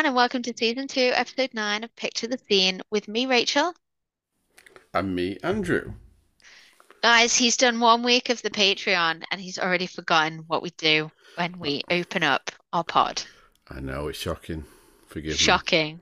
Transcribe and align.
Everyone, 0.00 0.12
and 0.12 0.16
welcome 0.16 0.42
to 0.44 0.56
season 0.56 0.88
two, 0.88 1.12
episode 1.14 1.52
nine 1.52 1.84
of 1.84 1.94
Picture 1.94 2.26
the 2.26 2.38
Scene 2.48 2.80
with 2.90 3.06
me, 3.06 3.26
Rachel. 3.26 3.74
And 4.94 5.14
me, 5.14 5.36
Andrew. 5.42 5.92
Guys, 7.02 7.36
he's 7.36 7.58
done 7.58 7.80
one 7.80 8.02
week 8.02 8.30
of 8.30 8.40
the 8.40 8.48
Patreon 8.48 9.22
and 9.30 9.38
he's 9.38 9.58
already 9.58 9.86
forgotten 9.86 10.44
what 10.46 10.62
we 10.62 10.70
do 10.78 11.10
when 11.34 11.58
we 11.58 11.82
open 11.90 12.22
up 12.22 12.50
our 12.72 12.82
pod. 12.82 13.22
I 13.68 13.80
know, 13.80 14.08
it's 14.08 14.18
shocking. 14.18 14.64
Forgive 15.06 15.32
me. 15.32 15.36
Shocking. 15.36 16.00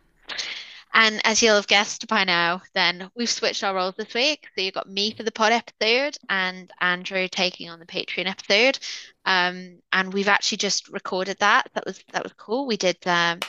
And 0.94 1.20
as 1.26 1.42
you'll 1.42 1.56
have 1.56 1.66
guessed 1.66 2.06
by 2.06 2.22
now, 2.22 2.62
then 2.74 3.10
we've 3.16 3.28
switched 3.28 3.64
our 3.64 3.74
roles 3.74 3.96
this 3.96 4.14
week. 4.14 4.46
So 4.54 4.62
you've 4.62 4.74
got 4.74 4.88
me 4.88 5.12
for 5.12 5.24
the 5.24 5.32
pod 5.32 5.50
episode 5.50 6.16
and 6.28 6.70
Andrew 6.80 7.26
taking 7.26 7.68
on 7.68 7.80
the 7.80 7.86
Patreon 7.86 8.28
episode. 8.28 8.78
Um, 9.24 9.80
and 9.92 10.14
we've 10.14 10.28
actually 10.28 10.58
just 10.58 10.88
recorded 10.88 11.38
that. 11.40 11.68
That 11.74 11.84
was 11.84 12.00
that 12.12 12.22
was 12.22 12.32
cool. 12.34 12.64
We 12.68 12.76
did 12.76 12.96
um, 13.04 13.40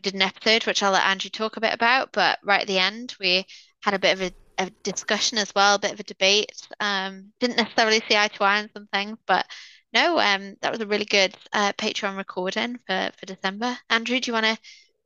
we 0.00 0.10
did 0.10 0.14
an 0.14 0.22
episode 0.22 0.66
which 0.66 0.82
I'll 0.82 0.92
let 0.92 1.04
Andrew 1.04 1.28
talk 1.28 1.56
a 1.56 1.60
bit 1.60 1.74
about. 1.74 2.12
But 2.12 2.38
right 2.42 2.62
at 2.62 2.66
the 2.66 2.78
end, 2.78 3.14
we 3.20 3.44
had 3.82 3.92
a 3.92 3.98
bit 3.98 4.14
of 4.14 4.22
a, 4.22 4.64
a 4.64 4.70
discussion 4.82 5.36
as 5.36 5.54
well, 5.54 5.74
a 5.74 5.78
bit 5.78 5.92
of 5.92 6.00
a 6.00 6.04
debate. 6.04 6.66
Um, 6.80 7.32
didn't 7.38 7.58
necessarily 7.58 8.02
see 8.08 8.16
eye 8.16 8.28
to 8.28 8.44
eye 8.44 8.60
on 8.60 8.70
some 8.72 8.88
things, 8.92 9.18
but 9.26 9.44
no, 9.92 10.18
um, 10.18 10.56
that 10.62 10.72
was 10.72 10.80
a 10.80 10.86
really 10.86 11.04
good 11.04 11.34
uh, 11.52 11.72
Patreon 11.74 12.16
recording 12.16 12.78
for 12.86 13.10
for 13.18 13.26
December. 13.26 13.76
Andrew, 13.90 14.18
do 14.20 14.30
you 14.30 14.32
want 14.32 14.46
to 14.46 14.58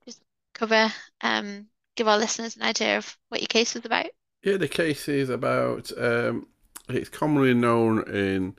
just 0.06 0.20
cover 0.54 0.92
um 1.22 1.66
give 1.96 2.06
our 2.06 2.18
listeners 2.18 2.56
an 2.56 2.62
idea 2.62 2.98
of 2.98 3.16
what 3.30 3.40
your 3.40 3.48
case 3.48 3.74
was 3.74 3.84
about? 3.84 4.06
Yeah, 4.44 4.58
the 4.58 4.68
case 4.68 5.08
is 5.08 5.30
about, 5.30 5.90
um, 5.96 6.48
it's 6.88 7.08
commonly 7.08 7.54
known 7.54 8.06
in 8.14 8.56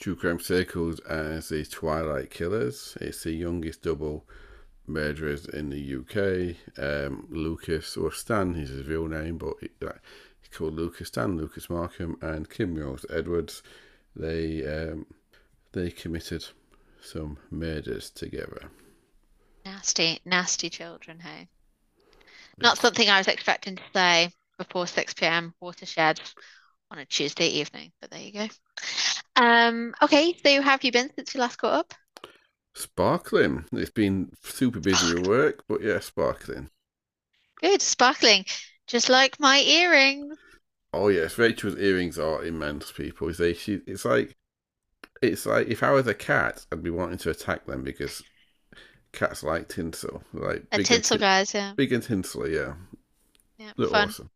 true 0.00 0.16
crime 0.16 0.40
circles 0.40 0.98
as 1.00 1.50
the 1.50 1.64
Twilight 1.64 2.30
Killers. 2.30 2.98
It's 3.00 3.22
the 3.22 3.32
youngest 3.32 3.82
double 3.82 4.26
murderers 4.92 5.46
in 5.46 5.70
the 5.70 5.96
UK. 5.96 6.56
Um, 6.82 7.26
Lucas, 7.30 7.96
or 7.96 8.12
Stan 8.12 8.54
is 8.54 8.70
his 8.70 8.86
real 8.86 9.06
name, 9.06 9.38
but 9.38 9.54
he, 9.60 9.68
uh, 9.86 9.92
he's 10.40 10.56
called 10.56 10.74
Lucas 10.74 11.08
Stan, 11.08 11.36
Lucas 11.36 11.70
Markham, 11.70 12.16
and 12.20 12.48
Kim 12.50 12.74
Rose 12.74 13.06
Edwards. 13.10 13.62
They, 14.14 14.66
um, 14.66 15.06
they 15.72 15.90
committed 15.90 16.44
some 17.00 17.38
murders 17.50 18.10
together. 18.10 18.70
Nasty, 19.64 20.20
nasty 20.24 20.70
children, 20.70 21.20
hey? 21.20 21.48
Not 22.58 22.78
something 22.78 23.08
I 23.08 23.18
was 23.18 23.28
expecting 23.28 23.76
to 23.76 23.82
say 23.94 24.30
before 24.58 24.86
6 24.86 25.14
p.m. 25.14 25.54
watershed 25.60 26.20
on 26.90 26.98
a 26.98 27.06
Tuesday 27.06 27.48
evening, 27.48 27.92
but 28.00 28.10
there 28.10 28.20
you 28.20 28.32
go. 28.32 28.48
Um, 29.36 29.94
okay, 30.02 30.36
so 30.44 30.60
how 30.60 30.70
have 30.72 30.84
you 30.84 30.92
been 30.92 31.10
since 31.14 31.34
you 31.34 31.40
last 31.40 31.56
caught 31.56 31.72
up? 31.72 31.94
Sparkling. 32.74 33.66
It's 33.70 33.92
been 33.92 34.32
super 34.42 34.80
busy 34.80 35.14
with 35.14 35.28
work, 35.28 35.62
but 35.68 35.82
yeah, 35.82 36.00
sparkling. 36.00 36.68
Good, 37.62 37.80
sparkling. 37.80 38.44
Just 38.86 39.08
like 39.08 39.40
my 39.40 39.60
earrings. 39.60 40.36
Oh 40.92 41.08
yes, 41.08 41.36
Rachel's 41.38 41.76
earrings 41.78 42.18
are 42.18 42.44
immense. 42.44 42.92
People, 42.92 43.32
they 43.32 43.54
she, 43.54 43.80
it's 43.86 44.04
like, 44.04 44.36
it's 45.22 45.46
like 45.46 45.68
if 45.68 45.82
I 45.82 45.90
was 45.92 46.06
a 46.08 46.14
cat, 46.14 46.66
I'd 46.72 46.82
be 46.82 46.90
wanting 46.90 47.18
to 47.18 47.30
attack 47.30 47.66
them 47.66 47.84
because 47.84 48.22
cats 49.12 49.42
like 49.44 49.68
tinsel, 49.68 50.22
like 50.34 50.64
A 50.72 50.78
and 50.78 50.84
tinsel 50.84 51.16
tin- 51.16 51.18
guys, 51.18 51.54
yeah. 51.54 51.74
big 51.76 51.92
and 51.92 52.02
tinsel. 52.02 52.48
Yeah, 52.48 52.74
Yeah, 53.58 53.72
look 53.76 53.90
fun. 53.90 54.08
awesome. 54.08 54.30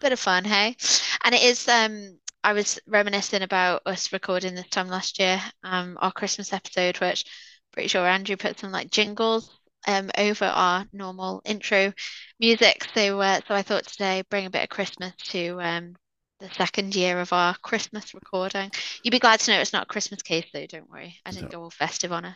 Bit 0.00 0.12
of 0.12 0.20
fun, 0.20 0.44
hey? 0.44 0.76
And 1.24 1.34
it 1.34 1.42
is 1.42 1.68
um 1.68 2.18
I 2.44 2.52
was 2.54 2.80
reminiscing 2.86 3.42
about 3.42 3.82
us 3.86 4.12
recording 4.12 4.54
this 4.54 4.68
time 4.68 4.88
last 4.88 5.18
year, 5.18 5.42
um, 5.64 5.98
our 6.00 6.12
Christmas 6.12 6.52
episode, 6.52 6.98
which 7.00 7.24
pretty 7.76 7.88
sure 7.90 8.06
Andrew 8.06 8.36
put 8.36 8.58
some 8.60 8.72
like 8.72 8.90
jingles 8.90 9.50
um 9.86 10.10
over 10.18 10.46
our 10.46 10.86
normal 10.92 11.42
intro 11.46 11.92
music. 12.40 12.86
So 12.94 13.20
uh, 13.20 13.40
so 13.48 13.54
I 13.54 13.62
thought 13.62 13.86
today 13.86 14.24
bring 14.30 14.46
a 14.46 14.50
bit 14.50 14.64
of 14.64 14.70
Christmas 14.70 15.14
to 15.30 15.60
um 15.62 15.96
the 16.40 16.50
second 16.50 16.96
year 16.96 17.20
of 17.20 17.32
our 17.32 17.56
Christmas 17.62 18.14
recording. 18.14 18.72
You'd 19.04 19.12
be 19.12 19.20
glad 19.20 19.40
to 19.40 19.52
know 19.52 19.60
it's 19.60 19.72
not 19.74 19.84
a 19.84 19.86
Christmas 19.86 20.22
case 20.22 20.46
though, 20.52 20.66
don't 20.66 20.90
worry. 20.90 21.16
I 21.26 21.32
didn't 21.32 21.50
No. 21.50 21.52
go 21.52 21.62
all 21.62 21.70
festive 21.70 22.12
on 22.12 22.24
it. 22.26 22.34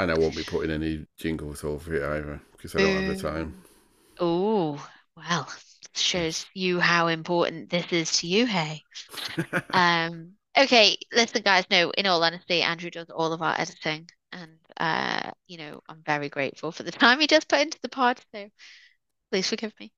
And 0.00 0.10
I 0.10 0.14
won't 0.14 0.34
be 0.36 0.42
putting 0.44 0.70
any 0.72 1.06
jingles 1.16 1.62
over 1.64 1.94
it 1.94 2.02
either 2.02 2.40
because 2.52 2.74
I 2.74 2.80
don't 2.80 2.96
have 2.96 3.06
the 3.06 3.14
time. 3.14 3.62
Oh, 4.20 4.88
well, 5.16 5.52
shows 5.94 6.46
you 6.54 6.80
how 6.80 7.08
important 7.08 7.70
this 7.70 7.92
is 7.92 8.12
to 8.20 8.26
you, 8.28 8.46
hey. 8.46 8.84
Um, 9.72 10.34
okay, 10.58 10.98
listen, 11.12 11.42
guys. 11.42 11.66
No, 11.70 11.90
in 11.92 12.06
all 12.06 12.24
honesty, 12.24 12.62
Andrew 12.62 12.90
does 12.90 13.10
all 13.10 13.32
of 13.32 13.42
our 13.42 13.60
editing, 13.60 14.08
and 14.32 14.58
uh, 14.76 15.30
you 15.46 15.58
know, 15.58 15.80
I'm 15.88 16.02
very 16.04 16.28
grateful 16.28 16.72
for 16.72 16.82
the 16.82 16.92
time 16.92 17.20
you 17.20 17.26
just 17.26 17.48
put 17.48 17.60
into 17.60 17.78
the 17.82 17.88
pod. 17.88 18.20
So 18.34 18.48
please 19.30 19.48
forgive 19.48 19.72
me. 19.80 19.92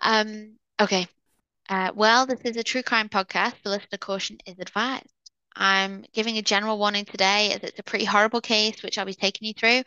Um, 0.00 0.56
okay. 0.80 1.06
Uh, 1.68 1.90
well, 1.94 2.26
this 2.26 2.40
is 2.44 2.56
a 2.56 2.62
true 2.62 2.82
crime 2.82 3.08
podcast. 3.08 3.54
The 3.62 3.70
listener 3.70 3.98
caution 3.98 4.38
is 4.46 4.58
advised. 4.58 5.08
I'm 5.56 6.04
giving 6.12 6.36
a 6.36 6.42
general 6.42 6.78
warning 6.78 7.04
today 7.04 7.52
as 7.52 7.62
it's 7.62 7.78
a 7.78 7.84
pretty 7.84 8.04
horrible 8.04 8.40
case, 8.40 8.82
which 8.82 8.98
I'll 8.98 9.06
be 9.06 9.14
taking 9.14 9.48
you 9.48 9.54
through, 9.54 9.82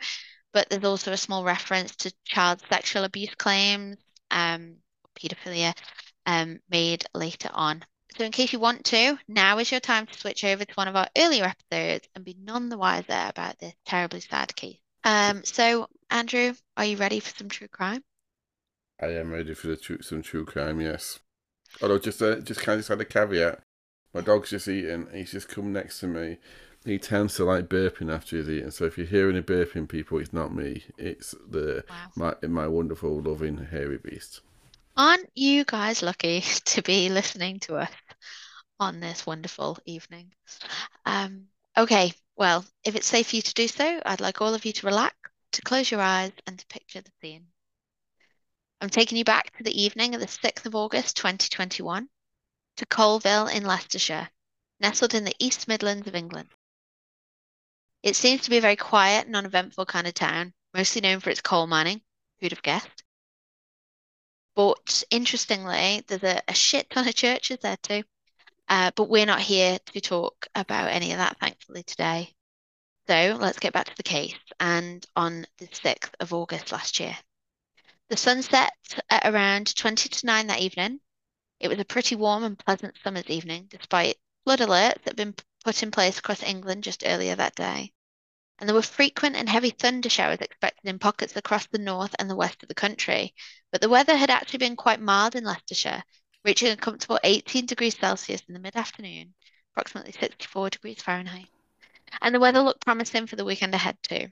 but 0.52 0.68
there's 0.68 0.84
also 0.84 1.12
a 1.12 1.16
small 1.16 1.44
reference 1.44 1.94
to 1.96 2.12
child 2.24 2.62
sexual 2.70 3.04
abuse 3.04 3.34
claims, 3.34 3.98
um, 4.30 4.76
pedophilia, 5.18 5.74
um, 6.26 6.58
made 6.70 7.04
later 7.14 7.50
on. 7.52 7.84
So, 8.16 8.24
in 8.24 8.32
case 8.32 8.52
you 8.52 8.58
want 8.58 8.84
to, 8.86 9.18
now 9.28 9.58
is 9.58 9.70
your 9.70 9.80
time 9.80 10.06
to 10.06 10.18
switch 10.18 10.44
over 10.44 10.64
to 10.64 10.74
one 10.74 10.88
of 10.88 10.96
our 10.96 11.08
earlier 11.16 11.44
episodes 11.44 12.08
and 12.14 12.24
be 12.24 12.36
none 12.40 12.68
the 12.68 12.78
wiser 12.78 13.26
about 13.28 13.58
this 13.58 13.74
terribly 13.84 14.20
sad 14.20 14.54
case. 14.56 14.78
Um, 15.04 15.44
so, 15.44 15.88
Andrew, 16.10 16.54
are 16.76 16.84
you 16.84 16.96
ready 16.96 17.20
for 17.20 17.30
some 17.36 17.48
true 17.48 17.68
crime? 17.68 18.02
I 19.00 19.06
am 19.08 19.30
ready 19.32 19.54
for 19.54 19.68
the 19.68 19.76
true, 19.76 20.02
some 20.02 20.22
true 20.22 20.44
crime. 20.44 20.80
Yes. 20.80 21.20
Although 21.82 21.98
just 21.98 22.22
uh, 22.22 22.40
just 22.40 22.60
kind 22.60 22.74
of 22.74 22.80
just 22.80 22.88
had 22.88 23.00
a 23.00 23.04
caveat. 23.04 23.60
My 24.14 24.20
dog's 24.22 24.50
just 24.50 24.68
eating. 24.68 25.08
He's 25.12 25.32
just 25.32 25.48
come 25.48 25.72
next 25.72 26.00
to 26.00 26.06
me. 26.06 26.38
He 26.84 26.98
tends 26.98 27.34
to 27.36 27.44
like 27.44 27.68
burping 27.68 28.12
after 28.12 28.36
he's 28.36 28.48
eaten. 28.48 28.70
So 28.70 28.84
if 28.86 28.96
you're 28.96 29.06
hearing 29.06 29.36
any 29.36 29.44
burping, 29.44 29.88
people, 29.88 30.18
it's 30.18 30.32
not 30.32 30.54
me. 30.54 30.84
It's 30.96 31.34
the 31.48 31.84
Wow. 31.88 32.10
my 32.16 32.34
my 32.48 32.66
wonderful, 32.66 33.20
loving, 33.20 33.58
hairy 33.66 33.98
beast. 33.98 34.40
Aren't 34.98 35.30
you 35.36 35.64
guys 35.64 36.02
lucky 36.02 36.40
to 36.64 36.82
be 36.82 37.08
listening 37.08 37.60
to 37.60 37.76
us 37.76 37.92
on 38.80 38.98
this 38.98 39.24
wonderful 39.24 39.78
evening? 39.86 40.32
Um, 41.06 41.46
okay, 41.76 42.12
well, 42.36 42.66
if 42.82 42.96
it's 42.96 43.06
safe 43.06 43.28
for 43.28 43.36
you 43.36 43.42
to 43.42 43.54
do 43.54 43.68
so, 43.68 44.02
I'd 44.04 44.20
like 44.20 44.40
all 44.40 44.54
of 44.54 44.64
you 44.64 44.72
to 44.72 44.86
relax, 44.86 45.14
to 45.52 45.62
close 45.62 45.88
your 45.88 46.00
eyes, 46.00 46.32
and 46.48 46.58
to 46.58 46.66
picture 46.66 47.00
the 47.00 47.12
scene. 47.22 47.46
I'm 48.80 48.90
taking 48.90 49.16
you 49.16 49.24
back 49.24 49.56
to 49.56 49.62
the 49.62 49.80
evening 49.80 50.16
of 50.16 50.20
the 50.20 50.26
6th 50.26 50.66
of 50.66 50.74
August, 50.74 51.16
2021, 51.16 52.08
to 52.78 52.86
Coalville 52.86 53.54
in 53.54 53.64
Leicestershire, 53.64 54.28
nestled 54.80 55.14
in 55.14 55.22
the 55.22 55.36
East 55.38 55.68
Midlands 55.68 56.08
of 56.08 56.16
England. 56.16 56.48
It 58.02 58.16
seems 58.16 58.42
to 58.42 58.50
be 58.50 58.58
a 58.58 58.60
very 58.60 58.76
quiet 58.76 59.26
and 59.26 59.36
uneventful 59.36 59.86
kind 59.86 60.08
of 60.08 60.14
town, 60.14 60.54
mostly 60.74 61.00
known 61.00 61.20
for 61.20 61.30
its 61.30 61.40
coal 61.40 61.68
mining. 61.68 62.00
Who'd 62.40 62.50
have 62.50 62.62
guessed? 62.62 63.04
But 64.58 65.04
interestingly, 65.10 66.02
there's 66.08 66.24
a, 66.24 66.42
a 66.48 66.52
shit 66.52 66.90
ton 66.90 67.06
of 67.06 67.14
churches 67.14 67.58
there 67.62 67.76
too. 67.76 68.02
Uh, 68.68 68.90
but 68.96 69.08
we're 69.08 69.24
not 69.24 69.38
here 69.38 69.78
to 69.92 70.00
talk 70.00 70.48
about 70.52 70.90
any 70.90 71.12
of 71.12 71.18
that, 71.18 71.38
thankfully, 71.38 71.84
today. 71.84 72.34
So 73.06 73.38
let's 73.38 73.60
get 73.60 73.72
back 73.72 73.86
to 73.86 73.96
the 73.96 74.02
case. 74.02 74.34
And 74.58 75.06
on 75.14 75.46
the 75.58 75.68
6th 75.68 76.10
of 76.18 76.32
August 76.32 76.72
last 76.72 76.98
year, 76.98 77.16
the 78.08 78.16
sun 78.16 78.42
set 78.42 78.72
at 79.08 79.32
around 79.32 79.76
20 79.76 80.08
to 80.08 80.26
9 80.26 80.48
that 80.48 80.58
evening. 80.58 80.98
It 81.60 81.68
was 81.68 81.78
a 81.78 81.84
pretty 81.84 82.16
warm 82.16 82.42
and 82.42 82.58
pleasant 82.58 82.96
summer's 83.04 83.30
evening, 83.30 83.68
despite 83.70 84.16
flood 84.42 84.58
alerts 84.58 85.04
that 85.04 85.10
had 85.10 85.16
been 85.16 85.36
put 85.64 85.84
in 85.84 85.92
place 85.92 86.18
across 86.18 86.42
England 86.42 86.82
just 86.82 87.04
earlier 87.06 87.36
that 87.36 87.54
day. 87.54 87.92
And 88.58 88.68
there 88.68 88.74
were 88.74 88.82
frequent 88.82 89.36
and 89.36 89.48
heavy 89.48 89.70
thunder 89.70 90.08
showers 90.08 90.40
expected 90.40 90.88
in 90.88 90.98
pockets 90.98 91.36
across 91.36 91.66
the 91.66 91.78
north 91.78 92.14
and 92.18 92.28
the 92.28 92.36
west 92.36 92.62
of 92.62 92.68
the 92.68 92.74
country. 92.74 93.34
But 93.70 93.80
the 93.80 93.88
weather 93.88 94.16
had 94.16 94.30
actually 94.30 94.58
been 94.58 94.74
quite 94.74 95.00
mild 95.00 95.36
in 95.36 95.44
Leicestershire, 95.44 96.02
reaching 96.44 96.72
a 96.72 96.76
comfortable 96.76 97.20
18 97.22 97.66
degrees 97.66 97.96
Celsius 97.96 98.42
in 98.48 98.54
the 98.54 98.60
mid-afternoon, 98.60 99.34
approximately 99.72 100.12
64 100.12 100.70
degrees 100.70 101.02
Fahrenheit. 101.02 101.48
And 102.20 102.34
the 102.34 102.40
weather 102.40 102.60
looked 102.60 102.84
promising 102.84 103.26
for 103.26 103.36
the 103.36 103.44
weekend 103.44 103.74
ahead 103.74 103.96
too. 104.02 104.28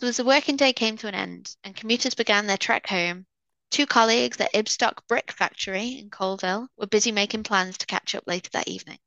So 0.00 0.08
as 0.08 0.16
the 0.16 0.24
working 0.24 0.56
day 0.56 0.72
came 0.72 0.96
to 0.98 1.08
an 1.08 1.14
end 1.14 1.54
and 1.62 1.76
commuters 1.76 2.14
began 2.14 2.48
their 2.48 2.56
trek 2.56 2.88
home, 2.88 3.26
two 3.70 3.86
colleagues 3.86 4.40
at 4.40 4.52
Ibstock 4.52 5.06
Brick 5.06 5.30
Factory 5.30 5.98
in 5.98 6.10
Coalville 6.10 6.66
were 6.76 6.86
busy 6.86 7.12
making 7.12 7.44
plans 7.44 7.78
to 7.78 7.86
catch 7.86 8.14
up 8.14 8.24
later 8.26 8.50
that 8.54 8.66
evening. 8.66 8.98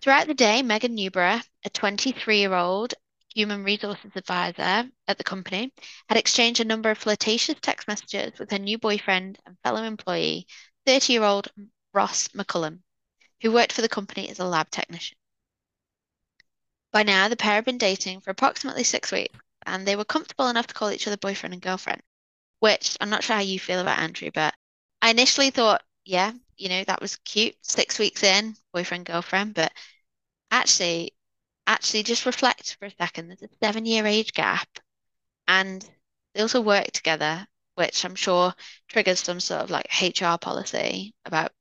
Throughout 0.00 0.28
the 0.28 0.34
day, 0.34 0.62
Megan 0.62 0.94
Newborough, 0.96 1.42
a 1.64 1.70
23-year-old 1.70 2.94
human 3.34 3.64
resources 3.64 4.12
advisor 4.14 4.88
at 5.08 5.18
the 5.18 5.24
company, 5.24 5.72
had 6.08 6.16
exchanged 6.16 6.60
a 6.60 6.64
number 6.64 6.90
of 6.90 6.98
flirtatious 6.98 7.56
text 7.60 7.88
messages 7.88 8.38
with 8.38 8.50
her 8.52 8.58
new 8.58 8.78
boyfriend 8.78 9.38
and 9.44 9.56
fellow 9.64 9.82
employee, 9.82 10.46
30-year-old 10.86 11.48
Ross 11.92 12.28
McCullum, 12.28 12.80
who 13.42 13.50
worked 13.50 13.72
for 13.72 13.82
the 13.82 13.88
company 13.88 14.28
as 14.28 14.38
a 14.38 14.44
lab 14.44 14.70
technician. 14.70 15.18
By 16.92 17.02
now, 17.02 17.28
the 17.28 17.36
pair 17.36 17.56
had 17.56 17.64
been 17.64 17.76
dating 17.76 18.20
for 18.20 18.30
approximately 18.30 18.84
six 18.84 19.10
weeks, 19.10 19.38
and 19.66 19.86
they 19.86 19.96
were 19.96 20.04
comfortable 20.04 20.48
enough 20.48 20.68
to 20.68 20.74
call 20.74 20.92
each 20.92 21.06
other 21.08 21.16
boyfriend 21.16 21.54
and 21.54 21.62
girlfriend, 21.62 22.02
which 22.60 22.96
I'm 23.00 23.10
not 23.10 23.24
sure 23.24 23.36
how 23.36 23.42
you 23.42 23.58
feel 23.58 23.80
about 23.80 23.98
Andrew, 23.98 24.30
but 24.32 24.54
I 25.02 25.10
initially 25.10 25.50
thought, 25.50 25.82
yeah, 26.04 26.32
you 26.58 26.68
know, 26.68 26.84
that 26.84 27.00
was 27.00 27.16
cute. 27.18 27.56
Six 27.62 27.98
weeks 27.98 28.22
in, 28.22 28.56
boyfriend, 28.72 29.06
girlfriend, 29.06 29.54
but 29.54 29.72
actually, 30.50 31.14
actually 31.66 32.02
just 32.04 32.26
reflect 32.26 32.76
for 32.78 32.86
a 32.86 32.92
second. 32.92 33.28
There's 33.28 33.42
a 33.42 33.48
seven 33.62 33.86
year 33.86 34.06
age 34.06 34.32
gap, 34.34 34.68
and 35.48 35.88
they 36.34 36.42
also 36.42 36.60
work 36.60 36.86
together, 36.92 37.46
which 37.76 38.04
I'm 38.04 38.14
sure 38.16 38.54
triggers 38.88 39.20
some 39.20 39.40
sort 39.40 39.62
of 39.62 39.70
like 39.70 39.86
HR 40.02 40.38
policy 40.38 41.14
about 41.24 41.52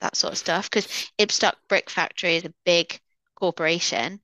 that 0.00 0.16
sort 0.16 0.32
of 0.34 0.38
stuff. 0.38 0.70
Because 0.70 0.86
Ibstock 1.18 1.54
Brick 1.68 1.90
Factory 1.90 2.36
is 2.36 2.44
a 2.46 2.54
big 2.64 3.00
corporation, 3.36 4.20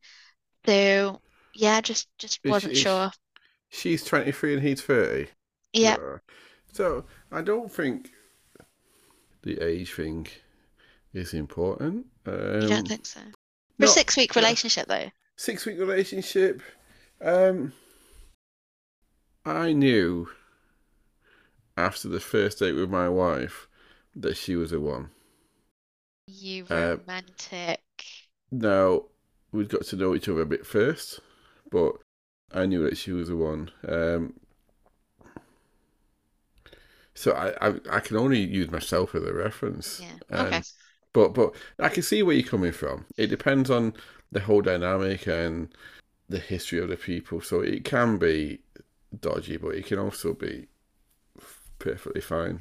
so 0.66 1.22
yeah, 1.54 1.80
just 1.80 2.08
just 2.18 2.40
wasn't 2.46 2.76
is 2.76 2.76
sure. 2.76 3.12
she's 3.70 4.04
23 4.04 4.54
and 4.54 4.62
he's 4.62 4.82
30. 4.82 5.30
Yeah, 5.72 5.98
So 6.72 7.04
I 7.30 7.42
don't 7.42 7.70
think 7.70 8.10
the 9.44 9.60
age 9.60 9.92
thing 9.94 10.26
is 11.12 11.32
important. 11.34 12.06
you 12.26 12.32
don't 12.32 12.72
Um, 12.72 12.84
think 12.86 13.06
so? 13.06 13.20
For 13.78 13.84
a 13.86 13.88
six 13.88 14.16
week 14.16 14.36
uh, 14.36 14.40
relationship 14.40 14.86
though. 14.88 15.10
six 15.36 15.64
week 15.66 15.78
relationship. 15.78 16.62
Um, 17.20 17.72
I 19.44 19.72
knew 19.72 20.28
after 21.76 22.08
the 22.08 22.20
first 22.20 22.58
date 22.60 22.72
with 22.72 22.90
my 22.90 23.08
wife 23.08 23.68
that 24.16 24.36
she 24.36 24.56
was 24.56 24.72
a 24.72 24.80
one. 24.80 25.10
You 26.26 26.66
Uh, 26.70 26.96
romantic. 26.98 27.80
now 28.50 29.04
we'd 29.52 29.68
got 29.68 29.84
to 29.86 29.96
know 29.96 30.14
each 30.14 30.28
other 30.28 30.40
a 30.42 30.46
bit 30.46 30.66
first, 30.66 31.20
but 31.70 31.96
I 32.52 32.66
knew 32.66 32.82
that 32.84 32.96
she 32.96 33.12
was 33.12 33.28
a 33.28 33.36
one. 33.36 33.70
Um, 33.86 34.34
so 37.14 37.32
I, 37.32 37.68
I 37.68 37.74
I 37.90 38.00
can 38.00 38.16
only 38.16 38.40
use 38.40 38.70
myself 38.70 39.14
as 39.14 39.22
a 39.24 39.32
reference. 39.32 40.02
Yeah. 40.02 40.18
And 40.30 40.48
Okay. 40.48 40.62
But 41.12 41.34
but 41.34 41.54
I 41.78 41.88
can 41.90 42.02
see 42.04 42.22
where 42.22 42.36
you're 42.36 42.48
coming 42.48 42.72
from. 42.72 43.06
It 43.16 43.28
depends 43.28 43.70
on 43.70 43.94
the 44.32 44.40
whole 44.40 44.62
dynamic 44.62 45.26
and 45.28 45.74
the 46.28 46.40
history 46.40 46.80
of 46.80 46.88
the 46.90 46.96
people. 46.98 47.40
So 47.42 47.60
it 47.60 47.84
can 47.84 48.18
be 48.18 48.60
dodgy, 49.20 49.58
but 49.58 49.76
it 49.76 49.86
can 49.86 49.98
also 50.00 50.34
be 50.34 50.68
perfectly 51.78 52.20
fine. 52.20 52.60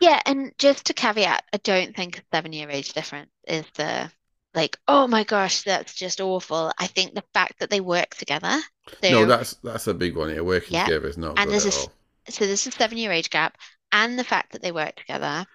Yeah, 0.00 0.20
and 0.26 0.52
just 0.58 0.86
to 0.86 0.94
caveat, 0.94 1.44
I 1.52 1.56
don't 1.58 1.94
think 1.96 2.18
a 2.18 2.22
seven 2.32 2.52
year 2.52 2.68
age 2.70 2.92
difference 2.92 3.30
is 3.46 3.64
the 3.74 4.12
like, 4.54 4.78
oh 4.86 5.06
my 5.06 5.24
gosh, 5.24 5.62
that's 5.62 5.94
just 5.94 6.20
awful. 6.20 6.72
I 6.78 6.86
think 6.88 7.14
the 7.14 7.24
fact 7.32 7.60
that 7.60 7.70
they 7.70 7.80
work 7.80 8.14
together. 8.14 8.60
No, 9.08 9.26
that's 9.26 9.54
that's 9.62 9.86
a 9.86 9.94
big 9.94 10.16
one. 10.16 10.30
Yeah, 10.34 10.40
working 10.40 10.74
yeah, 10.74 10.84
together 10.84 11.06
is 11.08 11.18
not 11.18 11.40
and 11.40 11.44
good 11.44 11.52
there's 11.52 11.66
at 11.66 11.66
a 11.66 11.70
all. 11.72 11.92
So 12.28 12.46
there's 12.46 12.66
a 12.66 12.72
seven 12.72 12.98
year 12.98 13.12
age 13.12 13.30
gap, 13.30 13.56
and 13.92 14.18
the 14.18 14.24
fact 14.24 14.52
that 14.52 14.62
they 14.62 14.72
work 14.72 14.96
together, 14.96 15.46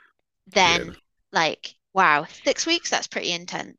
Yeah. 0.64 0.84
then 0.86 0.96
like, 1.34 1.76
wow, 1.94 2.26
six 2.46 2.66
weeks, 2.68 2.90
that's 2.92 3.08
pretty 3.08 3.32
intense. 3.34 3.78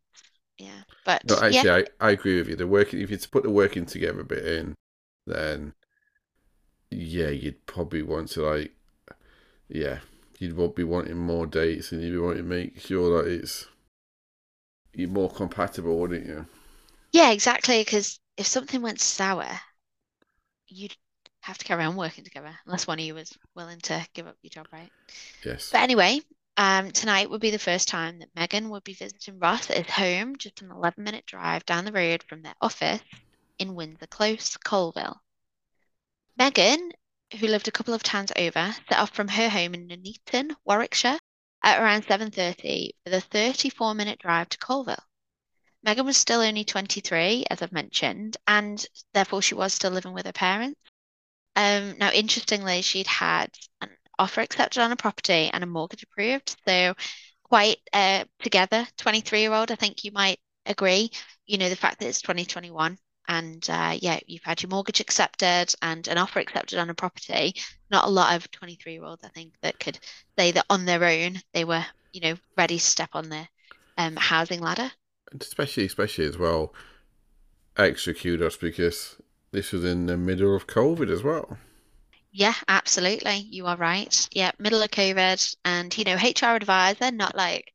Yeah. 0.59 0.85
No, 1.23 1.37
But 1.37 1.45
yeah, 1.49 1.67
actually, 1.67 1.71
I, 1.71 1.85
I 2.01 2.11
agree 2.11 2.39
with 2.39 2.49
you. 2.49 2.57
The 2.57 2.67
working 2.67 3.01
if 3.01 3.11
you 3.11 3.19
put 3.19 3.43
the 3.45 3.51
working 3.51 3.87
together 3.87 4.23
bit 4.25 4.45
in, 4.47 4.75
then 5.27 5.75
yeah, 6.91 7.29
you'd 7.29 7.65
probably 7.67 8.03
want 8.03 8.29
to 8.31 8.43
like 8.43 8.73
yeah, 9.69 10.01
you'd 10.39 10.75
be 10.75 10.85
wanting 10.85 11.17
more 11.19 11.47
dates 11.47 11.93
and 11.93 12.03
you'd 12.03 12.13
be 12.13 12.19
wanting 12.19 12.39
to 12.45 12.49
make 12.49 12.81
sure 12.81 13.23
that 13.23 13.31
it's 13.31 13.67
you're 14.93 15.09
more 15.09 15.31
compatible, 15.31 15.99
wouldn't 15.99 16.27
you? 16.27 16.47
yeah, 17.13 17.31
exactly. 17.33 17.81
Because 17.85 18.19
if 18.39 18.47
something 18.47 18.81
went 18.83 19.01
sour, 19.01 19.61
you'd 20.69 20.97
have 21.41 21.59
to 21.59 21.65
carry 21.65 21.85
on 21.85 21.97
working 21.97 22.25
together, 22.25 22.59
unless 22.67 22.87
one 22.87 22.99
of 22.99 23.05
you 23.05 23.15
was 23.15 23.37
willing 23.55 23.79
to 23.81 24.07
give 24.15 24.27
up 24.27 24.37
your 24.43 24.51
job, 24.51 24.67
right? 24.73 24.91
Yes. 25.45 25.71
But 25.71 25.83
anyway, 25.83 26.21
um, 26.57 26.91
tonight 26.91 27.31
would 27.31 27.41
be 27.41 27.51
the 27.51 27.59
first 27.59 27.89
time 27.89 28.19
that 28.19 28.35
Megan 28.35 28.69
would 28.71 28.85
be 28.85 28.95
visiting 28.95 29.39
Ross 29.39 29.71
at 29.71 29.77
his 29.77 29.95
home, 29.95 30.37
just 30.37 30.61
an 30.61 30.71
11 30.71 31.03
minute 31.03 31.25
drive 31.25 31.65
down 31.65 31.85
the 31.85 31.93
road 31.93 32.25
from 32.29 32.43
their 32.43 32.55
office 32.61 33.01
in 33.59 33.75
Windsor 33.75 34.07
Close, 34.09 34.57
Coalville. 34.57 35.19
Megan, 36.37 36.93
who 37.39 37.47
lived 37.47 37.69
a 37.69 37.73
couple 37.73 37.95
of 37.95 38.03
towns 38.03 38.33
over, 38.37 38.75
set 38.89 38.99
off 38.99 39.15
from 39.15 39.29
her 39.29 39.49
home 39.49 39.75
in 39.75 39.87
Nuneaton, 39.87 40.55
Warwickshire, 40.65 41.19
at 41.63 41.81
around 41.81 42.07
7:30 42.07 42.91
for 43.05 43.11
the 43.11 43.21
34 43.21 43.95
minute 43.95 44.19
drive 44.19 44.49
to 44.49 44.59
Coalville. 44.59 45.03
Megan 45.83 46.07
was 46.07 46.17
still 46.17 46.41
only 46.41 46.65
23, 46.65 47.45
as 47.51 47.63
I've 47.63 47.73
mentioned, 47.73 48.37
and 48.47 48.85
therefore 49.15 49.43
she 49.43 49.55
was 49.55 49.75
still 49.75 49.93
living 49.93 50.13
with 50.13 50.27
her 50.27 50.33
parents. 50.33 50.81
Um, 51.59 51.99
now, 51.99 52.13
interestingly, 52.13 52.83
she'd 52.83 53.09
had 53.09 53.51
an 53.81 53.89
offer 54.17 54.43
accepted 54.43 54.81
on 54.81 54.93
a 54.93 54.97
property 54.97 55.51
and 55.53 55.65
a 55.65 55.67
mortgage 55.67 56.05
approved. 56.05 56.57
So, 56.65 56.95
quite 57.43 57.79
uh, 57.93 58.27
together, 58.39 58.87
23 58.97 59.41
year 59.41 59.53
old, 59.53 59.73
I 59.73 59.75
think 59.75 60.05
you 60.05 60.13
might 60.13 60.39
agree. 60.67 61.11
You 61.47 61.59
know, 61.59 61.69
the 61.69 61.75
fact 61.75 61.99
that 61.99 62.07
it's 62.07 62.23
2021 62.23 62.97
and 63.27 63.69
uh, 63.71 63.99
yeah, 64.01 64.21
you've 64.29 64.45
had 64.45 64.63
your 64.63 64.71
mortgage 64.71 65.01
accepted 65.01 65.75
and 65.83 66.07
an 66.07 66.17
offer 66.17 66.39
accepted 66.39 66.79
on 66.79 66.91
a 66.91 66.95
property. 66.95 67.55
Not 67.91 68.05
a 68.05 68.11
lot 68.11 68.37
of 68.37 68.49
23 68.53 68.93
year 68.93 69.05
olds, 69.05 69.25
I 69.25 69.29
think, 69.29 69.55
that 69.63 69.81
could 69.81 69.99
say 70.39 70.53
that 70.53 70.67
on 70.71 70.85
their 70.85 71.05
own 71.05 71.41
they 71.53 71.65
were, 71.65 71.85
you 72.13 72.21
know, 72.21 72.37
ready 72.57 72.79
to 72.79 72.85
step 72.85 73.11
on 73.15 73.31
the 73.31 73.49
um, 73.97 74.15
housing 74.15 74.61
ladder. 74.61 74.93
And 75.33 75.43
especially 75.43 75.87
especially 75.87 76.27
as 76.27 76.39
well, 76.39 76.73
extra 77.77 78.15
kudos 78.15 78.57
because 78.57 79.17
this 79.51 79.73
was 79.73 79.85
in 79.85 80.07
the 80.07 80.17
middle 80.17 80.55
of 80.57 80.67
COVID 80.67 81.11
as 81.11 81.23
well. 81.23 81.59
Yeah, 82.31 82.55
absolutely. 82.69 83.37
You 83.51 83.67
are 83.67 83.77
right. 83.77 84.29
Yeah, 84.33 84.53
middle 84.59 84.83
of 84.83 84.91
COVID 84.91 85.57
and, 85.65 85.97
you 85.97 86.05
know, 86.05 86.17
HR 86.17 86.55
advisor, 86.57 87.11
not 87.11 87.35
like, 87.35 87.73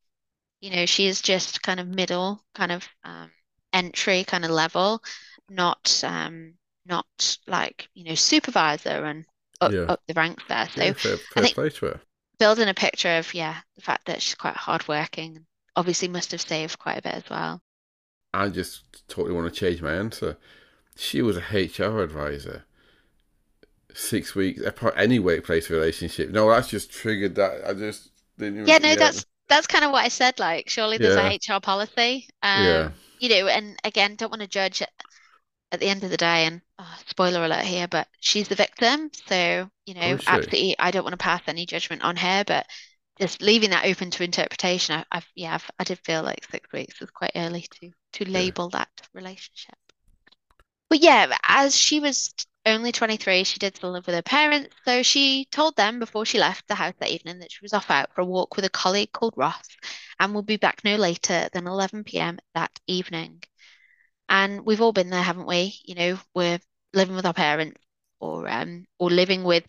you 0.61 0.71
know, 0.71 0.85
she 0.87 1.07
is 1.07 1.21
just 1.21 1.61
kind 1.63 1.79
of 1.79 1.87
middle, 1.87 2.43
kind 2.55 2.71
of 2.71 2.87
um, 3.03 3.31
entry 3.73 4.23
kind 4.25 4.45
of 4.45 4.51
level, 4.51 5.03
not 5.49 6.03
um 6.05 6.55
not 6.85 7.37
like, 7.47 7.89
you 7.95 8.05
know, 8.05 8.15
supervisor 8.15 9.05
and 9.05 9.25
up 9.61 9.75
Yeah. 9.75 9.89
up 9.89 10.01
the 10.07 10.15
ranks 10.15 10.43
there. 10.49 10.69
So 10.69 10.81
Yeah, 10.81 10.93
fair, 10.93 11.17
I 11.37 11.41
fair 11.47 11.47
think 11.47 11.59
to 11.69 11.85
her. 11.87 12.01
building 12.39 12.69
a 12.69 12.73
picture 12.75 13.17
of, 13.19 13.33
yeah, 13.35 13.61
the 13.75 13.81
fact 13.81 14.07
that 14.07 14.21
she's 14.21 14.35
quite 14.35 14.57
hardworking 14.57 15.45
obviously 15.75 16.09
must 16.09 16.31
have 16.31 16.41
saved 16.41 16.79
quite 16.79 16.99
a 16.99 17.03
bit 17.03 17.15
as 17.15 17.29
well. 17.29 17.61
I 18.33 18.49
just 18.49 19.07
totally 19.07 19.33
want 19.33 19.51
to 19.53 19.59
change 19.59 19.81
my 19.81 19.93
answer. 19.93 20.37
She 20.95 21.21
was 21.21 21.37
a 21.37 21.41
HR 21.53 22.01
advisor. 22.01 22.65
Six 23.95 24.33
weeks, 24.33 24.59
apart 24.61 24.95
any 24.97 25.19
workplace 25.19 25.69
relationship. 25.69 26.29
No, 26.31 26.49
that's 26.49 26.69
just 26.69 26.91
triggered 26.91 27.35
that. 27.35 27.63
I 27.67 27.73
just 27.73 28.09
didn't. 28.39 28.57
Yeah, 28.65 28.77
no, 28.79 28.95
Yeah, 28.95 28.95
that's 28.95 29.25
that's 29.49 29.67
kind 29.67 29.83
of 29.85 29.91
what 29.91 30.05
I 30.05 30.07
said. 30.09 30.39
Like, 30.39 30.69
surely 30.69 30.97
there's 30.97 31.15
yeah, 31.15 31.17
a 31.17 31.33
HR 31.35 31.59
policy. 31.61 32.29
yeah. 32.53 32.91
Um, 32.91 32.93
you 33.19 33.29
know, 33.29 33.47
and 33.47 33.77
again, 33.83 34.15
don't 34.15 34.29
want 34.31 34.41
to 34.41 34.47
judge 34.47 34.81
at, 34.81 34.89
at 35.71 35.79
the 35.81 35.87
end 35.87 36.03
of 36.03 36.11
the 36.11 36.17
day. 36.17 36.45
And 36.45 36.61
oh, 36.79 36.97
spoiler 37.07 37.43
alert 37.45 37.65
here, 37.65 37.87
but 37.87 38.07
she's 38.19 38.47
the 38.49 38.55
victim. 38.55 39.11
So, 39.27 39.69
you 39.85 39.95
Oh, 40.05 40.15
know, 40.15 40.19
is 40.27 40.27
absolutely, 40.27 40.77
I 40.79 40.91
don't 40.91 41.03
want 41.03 41.13
to 41.13 41.17
pass 41.17 41.43
any 41.47 41.65
judgment 41.65 42.03
on 42.03 42.17
her, 42.17 42.43
but 42.45 42.67
just 43.19 43.41
leaving 43.41 43.71
that 43.71 43.85
open 43.85 44.11
to 44.11 44.23
interpretation. 44.23 44.95
I, 44.97 45.05
I've, 45.11 45.27
yeah, 45.35 45.55
I've, 45.55 45.71
I 45.79 45.83
did 45.85 45.99
feel 46.05 46.23
like 46.23 46.45
six 46.51 46.71
weeks 46.73 46.99
was 47.01 47.11
quite 47.11 47.31
early 47.35 47.67
to 47.81 47.91
to 48.13 48.25
Yeah. 48.33 48.53
label 48.53 48.69
that 48.71 48.89
relationship. 49.13 49.75
But 50.93 51.01
yeah, 51.01 51.35
as 51.41 51.75
she 51.75 51.99
was 51.99 52.35
only 52.67 52.91
23, 52.91 53.45
she 53.45 53.57
did 53.57 53.75
still 53.75 53.93
live 53.93 54.05
with 54.05 54.13
her 54.13 54.21
parents. 54.21 54.75
So 54.85 55.01
she 55.01 55.45
told 55.45 55.75
them 55.75 55.97
before 55.97 56.23
she 56.23 56.37
left 56.37 56.67
the 56.67 56.75
house 56.75 56.93
that 56.99 57.09
evening 57.09 57.39
that 57.39 57.51
she 57.51 57.63
was 57.63 57.73
off 57.73 57.89
out 57.89 58.13
for 58.13 58.21
a 58.21 58.25
walk 58.25 58.55
with 58.55 58.63
a 58.63 58.69
colleague 58.69 59.11
called 59.11 59.33
Ross 59.35 59.67
and 60.19 60.35
would 60.35 60.45
be 60.45 60.57
back 60.57 60.83
no 60.83 60.95
later 60.95 61.49
than 61.51 61.65
11 61.65 62.03
p.m. 62.03 62.37
that 62.53 62.69
evening. 62.85 63.41
And 64.29 64.67
we've 64.67 64.81
all 64.81 64.93
been 64.93 65.09
there, 65.09 65.23
haven't 65.23 65.47
we? 65.47 65.79
You 65.83 65.95
know, 65.95 66.19
we're 66.35 66.59
living 66.93 67.15
with 67.15 67.25
our 67.25 67.33
parents 67.33 67.81
or 68.19 68.47
um 68.47 68.85
or 68.99 69.09
living 69.09 69.43
with 69.43 69.65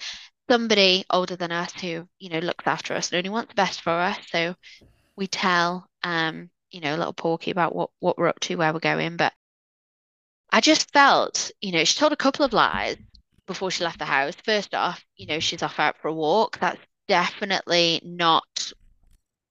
somebody 0.50 1.06
older 1.08 1.36
than 1.36 1.52
us 1.52 1.72
who, 1.80 2.06
you 2.18 2.28
know, 2.28 2.40
looks 2.40 2.66
after 2.66 2.92
us 2.92 3.10
and 3.10 3.16
only 3.16 3.30
wants 3.30 3.48
the 3.48 3.54
best 3.54 3.80
for 3.80 3.92
us. 3.92 4.18
So 4.28 4.56
we 5.16 5.26
tell 5.26 5.88
um, 6.02 6.50
you 6.70 6.82
know, 6.82 6.94
a 6.94 6.98
little 6.98 7.14
Porky 7.14 7.50
about 7.50 7.74
what 7.74 7.88
what 7.98 8.18
we're 8.18 8.28
up 8.28 8.40
to, 8.40 8.56
where 8.56 8.74
we're 8.74 8.78
going. 8.78 9.16
But 9.16 9.32
I 10.54 10.60
just 10.60 10.92
felt, 10.92 11.50
you 11.60 11.72
know, 11.72 11.82
she 11.82 11.98
told 11.98 12.12
a 12.12 12.16
couple 12.16 12.44
of 12.44 12.52
lies 12.52 12.96
before 13.44 13.72
she 13.72 13.82
left 13.82 13.98
the 13.98 14.04
house. 14.04 14.36
First 14.44 14.72
off, 14.72 15.04
you 15.16 15.26
know, 15.26 15.40
she's 15.40 15.64
off 15.64 15.80
out 15.80 15.96
for 15.98 16.06
a 16.06 16.14
walk. 16.14 16.60
That's 16.60 16.80
definitely 17.08 18.00
not 18.04 18.72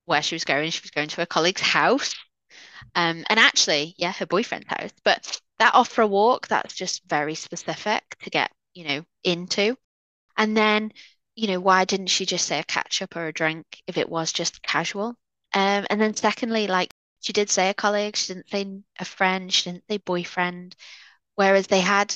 where 0.05 0.21
she 0.21 0.35
was 0.35 0.45
going. 0.45 0.71
She 0.71 0.79
was 0.81 0.91
going 0.91 1.09
to 1.09 1.17
her 1.17 1.25
colleague's 1.25 1.59
house. 1.59 2.15
Um, 2.95 3.25
and 3.29 3.37
actually, 3.37 3.95
yeah, 3.97 4.13
her 4.13 4.25
boyfriend's 4.25 4.69
house. 4.69 4.93
But 5.03 5.41
that 5.59 5.75
off 5.75 5.89
for 5.89 6.03
a 6.03 6.07
walk, 6.07 6.47
that's 6.47 6.73
just 6.73 7.03
very 7.09 7.35
specific 7.35 8.15
to 8.21 8.29
get, 8.29 8.53
you 8.73 8.85
know, 8.87 9.03
into. 9.25 9.75
And 10.37 10.55
then, 10.55 10.93
you 11.35 11.49
know, 11.49 11.59
why 11.59 11.83
didn't 11.83 12.07
she 12.07 12.25
just 12.25 12.47
say 12.47 12.59
a 12.59 12.63
catch 12.63 13.01
up 13.01 13.17
or 13.17 13.27
a 13.27 13.33
drink 13.33 13.65
if 13.87 13.97
it 13.97 14.07
was 14.07 14.31
just 14.31 14.63
casual? 14.63 15.17
Um, 15.53 15.85
and 15.89 15.99
then 15.99 16.15
secondly, 16.15 16.67
like 16.67 16.93
she 17.23 17.31
did 17.31 17.49
say 17.49 17.69
a 17.69 17.73
colleague, 17.73 18.17
she 18.17 18.33
didn't 18.33 18.49
say 18.49 18.67
a 18.99 19.05
friend, 19.05 19.51
she 19.51 19.71
didn't 19.71 19.85
say 19.89 19.97
boyfriend, 19.97 20.75
whereas 21.35 21.67
they 21.67 21.79
had 21.79 22.15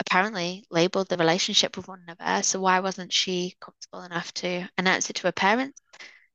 apparently 0.00 0.64
labeled 0.70 1.08
the 1.08 1.16
relationship 1.16 1.76
with 1.76 1.86
one 1.86 2.02
another. 2.02 2.42
So 2.42 2.58
why 2.58 2.80
wasn't 2.80 3.12
she 3.12 3.54
comfortable 3.60 4.02
enough 4.02 4.34
to 4.34 4.68
announce 4.76 5.08
it 5.08 5.14
to 5.16 5.28
her 5.28 5.32
parents? 5.32 5.80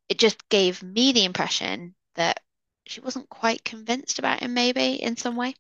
It 0.08 0.18
just 0.18 0.48
gave 0.48 0.82
me 0.82 1.12
the 1.12 1.26
impression 1.26 1.94
that 2.16 2.40
she 2.86 3.02
wasn't 3.02 3.28
quite 3.28 3.66
convinced 3.66 4.18
about 4.18 4.40
him, 4.40 4.54
maybe 4.54 4.94
in 4.94 5.18
some 5.18 5.36
way. 5.36 5.54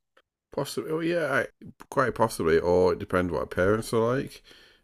Possibly, 0.53 0.91
oh 0.91 1.01
yeah, 1.01 1.43
quite 1.89 2.15
possibly, 2.15 2.57
or 2.57 2.93
it 2.93 2.99
depends 2.99 3.33
what 3.33 3.39
her 3.39 3.45
parents 3.47 3.91
are 3.91 4.15
like. 4.15 4.41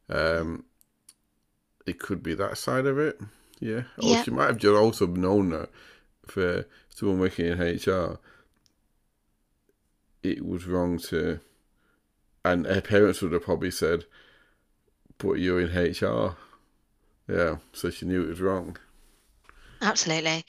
Um, 0.10 0.66
it 1.88 2.00
could 2.00 2.22
be 2.22 2.34
that 2.34 2.58
side 2.58 2.86
of 2.86 3.00
it. 3.00 3.18
Yeah. 3.62 3.84
Or 3.98 4.10
yeah. 4.10 4.24
she 4.24 4.32
might 4.32 4.48
have 4.48 4.58
just 4.58 4.76
also 4.76 5.06
known 5.06 5.52
that 5.52 5.70
for 6.32 6.66
someone 6.90 7.20
working 7.20 7.46
in 7.46 7.60
HR, 7.60 8.20
it 10.24 10.46
was 10.46 10.66
wrong 10.66 10.98
to, 11.00 11.40
and 12.46 12.66
her 12.66 12.82
parents 12.82 13.22
would 13.22 13.34
have 13.34 13.44
probably 13.44 13.72
said, 13.72 14.06
"But 15.18 15.34
you're 15.34 15.62
in 15.62 15.76
HR." 15.76 16.38
Yeah, 17.28 17.58
so 17.74 17.90
she 17.90 18.06
knew 18.06 18.24
it 18.24 18.30
was 18.30 18.42
wrong. 18.42 18.78
Absolutely. 19.82 20.46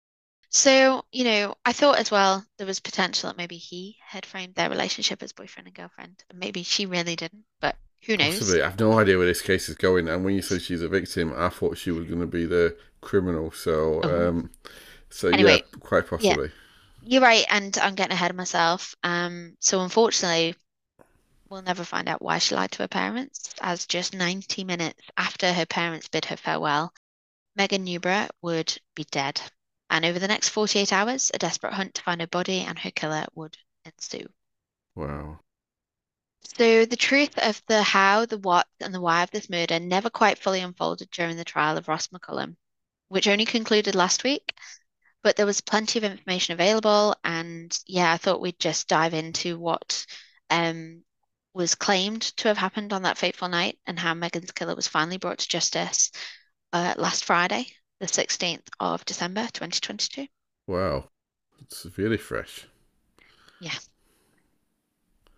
So, 0.50 1.04
you 1.12 1.24
know, 1.24 1.54
I 1.64 1.72
thought 1.72 1.98
as 1.98 2.10
well 2.10 2.44
there 2.58 2.66
was 2.66 2.80
potential 2.80 3.30
that 3.30 3.38
maybe 3.38 3.56
he 3.56 3.96
had 4.06 4.26
framed 4.26 4.54
their 4.54 4.68
relationship 4.68 5.22
as 5.22 5.32
boyfriend 5.32 5.66
and 5.66 5.76
girlfriend, 5.76 6.24
and 6.28 6.38
maybe 6.38 6.62
she 6.62 6.84
really 6.84 7.16
didn't, 7.16 7.44
but 7.60 7.76
who 8.04 8.16
knows? 8.16 8.38
Possibly. 8.38 8.62
I 8.62 8.68
have 8.68 8.80
no 8.80 8.98
idea 8.98 9.16
where 9.16 9.26
this 9.26 9.42
case 9.42 9.68
is 9.68 9.76
going. 9.76 10.08
And 10.08 10.24
when 10.24 10.34
you 10.34 10.42
said 10.42 10.60
she's 10.60 10.82
a 10.82 10.88
victim, 10.88 11.32
I 11.36 11.48
thought 11.48 11.78
she 11.78 11.90
was 11.90 12.06
going 12.06 12.20
to 12.20 12.26
be 12.26 12.44
the 12.44 12.76
criminal. 13.00 13.50
So, 13.52 14.00
oh. 14.02 14.28
um, 14.28 14.50
so 15.12 15.28
anyway, 15.28 15.56
yeah, 15.56 15.78
quite 15.80 16.06
possibly. 16.06 16.46
Yeah. 16.46 16.52
You're 17.04 17.22
right, 17.22 17.44
and 17.50 17.76
I'm 17.78 17.94
getting 17.94 18.12
ahead 18.12 18.30
of 18.30 18.36
myself. 18.36 18.94
Um, 19.02 19.56
so 19.60 19.80
unfortunately, 19.80 20.54
we'll 21.48 21.62
never 21.62 21.84
find 21.84 22.08
out 22.08 22.22
why 22.22 22.38
she 22.38 22.54
lied 22.54 22.72
to 22.72 22.82
her 22.82 22.88
parents, 22.88 23.54
as 23.60 23.86
just 23.86 24.14
90 24.14 24.64
minutes 24.64 25.00
after 25.16 25.52
her 25.52 25.66
parents 25.66 26.08
bid 26.08 26.24
her 26.24 26.36
farewell, 26.36 26.92
Megan 27.54 27.84
Newborough 27.84 28.28
would 28.40 28.76
be 28.94 29.04
dead. 29.04 29.40
And 29.90 30.04
over 30.06 30.18
the 30.18 30.28
next 30.28 30.48
48 30.48 30.92
hours, 30.92 31.30
a 31.34 31.38
desperate 31.38 31.74
hunt 31.74 31.94
to 31.94 32.02
find 32.02 32.20
her 32.22 32.26
body 32.26 32.60
and 32.60 32.78
her 32.78 32.90
killer 32.90 33.26
would 33.34 33.56
ensue. 33.84 34.26
Wow. 34.94 35.40
So 36.56 36.86
the 36.86 36.96
truth 36.96 37.38
of 37.38 37.62
the 37.66 37.82
how, 37.82 38.24
the 38.24 38.38
what, 38.38 38.66
and 38.80 38.94
the 38.94 39.00
why 39.00 39.22
of 39.22 39.30
this 39.30 39.50
murder 39.50 39.78
never 39.78 40.08
quite 40.08 40.38
fully 40.38 40.60
unfolded 40.60 41.10
during 41.10 41.36
the 41.36 41.44
trial 41.44 41.76
of 41.76 41.88
Ross 41.88 42.08
McCullum, 42.08 42.56
which 43.08 43.28
only 43.28 43.44
concluded 43.44 43.94
last 43.94 44.24
week. 44.24 44.54
But 45.22 45.36
there 45.36 45.46
was 45.46 45.60
plenty 45.60 45.98
of 45.98 46.04
information 46.04 46.54
available, 46.54 47.14
and 47.22 47.76
yeah, 47.86 48.12
I 48.12 48.16
thought 48.16 48.40
we'd 48.40 48.58
just 48.58 48.88
dive 48.88 49.14
into 49.14 49.58
what 49.58 50.04
um, 50.50 51.02
was 51.54 51.74
claimed 51.74 52.22
to 52.38 52.48
have 52.48 52.58
happened 52.58 52.92
on 52.92 53.02
that 53.02 53.18
fateful 53.18 53.48
night 53.48 53.78
and 53.86 53.98
how 53.98 54.14
Megan's 54.14 54.52
killer 54.52 54.74
was 54.74 54.88
finally 54.88 55.18
brought 55.18 55.38
to 55.38 55.48
justice 55.48 56.10
uh, 56.72 56.94
last 56.96 57.24
Friday, 57.24 57.66
the 58.00 58.06
16th 58.06 58.66
of 58.80 59.04
December, 59.04 59.42
2022. 59.52 60.26
Wow, 60.66 61.08
it's 61.60 61.86
really 61.96 62.16
fresh. 62.16 62.66
Yeah. 63.60 63.78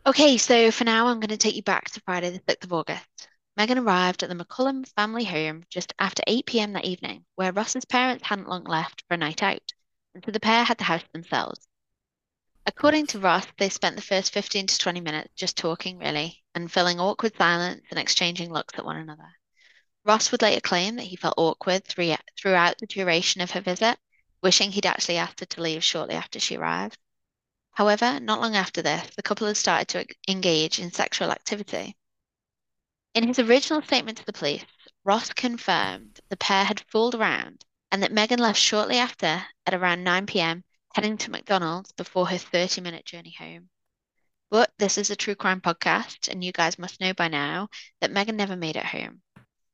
Okay, 0.06 0.38
so 0.38 0.70
for 0.70 0.84
now, 0.84 1.08
I'm 1.08 1.20
going 1.20 1.28
to 1.30 1.36
take 1.36 1.56
you 1.56 1.62
back 1.62 1.90
to 1.90 2.00
Friday, 2.02 2.30
the 2.30 2.40
6th 2.40 2.64
of 2.64 2.72
August. 2.72 3.28
Megan 3.56 3.78
arrived 3.78 4.22
at 4.22 4.28
the 4.28 4.34
McCullum 4.34 4.84
family 4.96 5.24
home 5.24 5.64
just 5.70 5.92
after 5.98 6.24
8 6.26 6.44
pm 6.44 6.72
that 6.72 6.84
evening, 6.84 7.24
where 7.36 7.52
Ross's 7.52 7.84
parents 7.84 8.26
hadn't 8.26 8.48
long 8.48 8.64
left 8.64 9.04
for 9.06 9.14
a 9.14 9.16
night 9.16 9.44
out, 9.44 9.72
and 10.12 10.24
so 10.24 10.32
the 10.32 10.40
pair 10.40 10.64
had 10.64 10.78
the 10.78 10.84
house 10.84 11.04
themselves. 11.12 11.68
According 12.66 13.06
to 13.08 13.20
Ross, 13.20 13.46
they 13.58 13.68
spent 13.68 13.94
the 13.94 14.02
first 14.02 14.32
15 14.32 14.66
to 14.66 14.78
20 14.78 15.00
minutes 15.00 15.34
just 15.36 15.56
talking, 15.56 15.98
really, 15.98 16.42
and 16.54 16.72
filling 16.72 16.98
awkward 16.98 17.36
silence 17.36 17.84
and 17.90 17.98
exchanging 17.98 18.52
looks 18.52 18.76
at 18.76 18.84
one 18.84 18.96
another. 18.96 19.32
Ross 20.04 20.32
would 20.32 20.42
later 20.42 20.60
claim 20.60 20.96
that 20.96 21.04
he 21.04 21.14
felt 21.14 21.34
awkward 21.36 21.84
throughout 21.84 22.78
the 22.78 22.86
duration 22.88 23.40
of 23.40 23.52
her 23.52 23.60
visit, 23.60 23.98
wishing 24.42 24.72
he'd 24.72 24.84
actually 24.84 25.18
asked 25.18 25.38
her 25.38 25.46
to 25.46 25.62
leave 25.62 25.84
shortly 25.84 26.16
after 26.16 26.40
she 26.40 26.56
arrived. 26.56 26.98
However, 27.70 28.18
not 28.18 28.40
long 28.40 28.56
after 28.56 28.82
this, 28.82 29.14
the 29.14 29.22
couple 29.22 29.46
had 29.46 29.56
started 29.56 29.88
to 29.88 30.32
engage 30.32 30.80
in 30.80 30.90
sexual 30.90 31.30
activity. 31.30 31.96
In 33.14 33.28
his 33.28 33.38
original 33.38 33.80
statement 33.80 34.18
to 34.18 34.26
the 34.26 34.32
police, 34.32 34.64
Ross 35.04 35.32
confirmed 35.32 36.20
the 36.30 36.36
pair 36.36 36.64
had 36.64 36.84
fooled 36.90 37.14
around 37.14 37.64
and 37.92 38.02
that 38.02 38.10
Megan 38.10 38.40
left 38.40 38.58
shortly 38.58 38.98
after 38.98 39.46
at 39.64 39.72
around 39.72 40.02
9 40.02 40.26
pm, 40.26 40.64
heading 40.94 41.16
to 41.18 41.30
McDonald's 41.30 41.92
before 41.92 42.26
her 42.26 42.38
30 42.38 42.80
minute 42.80 43.04
journey 43.04 43.32
home. 43.38 43.70
But 44.50 44.72
this 44.78 44.98
is 44.98 45.10
a 45.10 45.16
true 45.16 45.36
crime 45.36 45.60
podcast, 45.60 46.26
and 46.26 46.42
you 46.42 46.50
guys 46.50 46.76
must 46.76 47.00
know 47.00 47.14
by 47.14 47.28
now 47.28 47.68
that 48.00 48.10
Megan 48.10 48.36
never 48.36 48.56
made 48.56 48.74
it 48.74 48.84
home. 48.84 49.22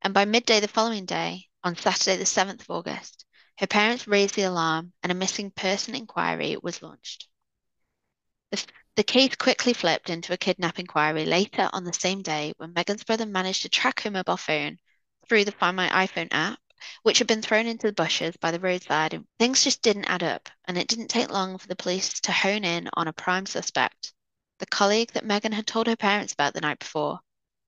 And 0.03 0.13
by 0.13 0.27
midday 0.27 0.61
the 0.61 0.69
following 0.69 1.07
day, 1.07 1.49
on 1.65 1.77
Saturday, 1.77 2.19
the 2.19 2.27
7th 2.27 2.61
of 2.61 2.71
August, 2.71 3.25
her 3.57 3.67
parents 3.67 4.07
raised 4.07 4.35
the 4.35 4.43
alarm 4.43 4.93
and 5.03 5.11
a 5.11 5.15
missing 5.15 5.51
person 5.51 5.95
inquiry 5.95 6.59
was 6.63 6.83
launched. 6.83 7.27
The, 8.51 8.63
the 9.01 9.05
case 9.05 9.35
quickly 9.35 9.73
flipped 9.73 10.11
into 10.11 10.35
a 10.35 10.37
kidnap 10.37 10.79
inquiry 10.79 11.25
later 11.25 11.71
on 11.73 11.85
the 11.85 11.93
same 11.95 12.21
day 12.21 12.53
when 12.59 12.75
Megan's 12.75 13.03
brother 13.03 13.25
managed 13.25 13.63
to 13.63 13.71
track 13.71 14.03
her 14.03 14.11
mobile 14.11 14.37
phone 14.37 14.77
through 15.27 15.47
the 15.47 15.53
Find 15.53 15.75
My 15.75 15.89
iPhone 15.89 16.29
app, 16.33 16.59
which 17.03 17.17
had 17.17 17.27
been 17.27 17.41
thrown 17.41 17.67
into 17.67 17.87
the 17.87 17.95
bushes 17.95 18.37
by 18.37 18.51
the 18.51 18.61
roadside. 18.61 19.15
And 19.15 19.25
things 19.39 19.65
just 19.65 19.81
didn't 19.81 20.05
add 20.05 20.23
up, 20.23 20.51
and 20.67 20.77
it 20.77 20.87
didn't 20.87 21.09
take 21.09 21.31
long 21.31 21.57
for 21.57 21.67
the 21.67 21.77
police 21.77 22.21
to 22.21 22.31
hone 22.31 22.63
in 22.63 22.91
on 22.93 23.09
a 23.09 23.13
prime 23.15 23.47
suspect, 23.47 24.13
the 24.59 24.67
colleague 24.67 25.13
that 25.13 25.25
Megan 25.25 25.53
had 25.53 25.67
told 25.67 25.87
her 25.87 25.97
parents 25.97 26.35
about 26.35 26.53
the 26.53 26.61
night 26.61 26.81
before, 26.81 27.21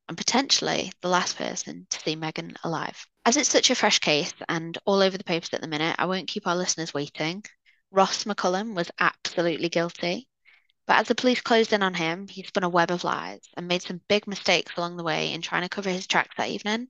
and 0.09 0.19
potentially 0.19 0.93
the 1.01 1.09
last 1.09 1.39
person 1.39 1.87
to 1.89 2.01
see 2.01 2.15
Megan 2.15 2.57
alive. 2.63 3.07
As 3.25 3.39
it's 3.39 3.49
such 3.49 3.71
a 3.71 3.75
fresh 3.75 4.01
case 4.01 4.35
and 4.51 4.77
all 4.85 5.01
over 5.01 5.17
the 5.17 5.25
papers 5.25 5.49
at 5.55 5.63
the 5.63 5.67
minute, 5.67 5.97
I 5.99 6.05
won't 6.05 6.29
keep 6.29 6.47
our 6.47 6.57
listeners 6.57 6.93
waiting. 6.93 7.43
Ross 7.91 8.25
McCullum 8.25 8.75
was 8.75 8.91
absolutely 9.01 9.71
guilty. 9.71 10.29
But 10.87 10.99
as 10.99 11.09
the 11.09 11.15
police 11.15 11.41
closed 11.41 11.73
in 11.73 11.83
on 11.83 11.95
him, 11.95 12.29
he 12.29 12.43
spun 12.43 12.65
a 12.65 12.69
web 12.69 12.91
of 12.91 13.05
lies 13.05 13.41
and 13.57 13.69
made 13.69 13.83
some 13.83 14.01
big 14.09 14.27
mistakes 14.27 14.73
along 14.77 14.97
the 14.97 15.05
way 15.05 15.33
in 15.33 15.43
trying 15.43 15.63
to 15.63 15.69
cover 15.69 15.91
his 15.91 16.07
tracks 16.07 16.35
that 16.37 16.51
evening. 16.51 16.89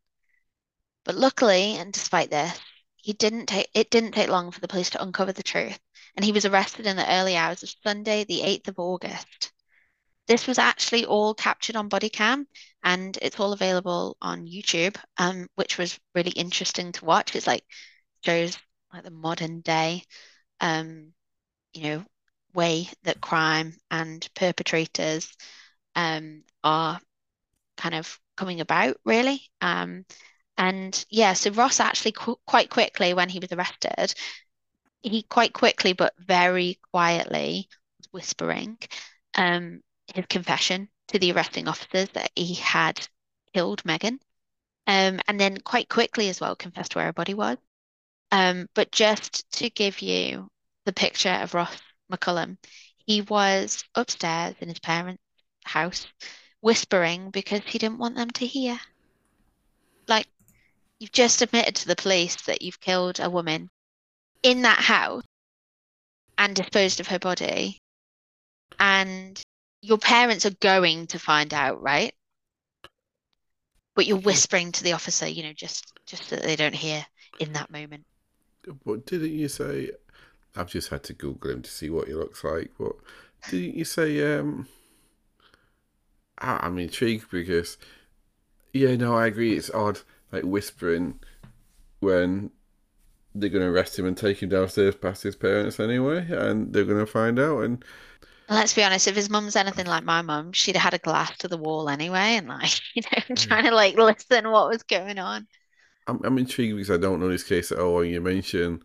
But 1.04 1.14
luckily, 1.14 1.76
and 1.76 1.92
despite 1.92 2.30
this, 2.30 2.58
he 2.96 3.12
didn't 3.12 3.46
take 3.46 3.68
it 3.74 3.90
didn't 3.90 4.12
take 4.12 4.28
long 4.28 4.50
for 4.50 4.60
the 4.60 4.68
police 4.68 4.90
to 4.90 5.02
uncover 5.02 5.32
the 5.32 5.42
truth, 5.42 5.78
and 6.16 6.24
he 6.24 6.32
was 6.32 6.44
arrested 6.44 6.86
in 6.86 6.96
the 6.96 7.10
early 7.10 7.36
hours 7.36 7.62
of 7.62 7.74
Sunday, 7.82 8.24
the 8.24 8.42
8th 8.42 8.68
of 8.68 8.78
August. 8.78 9.52
This 10.26 10.46
was 10.46 10.58
actually 10.58 11.04
all 11.04 11.34
captured 11.34 11.76
on 11.76 11.88
body 11.88 12.08
cam 12.08 12.48
and 12.82 13.18
it's 13.22 13.38
all 13.40 13.52
available 13.52 14.16
on 14.22 14.46
YouTube, 14.46 14.96
um, 15.18 15.48
which 15.56 15.78
was 15.78 15.98
really 16.14 16.30
interesting 16.32 16.92
to 16.92 17.04
watch. 17.04 17.36
It's 17.36 17.46
like 17.46 17.64
shows 18.24 18.58
like 18.92 19.04
the 19.04 19.10
modern 19.10 19.60
day 19.60 20.04
um, 20.60 21.12
you 21.74 21.82
know, 21.84 22.04
way 22.54 22.88
that 23.04 23.20
crime 23.20 23.74
and 23.90 24.26
perpetrators 24.34 25.32
um, 25.94 26.42
are 26.64 27.00
kind 27.76 27.94
of 27.94 28.18
coming 28.36 28.60
about, 28.60 28.96
really. 29.04 29.50
Um, 29.60 30.04
and 30.56 31.04
yeah, 31.10 31.32
so 31.32 31.50
Ross 31.50 31.80
actually 31.80 32.12
qu- 32.12 32.38
quite 32.46 32.70
quickly, 32.70 33.14
when 33.14 33.28
he 33.28 33.38
was 33.38 33.52
arrested, 33.52 34.14
he 35.02 35.22
quite 35.22 35.52
quickly 35.52 35.92
but 35.92 36.14
very 36.18 36.78
quietly 36.90 37.68
was 37.98 38.08
whispering 38.12 38.78
um, 39.34 39.80
his 40.14 40.26
confession 40.28 40.88
to 41.08 41.18
the 41.18 41.32
arresting 41.32 41.68
officers 41.68 42.08
that 42.10 42.30
he 42.34 42.54
had 42.54 43.06
killed 43.52 43.84
Megan. 43.84 44.18
Um, 44.86 45.20
and 45.28 45.38
then 45.38 45.58
quite 45.58 45.88
quickly 45.88 46.28
as 46.28 46.40
well 46.40 46.56
confessed 46.56 46.96
where 46.96 47.04
her 47.04 47.12
body 47.12 47.34
was. 47.34 47.56
Um, 48.32 48.68
but 48.74 48.90
just 48.90 49.50
to 49.58 49.70
give 49.70 50.00
you 50.02 50.48
the 50.86 50.92
picture 50.92 51.28
of 51.30 51.54
Ross 51.54 51.76
McCullum. 52.12 52.56
He 53.06 53.22
was 53.22 53.84
upstairs 53.94 54.54
in 54.60 54.68
his 54.68 54.78
parents' 54.78 55.22
house 55.64 56.06
whispering 56.60 57.30
because 57.30 57.60
he 57.66 57.78
didn't 57.78 57.98
want 57.98 58.16
them 58.16 58.30
to 58.30 58.46
hear. 58.46 58.78
Like, 60.06 60.26
you've 60.98 61.12
just 61.12 61.42
admitted 61.42 61.74
to 61.76 61.88
the 61.88 61.96
police 61.96 62.36
that 62.42 62.62
you've 62.62 62.80
killed 62.80 63.18
a 63.20 63.30
woman 63.30 63.68
in 64.42 64.62
that 64.62 64.78
house 64.78 65.24
and 66.38 66.54
disposed 66.54 67.00
of 67.00 67.08
her 67.08 67.18
body, 67.18 67.78
and 68.78 69.40
your 69.82 69.98
parents 69.98 70.46
are 70.46 70.54
going 70.60 71.06
to 71.08 71.18
find 71.18 71.52
out, 71.52 71.82
right? 71.82 72.14
But 73.94 74.06
you're 74.06 74.18
whispering 74.18 74.72
to 74.72 74.84
the 74.84 74.92
officer, 74.92 75.28
you 75.28 75.42
know, 75.42 75.52
just 75.52 75.92
just 76.06 76.28
so 76.28 76.36
that 76.36 76.44
they 76.44 76.56
don't 76.56 76.74
hear 76.74 77.04
in 77.38 77.52
that 77.52 77.70
moment. 77.70 78.04
But 78.84 79.06
didn't 79.06 79.32
you 79.32 79.48
say 79.48 79.90
I've 80.56 80.68
just 80.70 80.88
had 80.90 81.02
to 81.04 81.14
Google 81.14 81.50
him 81.52 81.62
to 81.62 81.70
see 81.70 81.90
what 81.90 82.08
he 82.08 82.14
looks 82.14 82.44
like. 82.44 82.72
But 82.78 82.92
didn't 83.48 83.76
you 83.76 83.84
say? 83.84 84.36
Um, 84.38 84.68
I'm 86.38 86.78
intrigued 86.78 87.30
because, 87.30 87.78
yeah, 88.72 88.96
no, 88.96 89.16
I 89.16 89.26
agree. 89.28 89.56
It's 89.56 89.70
odd, 89.70 90.00
like 90.32 90.44
whispering 90.44 91.20
when 92.00 92.50
they're 93.34 93.50
going 93.50 93.64
to 93.64 93.70
arrest 93.72 93.98
him 93.98 94.06
and 94.06 94.16
take 94.16 94.42
him 94.42 94.50
downstairs 94.50 94.96
past 94.96 95.22
his 95.24 95.36
parents 95.36 95.80
anyway, 95.80 96.26
and 96.30 96.72
they're 96.72 96.84
going 96.84 96.98
to 97.04 97.06
find 97.12 97.38
out. 97.38 97.60
And 97.62 97.84
Let's 98.48 98.72
be 98.74 98.84
honest, 98.84 99.08
if 99.08 99.16
his 99.16 99.28
mum's 99.30 99.56
anything 99.56 99.86
like 99.86 100.04
my 100.04 100.22
mum, 100.22 100.52
she'd 100.52 100.76
have 100.76 100.82
had 100.84 100.94
a 100.94 100.98
glass 100.98 101.36
to 101.38 101.48
the 101.48 101.56
wall 101.56 101.88
anyway 101.88 102.36
and 102.36 102.46
like, 102.48 102.70
you 102.94 103.02
know, 103.02 103.34
Yeah. 103.34 103.36
trying 103.36 103.64
to 103.64 103.72
like 103.72 103.96
listen 103.96 104.48
what 104.50 104.68
was 104.68 104.82
going 104.84 105.18
on. 105.18 105.48
I'm, 106.06 106.20
I'm 106.24 106.38
intrigued 106.38 106.76
because 106.76 106.90
I 106.90 106.96
don't 106.96 107.20
know 107.20 107.28
this 107.28 107.44
case 107.44 107.72
at 107.72 107.78
all. 107.78 108.00
And 108.02 108.10
you 108.10 108.20
mentioned 108.20 108.82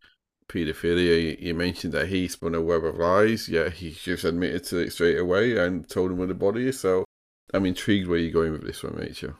paedophilia. 0.48 1.39
You, 1.39 1.54
mentioned 1.54 1.94
that 1.94 2.08
he 2.08 2.27
spun 2.27 2.56
a 2.56 2.62
web 2.62 2.84
of 2.84 2.98
lies. 2.98 3.50
Yeah, 3.50 3.70
he 3.70 3.92
just 3.92 4.24
admitted 4.24 4.63
to 4.66 4.77
it 4.77 4.92
straight 4.92 5.20
away 5.20 5.58
and 5.58 5.88
told 5.88 6.12
him 6.12 6.18
where 6.18 6.27
the 6.27 6.34
body 6.34 6.68
is. 6.68 6.80
So 6.80 7.06
I'm 7.54 7.66
intrigued 7.66 8.08
where 8.08 8.20
you're 8.20 8.32
going 8.32 8.51
with 8.51 8.66
this 8.66 8.84
one, 8.84 8.96
Rachel. 8.96 9.34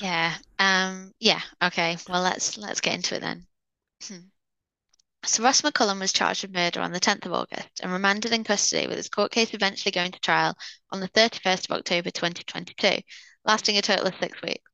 Yeah. 0.00 0.34
Um, 0.58 1.12
yeah, 1.20 1.40
okay. 1.62 1.96
Well, 2.08 2.22
let's 2.22 2.58
let's 2.58 2.80
get 2.80 2.94
into 2.94 3.16
it 3.16 3.20
then. 3.20 3.46
Hmm. 4.02 4.28
So 5.24 5.42
Ross 5.42 5.62
McCullum 5.62 5.98
was 5.98 6.12
charged 6.12 6.42
with 6.42 6.54
murder 6.54 6.80
on 6.80 6.92
the 6.92 7.00
10th 7.00 7.26
of 7.26 7.32
August 7.32 7.80
and 7.82 7.92
remanded 7.92 8.32
in 8.32 8.44
custody 8.44 8.86
with 8.86 8.96
his 8.96 9.08
court 9.08 9.32
case 9.32 9.52
eventually 9.54 9.90
going 9.90 10.12
to 10.12 10.20
trial 10.20 10.56
on 10.92 11.00
the 11.00 11.08
31st 11.08 11.68
of 11.68 11.78
October 11.78 12.10
2022, 12.10 13.02
lasting 13.44 13.76
a 13.76 13.82
total 13.82 14.06
of 14.06 14.14
six 14.20 14.40
weeks. 14.42 14.70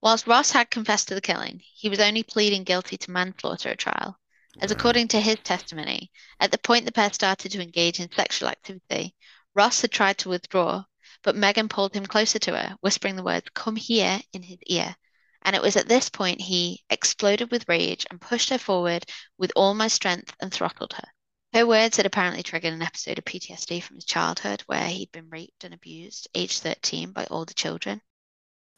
Whilst 0.00 0.28
Ross 0.28 0.52
had 0.52 0.70
confessed 0.70 1.08
to 1.08 1.14
the 1.14 1.20
killing, 1.20 1.60
he 1.60 1.88
was 1.88 1.98
only 1.98 2.22
pleading 2.22 2.62
guilty 2.62 2.96
to 2.98 3.10
manslaughter 3.10 3.70
at 3.70 3.78
trial, 3.78 4.17
as 4.60 4.70
according 4.70 5.06
to 5.08 5.20
his 5.20 5.38
testimony, 5.44 6.10
at 6.40 6.50
the 6.50 6.58
point 6.58 6.84
the 6.84 6.92
pair 6.92 7.12
started 7.12 7.52
to 7.52 7.62
engage 7.62 8.00
in 8.00 8.10
sexual 8.10 8.48
activity, 8.48 9.14
Ross 9.54 9.80
had 9.82 9.92
tried 9.92 10.18
to 10.18 10.28
withdraw, 10.28 10.84
but 11.22 11.36
Megan 11.36 11.68
pulled 11.68 11.94
him 11.94 12.06
closer 12.06 12.38
to 12.40 12.56
her, 12.56 12.76
whispering 12.80 13.16
the 13.16 13.22
words, 13.22 13.46
Come 13.54 13.76
here, 13.76 14.20
in 14.32 14.42
his 14.42 14.58
ear. 14.66 14.96
And 15.42 15.54
it 15.54 15.62
was 15.62 15.76
at 15.76 15.88
this 15.88 16.08
point 16.10 16.40
he 16.40 16.84
exploded 16.90 17.50
with 17.50 17.68
rage 17.68 18.06
and 18.10 18.20
pushed 18.20 18.50
her 18.50 18.58
forward 18.58 19.04
with 19.36 19.52
all 19.54 19.74
my 19.74 19.86
strength 19.86 20.34
and 20.40 20.52
throttled 20.52 20.92
her. 20.92 21.08
Her 21.52 21.66
words 21.66 21.96
had 21.96 22.06
apparently 22.06 22.42
triggered 22.42 22.72
an 22.72 22.82
episode 22.82 23.18
of 23.18 23.24
PTSD 23.24 23.82
from 23.82 23.96
his 23.96 24.04
childhood 24.04 24.62
where 24.66 24.88
he'd 24.88 25.12
been 25.12 25.30
raped 25.30 25.64
and 25.64 25.72
abused, 25.72 26.28
age 26.34 26.58
13, 26.58 27.12
by 27.12 27.26
older 27.30 27.54
children. 27.54 28.02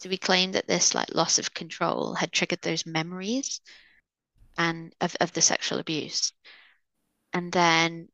So 0.01 0.09
he 0.09 0.19
claimed 0.19 0.55
that 0.55 0.69
this 0.69 0.95
like 0.95 1.15
loss 1.15 1.39
of 1.39 1.55
control 1.55 2.15
had 2.15 2.33
triggered 2.33 2.63
those 2.63 2.87
memories 2.87 3.61
and 4.59 4.95
of, 5.01 5.17
of 5.21 5.33
the 5.33 5.43
sexual 5.43 5.79
abuse. 5.79 6.33
And 7.33 7.53
then 7.53 8.09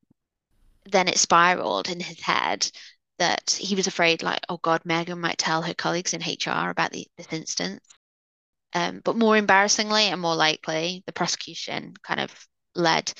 then 0.85 1.09
it 1.09 1.19
spiraled 1.19 1.89
in 1.89 2.01
his 2.01 2.21
head 2.21 2.71
that 3.19 3.51
he 3.51 3.75
was 3.75 3.87
afraid 3.87 4.23
like, 4.23 4.41
oh 4.49 4.59
God, 4.59 4.83
Megan 4.85 5.21
might 5.21 5.39
tell 5.39 5.63
her 5.63 5.75
colleagues 5.75 6.15
in 6.15 6.21
HR 6.21 6.71
about 6.71 6.93
the, 6.93 7.07
this 7.17 7.33
instance. 7.33 7.85
Um, 8.73 9.01
but 9.05 9.17
more 9.17 9.37
embarrassingly 9.37 10.05
and 10.05 10.21
more 10.21 10.37
likely, 10.37 11.03
the 11.07 11.13
prosecution 11.13 11.95
kind 12.03 12.21
of 12.21 12.47
led 12.75 13.13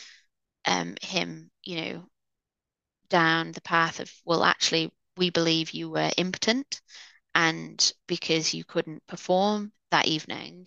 um, 0.67 0.97
him, 1.01 1.51
you 1.65 1.81
know, 1.81 2.09
down 3.09 3.53
the 3.53 3.61
path 3.63 4.01
of, 4.01 4.13
well, 4.25 4.45
actually, 4.45 4.93
we 5.17 5.31
believe 5.31 5.71
you 5.71 5.89
were 5.89 6.11
impotent, 6.17 6.81
and 7.35 7.93
because 8.07 8.53
you 8.53 8.65
couldn't 8.65 9.07
perform 9.07 9.73
that 9.91 10.07
evening, 10.07 10.67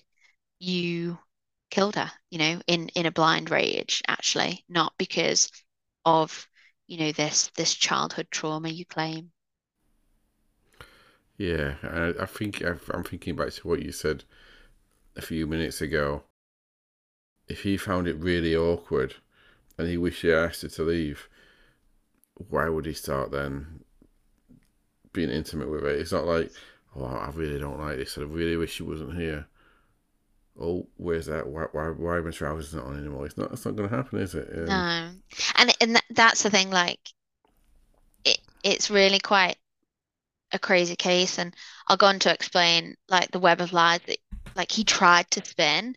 you 0.60 1.20
killed 1.70 1.96
her, 1.96 2.12
you 2.30 2.38
know, 2.40 2.62
in 2.68 2.90
in 2.90 3.06
a 3.06 3.12
blind 3.12 3.50
rage, 3.50 4.02
actually, 4.08 4.66
not 4.70 4.98
because 4.98 5.52
of, 6.06 6.48
you 6.88 6.98
know, 6.98 7.12
this 7.12 7.50
this 7.56 7.76
childhood 7.76 8.28
trauma 8.32 8.70
you 8.70 8.86
claim. 8.86 9.32
Yeah, 11.40 11.76
I, 11.82 12.14
I 12.24 12.26
think 12.28 12.64
i 12.64 12.76
I'm 12.94 13.04
thinking 13.04 13.36
back 13.36 13.52
to 13.54 13.68
what 13.68 13.82
you 13.82 13.92
said 13.92 14.26
a 15.18 15.22
few 15.22 15.48
minutes 15.48 15.82
ago. 15.82 16.24
If 17.50 17.64
he 17.64 17.76
found 17.76 18.08
it 18.08 18.16
really 18.16 18.56
awkward 18.56 19.16
and 19.78 19.88
he 19.88 19.98
wished 19.98 20.22
he 20.24 20.34
asked 20.34 20.62
her 20.64 20.70
to 20.70 20.84
leave, 20.84 21.30
why 22.50 22.70
would 22.70 22.86
he 22.88 22.94
start 22.94 23.30
then 23.32 23.84
being 25.14 25.30
intimate 25.30 25.70
with 25.70 25.82
her? 25.84 25.90
It's 25.90 26.12
not 26.12 26.26
like, 26.26 26.52
oh, 26.96 27.06
I 27.06 27.30
really 27.34 27.60
don't 27.60 27.80
like 27.80 27.98
this. 27.98 28.18
I 28.18 28.22
really 28.22 28.58
wish 28.58 28.74
she 28.74 28.84
wasn't 28.84 29.16
here. 29.16 29.48
Oh, 30.60 30.88
where's 30.98 31.26
that? 31.28 31.48
Why, 31.48 31.64
why, 31.72 31.90
why 31.90 32.20
my 32.20 32.32
trousers 32.32 32.74
not 32.76 32.86
on 32.86 32.98
anymore? 33.00 33.26
It's 33.26 33.38
not. 33.38 33.52
It's 33.52 33.66
not 33.66 33.76
going 33.76 33.90
to 33.90 33.96
happen, 33.96 34.20
is 34.20 34.36
it? 34.36 34.50
Um, 34.54 34.86
No. 34.86 35.16
And 35.58 35.76
and 35.82 35.92
th- 35.96 36.04
that's 36.12 36.44
the 36.44 36.50
thing, 36.50 36.70
like 36.70 37.00
it 38.24 38.40
it's 38.64 38.90
really 38.90 39.20
quite 39.20 39.58
a 40.54 40.60
crazy 40.60 40.96
case, 40.98 41.40
and 41.40 41.56
I'll 41.88 41.98
go 41.98 42.08
on 42.08 42.20
to 42.22 42.34
explain 42.34 42.96
like 43.10 43.32
the 43.32 43.40
web 43.40 43.62
of 43.62 43.74
lies 43.74 44.02
that 44.08 44.20
like 44.56 44.72
he 44.72 44.84
tried 44.86 45.32
to 45.34 45.46
spin 45.46 45.96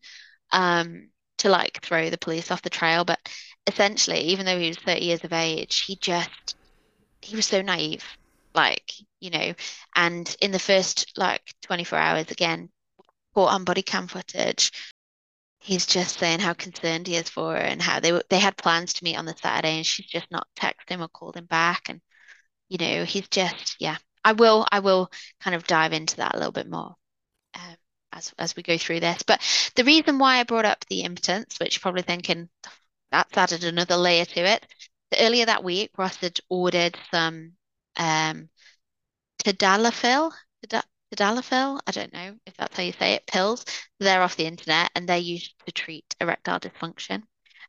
um 0.53 1.11
to 1.38 1.51
like 1.51 1.81
throw 1.83 2.11
the 2.11 2.18
police 2.18 2.51
off 2.53 2.62
the 2.62 2.70
trail, 2.70 3.05
but 3.07 3.20
essentially, 3.68 4.20
even 4.22 4.46
though 4.46 4.59
he 4.61 4.68
was 4.70 4.79
30 4.79 5.07
years 5.07 5.25
of 5.25 5.35
age, 5.35 5.81
he 5.83 5.96
just 5.98 6.57
he 7.22 7.37
was 7.37 7.46
so 7.46 7.62
naive, 7.62 8.05
like, 8.55 8.92
you 9.20 9.31
know, 9.31 9.55
and 9.96 10.37
in 10.42 10.53
the 10.53 10.61
first 10.61 11.12
like 11.18 11.42
24 11.62 11.98
hours 12.01 12.33
again, 12.33 12.70
caught 13.35 13.53
on 13.53 13.64
body 13.64 13.83
cam 13.83 14.07
footage, 14.09 14.73
he's 15.59 15.87
just 15.87 16.18
saying 16.18 16.40
how 16.40 16.53
concerned 16.55 17.07
he 17.07 17.16
is 17.16 17.29
for 17.29 17.53
her 17.53 17.59
and 17.59 17.81
how 17.81 18.01
they 18.01 18.21
they 18.31 18.38
had 18.38 18.57
plans 18.57 18.92
to 18.95 19.05
meet 19.05 19.16
on 19.16 19.27
the 19.27 19.37
Saturday 19.37 19.77
and 19.77 19.87
she's 19.87 20.07
just 20.07 20.31
not 20.31 20.49
texted 20.57 20.88
him 20.88 21.03
or 21.03 21.09
called 21.09 21.37
him 21.37 21.47
back. 21.47 21.88
And 21.88 22.01
you 22.68 22.79
know 22.79 23.05
he's 23.05 23.29
just 23.29 23.77
yeah. 23.81 23.97
I 24.25 24.33
will 24.33 24.66
I 24.73 24.81
will 24.81 25.11
kind 25.40 25.55
of 25.57 25.66
dive 25.66 25.92
into 25.92 26.16
that 26.16 26.35
a 26.35 26.38
little 26.38 26.53
bit 26.53 26.68
more 26.68 26.97
um, 27.55 27.77
as 28.12 28.33
as 28.38 28.57
we 28.57 28.62
go 28.62 28.79
through 28.79 29.01
this. 29.01 29.23
But 29.23 29.40
the 29.77 29.85
reason 29.85 30.18
why 30.18 30.38
I 30.38 30.45
brought 30.45 30.64
up 30.64 30.85
the 30.88 31.03
impotence 31.03 31.59
which 31.61 31.77
you're 31.77 31.83
probably 31.83 32.03
thinking 32.03 32.49
that's 33.11 33.37
added 33.37 33.64
another 33.64 33.97
layer 33.97 34.25
to 34.25 34.40
it. 34.40 34.66
Earlier 35.18 35.47
that 35.47 35.64
week 35.64 35.90
Ross 35.99 36.16
had 36.16 36.38
ordered 36.49 36.97
some 37.12 37.53
um 37.97 38.49
tadalafil 39.45 40.33
Tada- 40.66 40.85
tadalafil 41.14 41.81
I 41.87 41.90
don't 41.90 42.12
know 42.12 42.37
if 42.46 42.57
that's 42.57 42.77
how 42.77 42.83
you 42.83 42.92
say 42.92 43.14
it 43.14 43.27
pills 43.27 43.64
they're 44.01 44.22
off 44.22 44.37
the 44.37 44.46
internet 44.46 44.90
and 44.94 45.09
they're 45.09 45.18
used 45.18 45.55
to 45.66 45.72
treat 45.72 46.14
erectile 46.20 46.61
dysfunction 46.61 47.22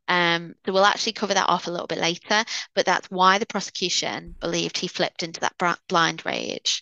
um, 0.07 0.55
so 0.65 0.73
we'll 0.73 0.85
actually 0.85 1.13
cover 1.13 1.33
that 1.33 1.49
off 1.49 1.67
a 1.67 1.71
little 1.71 1.87
bit 1.87 1.97
later, 1.97 2.43
but 2.75 2.85
that's 2.85 3.09
why 3.09 3.37
the 3.37 3.45
prosecution 3.45 4.35
believed 4.39 4.77
he 4.77 4.87
flipped 4.87 5.23
into 5.23 5.39
that 5.41 5.55
blind 5.87 6.25
rage, 6.25 6.81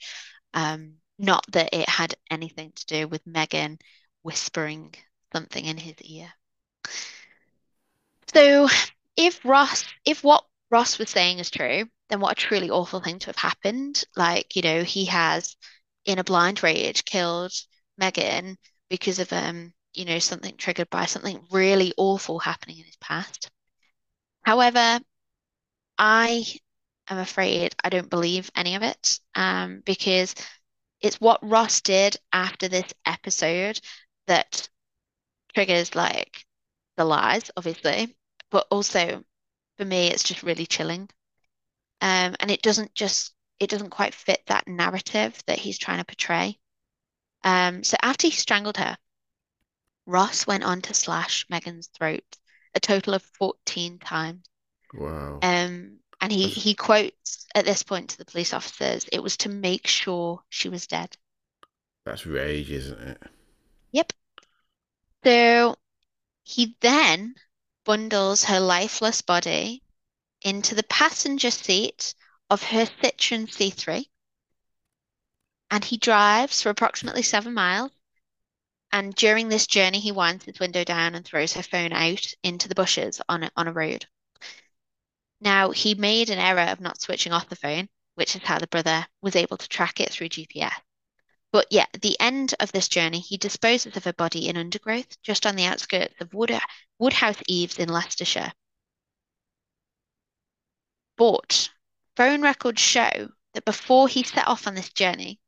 um, 0.53 0.95
not 1.19 1.45
that 1.51 1.73
it 1.73 1.87
had 1.87 2.15
anything 2.31 2.71
to 2.75 2.85
do 2.87 3.07
with 3.07 3.25
Megan 3.27 3.77
whispering 4.23 4.95
something 5.33 5.63
in 5.63 5.77
his 5.77 5.95
ear. 6.01 6.33
So 8.33 8.67
if 9.15 9.43
Ross, 9.45 9.85
if 10.05 10.23
what 10.23 10.45
Ross 10.71 10.97
was 10.97 11.09
saying 11.09 11.39
is 11.39 11.49
true, 11.49 11.85
then 12.09 12.19
what 12.19 12.31
a 12.31 12.35
truly 12.35 12.69
awful 12.69 13.01
thing 13.01 13.19
to 13.19 13.27
have 13.27 13.35
happened. 13.35 14.03
Like, 14.15 14.55
you 14.55 14.61
know, 14.61 14.83
he 14.83 15.05
has 15.05 15.55
in 16.05 16.19
a 16.19 16.23
blind 16.23 16.63
rage 16.63 17.05
killed 17.05 17.53
Megan 17.97 18.57
because 18.89 19.19
of 19.19 19.31
um, 19.33 19.73
you 19.93 20.05
know, 20.05 20.19
something 20.19 20.55
triggered 20.57 20.89
by 20.89 21.05
something 21.05 21.45
really 21.51 21.93
awful 21.97 22.39
happening 22.39 22.79
in 22.79 22.85
his 22.85 22.97
past. 22.97 23.49
However, 24.43 24.99
I 25.97 26.45
am 27.09 27.17
afraid 27.17 27.75
I 27.83 27.89
don't 27.89 28.09
believe 28.09 28.49
any 28.55 28.75
of 28.75 28.83
it, 28.83 29.19
um, 29.35 29.81
because 29.85 30.35
it's 31.01 31.19
what 31.19 31.47
Ross 31.47 31.81
did 31.81 32.17
after 32.31 32.67
this 32.67 32.93
episode 33.05 33.79
that 34.27 34.69
triggers 35.53 35.95
like 35.95 36.45
the 36.97 37.05
lies, 37.05 37.51
obviously, 37.57 38.15
but 38.49 38.67
also 38.71 39.23
for 39.77 39.85
me, 39.85 40.07
it's 40.07 40.23
just 40.23 40.43
really 40.43 40.65
chilling. 40.65 41.09
Um, 42.01 42.35
and 42.39 42.49
it 42.49 42.61
doesn't 42.61 42.93
just 42.95 43.33
it 43.61 43.69
doesn't 43.69 43.91
quite 43.91 44.15
fit 44.15 44.41
that 44.47 44.67
narrative 44.67 45.39
that 45.45 45.59
he's 45.59 45.77
trying 45.77 45.99
to 45.99 46.05
portray. 46.05 46.57
Um, 47.43 47.83
so 47.83 47.95
after 48.01 48.25
he 48.25 48.33
strangled 48.33 48.77
her, 48.77 48.97
Ross 50.07 50.47
went 50.47 50.63
on 50.63 50.81
to 50.81 50.95
slash 50.95 51.45
Megan's 51.47 51.87
throat 51.87 52.23
a 52.73 52.79
total 52.79 53.13
of 53.13 53.21
14 53.21 53.99
times. 53.99 54.47
wow. 54.95 55.37
Um, 55.43 55.99
and 56.19 56.31
he, 56.31 56.47
he 56.47 56.73
quotes 56.73 57.45
at 57.53 57.65
this 57.65 57.83
point 57.83 58.09
to 58.09 58.17
the 58.17 58.25
police 58.25 58.51
officers, 58.51 59.05
it 59.11 59.21
was 59.21 59.37
to 59.37 59.49
make 59.49 59.85
sure 59.85 60.41
she 60.49 60.67
was 60.67 60.87
dead. 60.87 61.15
that's 62.03 62.25
rage, 62.25 62.71
isn't 62.71 62.99
it? 62.99 63.21
Yep. 63.91 64.13
So 65.23 65.75
he 66.43 66.75
then 66.81 67.35
bundles 67.85 68.43
her 68.45 68.59
lifeless 68.59 69.21
body 69.21 69.83
into 70.41 70.73
the 70.73 70.83
passenger 70.83 71.51
seat 71.51 72.15
of 72.51 72.61
her 72.63 72.85
Citroen 72.85 73.47
C3 73.47 74.05
and 75.71 75.85
he 75.85 75.95
drives 75.95 76.61
for 76.61 76.69
approximately 76.69 77.21
seven 77.23 77.53
miles. 77.53 77.91
And 78.91 79.15
during 79.15 79.47
this 79.47 79.65
journey, 79.65 80.01
he 80.01 80.11
winds 80.11 80.43
his 80.43 80.59
window 80.59 80.83
down 80.83 81.15
and 81.15 81.25
throws 81.25 81.53
her 81.53 81.63
phone 81.63 81.93
out 81.93 82.33
into 82.43 82.67
the 82.67 82.75
bushes 82.75 83.21
on 83.29 83.43
a, 83.43 83.51
on 83.55 83.69
a 83.69 83.73
road. 83.73 84.05
Now, 85.39 85.71
he 85.71 85.95
made 85.95 86.29
an 86.29 86.39
error 86.39 86.69
of 86.69 86.81
not 86.81 86.99
switching 86.99 87.31
off 87.31 87.47
the 87.47 87.55
phone, 87.55 87.87
which 88.15 88.35
is 88.35 88.41
how 88.43 88.59
the 88.59 88.67
brother 88.67 89.07
was 89.21 89.37
able 89.37 89.55
to 89.55 89.69
track 89.69 90.01
it 90.01 90.11
through 90.11 90.29
GPS. 90.29 90.73
But 91.53 91.67
yeah, 91.71 91.85
at 91.93 92.01
the 92.01 92.19
end 92.19 92.53
of 92.59 92.73
this 92.73 92.89
journey, 92.89 93.21
he 93.21 93.37
disposes 93.37 93.95
of 93.95 94.03
her 94.03 94.13
body 94.13 94.49
in 94.49 94.57
undergrowth 94.57 95.21
just 95.21 95.45
on 95.45 95.55
the 95.55 95.65
outskirts 95.65 96.15
of 96.19 96.33
Wood 96.33 96.51
Woodhouse 96.99 97.41
Eaves 97.47 97.79
in 97.79 97.87
Leicestershire. 97.87 98.51
But 101.15 101.69
phone 102.21 102.43
records 102.43 102.79
show 102.79 103.31
that 103.55 103.65
before 103.65 104.07
he 104.07 104.21
set 104.21 104.47
off 104.47 104.67
on 104.67 104.75
this 104.75 104.89
journey, 104.89 105.39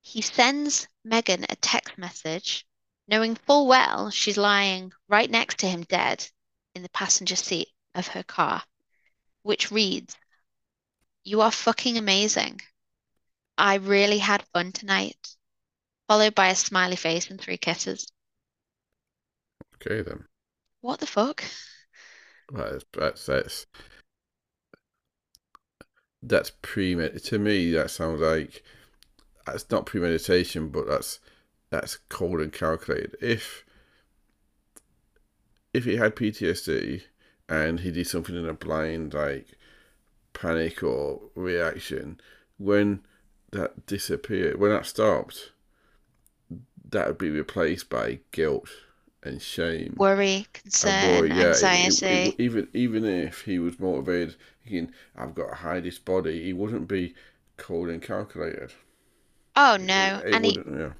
he 0.00 0.22
sends 0.22 0.88
Megan 1.04 1.44
a 1.44 1.56
text 1.56 1.98
message, 1.98 2.66
knowing 3.06 3.34
full 3.34 3.66
well 3.66 4.08
she's 4.08 4.38
lying 4.38 4.90
right 5.06 5.28
next 5.28 5.58
to 5.58 5.68
him 5.68 5.82
dead 5.82 6.26
in 6.74 6.82
the 6.82 6.88
passenger 6.88 7.36
seat 7.36 7.68
of 7.94 8.06
her 8.06 8.22
car, 8.22 8.62
which 9.42 9.70
reads, 9.70 10.16
You 11.22 11.42
are 11.42 11.52
fucking 11.52 11.98
amazing. 11.98 12.62
I 13.58 13.74
really 13.74 14.20
had 14.20 14.48
fun 14.54 14.72
tonight. 14.72 15.36
Followed 16.06 16.34
by 16.34 16.48
a 16.48 16.56
smiley 16.56 16.96
face 16.96 17.28
and 17.28 17.38
three 17.38 17.58
kisses. 17.58 18.10
Okay, 19.74 20.00
then. 20.00 20.24
What 20.80 21.00
the 21.00 21.06
fuck? 21.06 21.44
Well, 22.50 22.78
that's 22.94 23.26
that's 23.26 23.66
that's 26.22 26.52
premeditated. 26.62 27.24
To 27.24 27.38
me, 27.38 27.72
that 27.72 27.90
sounds 27.90 28.20
like 28.20 28.62
that's 29.46 29.70
not 29.70 29.86
premeditation, 29.86 30.68
but 30.68 30.86
that's 30.86 31.20
that's 31.70 31.96
cold 32.08 32.40
and 32.40 32.52
calculated. 32.52 33.16
If 33.20 33.64
if 35.72 35.84
he 35.84 35.96
had 35.96 36.16
PTSD 36.16 37.02
and 37.48 37.80
he 37.80 37.90
did 37.90 38.06
something 38.06 38.36
in 38.36 38.48
a 38.48 38.54
blind 38.54 39.14
like 39.14 39.46
panic 40.32 40.82
or 40.82 41.20
reaction, 41.34 42.20
when 42.58 43.00
that 43.52 43.86
disappeared, 43.86 44.58
when 44.58 44.70
that 44.70 44.86
stopped, 44.86 45.52
that 46.90 47.06
would 47.06 47.18
be 47.18 47.30
replaced 47.30 47.88
by 47.88 48.20
guilt 48.32 48.68
and 49.28 49.42
shame, 49.42 49.94
worry, 49.96 50.46
concern, 50.52 51.18
worry. 51.18 51.28
Yeah, 51.28 51.48
anxiety. 51.48 52.06
It, 52.06 52.26
it, 52.28 52.28
it, 52.28 52.40
even 52.40 52.68
even 52.74 53.04
if 53.04 53.42
he 53.42 53.58
was 53.58 53.78
motivated, 53.78 54.36
thinking 54.64 54.92
I've 55.16 55.34
got 55.34 55.48
to 55.48 55.54
hide 55.54 55.84
this 55.84 55.98
body, 55.98 56.42
he 56.44 56.52
wouldn't 56.52 56.88
be 56.88 57.14
cold 57.56 57.88
and 57.88 58.02
calculated. 58.02 58.72
Oh 59.56 59.76
no, 59.80 60.22
and 60.24 60.44
he 60.44 60.58
yeah. 60.68 60.92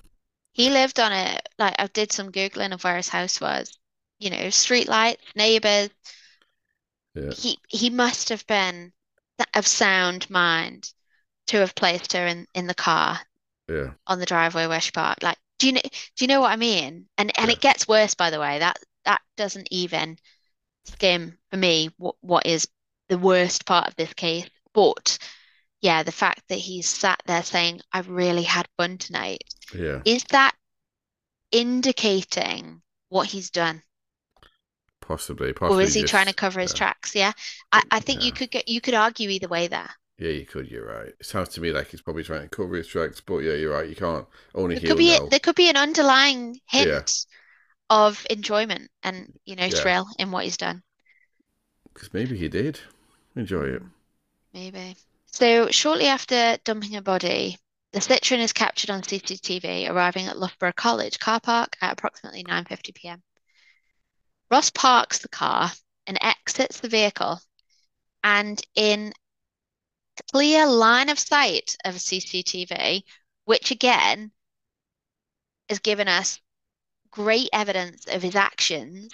he 0.52 0.70
lived 0.70 1.00
on 1.00 1.12
it. 1.12 1.48
Like 1.58 1.74
I 1.78 1.86
did 1.88 2.12
some 2.12 2.32
googling 2.32 2.72
of 2.72 2.84
where 2.84 2.96
his 2.96 3.08
house 3.08 3.40
was. 3.40 3.76
You 4.18 4.30
know, 4.30 4.50
street 4.50 4.88
lights, 4.88 5.22
neighbors. 5.36 5.90
Yeah. 7.14 7.30
He 7.32 7.58
he 7.68 7.90
must 7.90 8.28
have 8.28 8.46
been 8.46 8.92
of 9.54 9.66
sound 9.66 10.28
mind 10.28 10.92
to 11.46 11.58
have 11.58 11.74
placed 11.74 12.12
her 12.12 12.26
in 12.26 12.46
in 12.54 12.66
the 12.66 12.74
car. 12.74 13.20
Yeah. 13.68 13.90
On 14.06 14.18
the 14.18 14.26
driveway 14.26 14.66
where 14.66 14.80
she 14.80 14.90
parked. 14.90 15.22
Like, 15.22 15.38
do 15.58 15.66
you 15.66 15.72
know 15.74 15.80
do 15.82 16.24
you 16.24 16.26
know 16.26 16.40
what 16.40 16.52
I 16.52 16.56
mean? 16.56 17.06
And 17.18 17.36
and 17.38 17.48
yeah. 17.48 17.52
it 17.52 17.60
gets 17.60 17.88
worse 17.88 18.14
by 18.14 18.30
the 18.30 18.40
way. 18.40 18.58
That 18.58 18.78
that 19.04 19.20
doesn't 19.36 19.68
even 19.70 20.18
skim 20.84 21.38
for 21.50 21.56
me 21.56 21.90
what 21.96 22.16
what 22.20 22.46
is 22.46 22.68
the 23.08 23.18
worst 23.18 23.66
part 23.66 23.88
of 23.88 23.96
this 23.96 24.12
case. 24.14 24.48
But 24.72 25.18
yeah, 25.80 26.02
the 26.02 26.12
fact 26.12 26.42
that 26.48 26.58
he's 26.58 26.88
sat 26.88 27.22
there 27.26 27.42
saying, 27.42 27.80
I've 27.92 28.08
really 28.08 28.42
had 28.42 28.68
fun 28.76 28.98
tonight. 28.98 29.44
Yeah. 29.74 30.02
Is 30.04 30.24
that 30.30 30.54
indicating 31.52 32.82
what 33.08 33.28
he's 33.28 33.50
done? 33.50 33.82
Possibly, 35.00 35.52
possibly. 35.52 35.82
Or 35.82 35.86
is 35.86 35.94
he 35.94 36.02
just, 36.02 36.10
trying 36.10 36.26
to 36.26 36.34
cover 36.34 36.60
his 36.60 36.72
yeah. 36.72 36.78
tracks? 36.78 37.14
Yeah. 37.14 37.32
I, 37.72 37.82
I 37.90 38.00
think 38.00 38.20
yeah. 38.20 38.26
you 38.26 38.32
could 38.32 38.50
get 38.50 38.68
you 38.68 38.80
could 38.80 38.94
argue 38.94 39.30
either 39.30 39.48
way 39.48 39.68
there. 39.68 39.90
Yeah, 40.18 40.30
you 40.30 40.46
could. 40.46 40.68
You're 40.68 40.86
right. 40.86 41.14
It 41.20 41.24
sounds 41.24 41.50
to 41.50 41.60
me 41.60 41.70
like 41.70 41.88
he's 41.88 42.00
probably 42.00 42.24
trying 42.24 42.42
to 42.42 42.48
cover 42.48 42.74
his 42.74 42.88
tracks, 42.88 43.20
but 43.20 43.38
yeah, 43.38 43.52
you're 43.52 43.72
right. 43.72 43.88
You 43.88 43.94
can't 43.94 44.26
only 44.54 44.76
there 44.76 44.90
could 44.90 44.98
be 44.98 45.14
a, 45.14 45.24
there 45.28 45.38
could 45.38 45.54
be 45.54 45.70
an 45.70 45.76
underlying 45.76 46.58
hint 46.66 46.88
yeah. 46.88 47.00
of 47.88 48.26
enjoyment 48.28 48.90
and 49.04 49.32
you 49.44 49.54
know 49.54 49.70
thrill 49.70 50.08
in 50.18 50.32
what 50.32 50.44
he's 50.44 50.56
done. 50.56 50.82
Because 51.94 52.12
maybe 52.12 52.36
he 52.36 52.48
did 52.48 52.80
enjoy 53.36 53.64
it. 53.64 53.82
Maybe. 54.52 54.96
So 55.26 55.68
shortly 55.70 56.06
after 56.06 56.58
dumping 56.64 56.96
a 56.96 57.02
body, 57.02 57.56
the 57.92 58.00
Citroen 58.00 58.40
is 58.40 58.52
captured 58.52 58.90
on 58.90 59.02
CCTV 59.02 59.88
arriving 59.88 60.26
at 60.26 60.38
Loughborough 60.38 60.72
College 60.72 61.20
car 61.20 61.38
park 61.38 61.76
at 61.80 61.92
approximately 61.92 62.42
9:50 62.42 62.94
p.m. 62.94 63.22
Ross 64.50 64.70
parks 64.70 65.18
the 65.18 65.28
car 65.28 65.70
and 66.08 66.18
exits 66.20 66.80
the 66.80 66.88
vehicle, 66.88 67.38
and 68.24 68.60
in 68.74 69.12
clear 70.32 70.66
line 70.66 71.08
of 71.08 71.18
sight 71.18 71.76
of 71.84 71.96
CCTV, 71.96 73.02
which 73.44 73.70
again 73.70 74.32
has 75.68 75.78
given 75.78 76.08
us 76.08 76.40
great 77.10 77.48
evidence 77.52 78.06
of 78.06 78.22
his 78.22 78.34
actions 78.34 79.12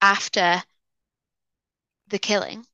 after 0.00 0.62
the 2.08 2.18
killing. 2.18 2.66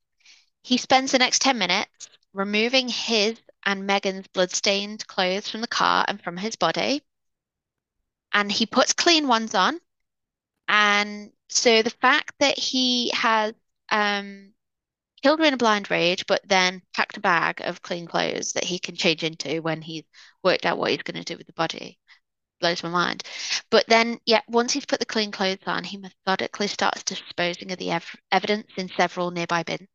He 0.63 0.77
spends 0.77 1.13
the 1.13 1.19
next 1.19 1.43
10 1.43 1.59
minutes 1.59 2.09
removing 2.33 2.89
his 2.89 3.41
and 3.65 3.87
Megan's 3.87 4.27
blood-stained 4.29 5.07
clothes 5.07 5.49
from 5.49 5.61
the 5.61 5.67
car 5.67 6.05
and 6.09 6.23
from 6.23 6.37
his 6.37 6.57
body. 6.57 7.03
And 8.33 8.51
he 8.51 8.67
puts 8.67 8.93
clean 8.93 9.29
ones 9.29 9.55
on. 9.55 9.81
And 10.69 11.33
so 11.49 11.83
the 11.83 11.91
fact 11.91 12.35
that 12.41 12.59
he 12.59 13.11
has 13.15 13.55
um, 13.91 14.53
killed 15.23 15.41
her 15.41 15.45
in 15.47 15.55
a 15.55 15.59
blind 15.59 15.91
rage, 15.91 16.27
but 16.27 16.41
then 16.47 16.83
packed 16.95 17.17
a 17.17 17.21
bag 17.21 17.61
of 17.63 17.83
clean 17.83 18.07
clothes 18.07 18.53
that 18.53 18.65
he 18.65 18.79
can 18.79 18.97
change 18.97 19.25
into 19.25 19.63
when 19.63 19.83
he's 19.83 20.05
worked 20.43 20.67
out 20.67 20.79
what 20.79 20.91
he's 20.91 21.03
going 21.03 21.23
to 21.23 21.25
do 21.25 21.37
with 21.37 21.47
the 21.47 21.53
body 21.53 21.99
blows 22.61 22.83
my 22.83 22.89
mind. 22.89 23.23
But 23.71 23.87
then, 23.89 24.19
yeah, 24.27 24.41
once 24.49 24.73
he's 24.73 24.87
put 24.87 25.01
the 25.01 25.07
clean 25.07 25.31
clothes 25.31 25.59
on, 25.67 25.85
he 25.85 25.97
methodically 25.97 26.67
starts 26.69 27.05
disposing 27.05 27.73
of 27.73 27.79
the 27.79 27.93
ev- 27.93 28.17
evidence 28.33 28.69
in 28.77 28.89
several 28.97 29.31
nearby 29.31 29.63
bins. 29.63 29.89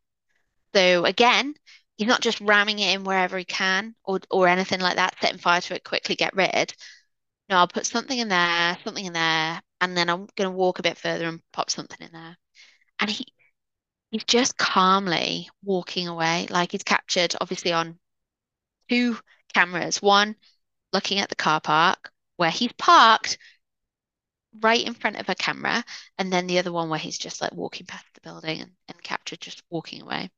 So 0.76 1.06
again, 1.06 1.54
he's 1.98 2.08
not 2.08 2.22
just 2.22 2.42
ramming 2.42 2.80
it 2.80 2.96
in 2.96 3.04
wherever 3.04 3.38
he 3.38 3.46
can 3.46 3.96
or 4.04 4.20
or 4.32 4.48
anything 4.48 4.80
like 4.80 4.96
that, 4.96 5.16
setting 5.22 5.40
fire 5.40 5.62
to 5.62 5.76
it, 5.76 5.84
quickly 5.84 6.16
get 6.16 6.36
rid. 6.36 6.74
No, 7.50 7.58
I'll 7.58 7.68
put 7.68 7.86
something 7.86 8.18
in 8.18 8.30
there, 8.30 8.78
something 8.84 9.06
in 9.06 9.14
there, 9.14 9.62
and 9.82 9.98
then 9.98 10.10
I'm 10.10 10.28
gonna 10.36 10.52
walk 10.52 10.80
a 10.80 10.84
bit 10.84 10.98
further 10.98 11.28
and 11.28 11.42
pop 11.52 11.70
something 11.70 12.00
in 12.02 12.12
there. 12.12 12.38
And 13.00 13.10
he 13.10 13.28
he's 14.14 14.24
just 14.26 14.58
calmly 14.58 15.50
walking 15.64 16.08
away, 16.08 16.46
like 16.52 16.72
he's 16.72 16.84
captured 16.84 17.36
obviously 17.42 17.74
on 17.74 17.98
two 18.88 19.18
cameras. 19.56 20.04
One 20.04 20.36
looking 20.94 21.18
at 21.18 21.30
the 21.30 21.36
car 21.36 21.60
park 21.60 22.12
where 22.38 22.52
he's 22.52 22.72
parked 22.74 23.40
right 24.62 24.86
in 24.86 24.94
front 24.94 25.18
of 25.18 25.28
a 25.30 25.36
camera, 25.36 25.84
and 26.20 26.32
then 26.32 26.46
the 26.46 26.60
other 26.60 26.72
one 26.72 26.90
where 26.90 27.00
he's 27.00 27.18
just 27.18 27.42
like 27.42 27.54
walking 27.54 27.88
past 27.88 28.06
the 28.14 28.22
building 28.22 28.62
and, 28.62 28.72
and 28.88 29.02
captured 29.02 29.42
just 29.42 29.64
walking 29.72 30.04
away. 30.04 30.30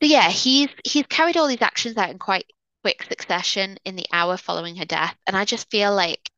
So 0.00 0.08
yeah, 0.08 0.30
he's 0.30 0.68
he's 0.84 1.06
carried 1.08 1.36
all 1.36 1.48
these 1.48 1.62
actions 1.62 1.96
out 1.96 2.10
in 2.10 2.20
quite 2.20 2.52
quick 2.84 3.02
succession 3.02 3.78
in 3.84 3.96
the 3.96 4.06
hour 4.12 4.36
following 4.36 4.76
her 4.76 4.84
death, 4.84 5.16
and 5.26 5.36
I 5.36 5.44
just 5.44 5.68
feel 5.72 5.92
like 5.92 6.30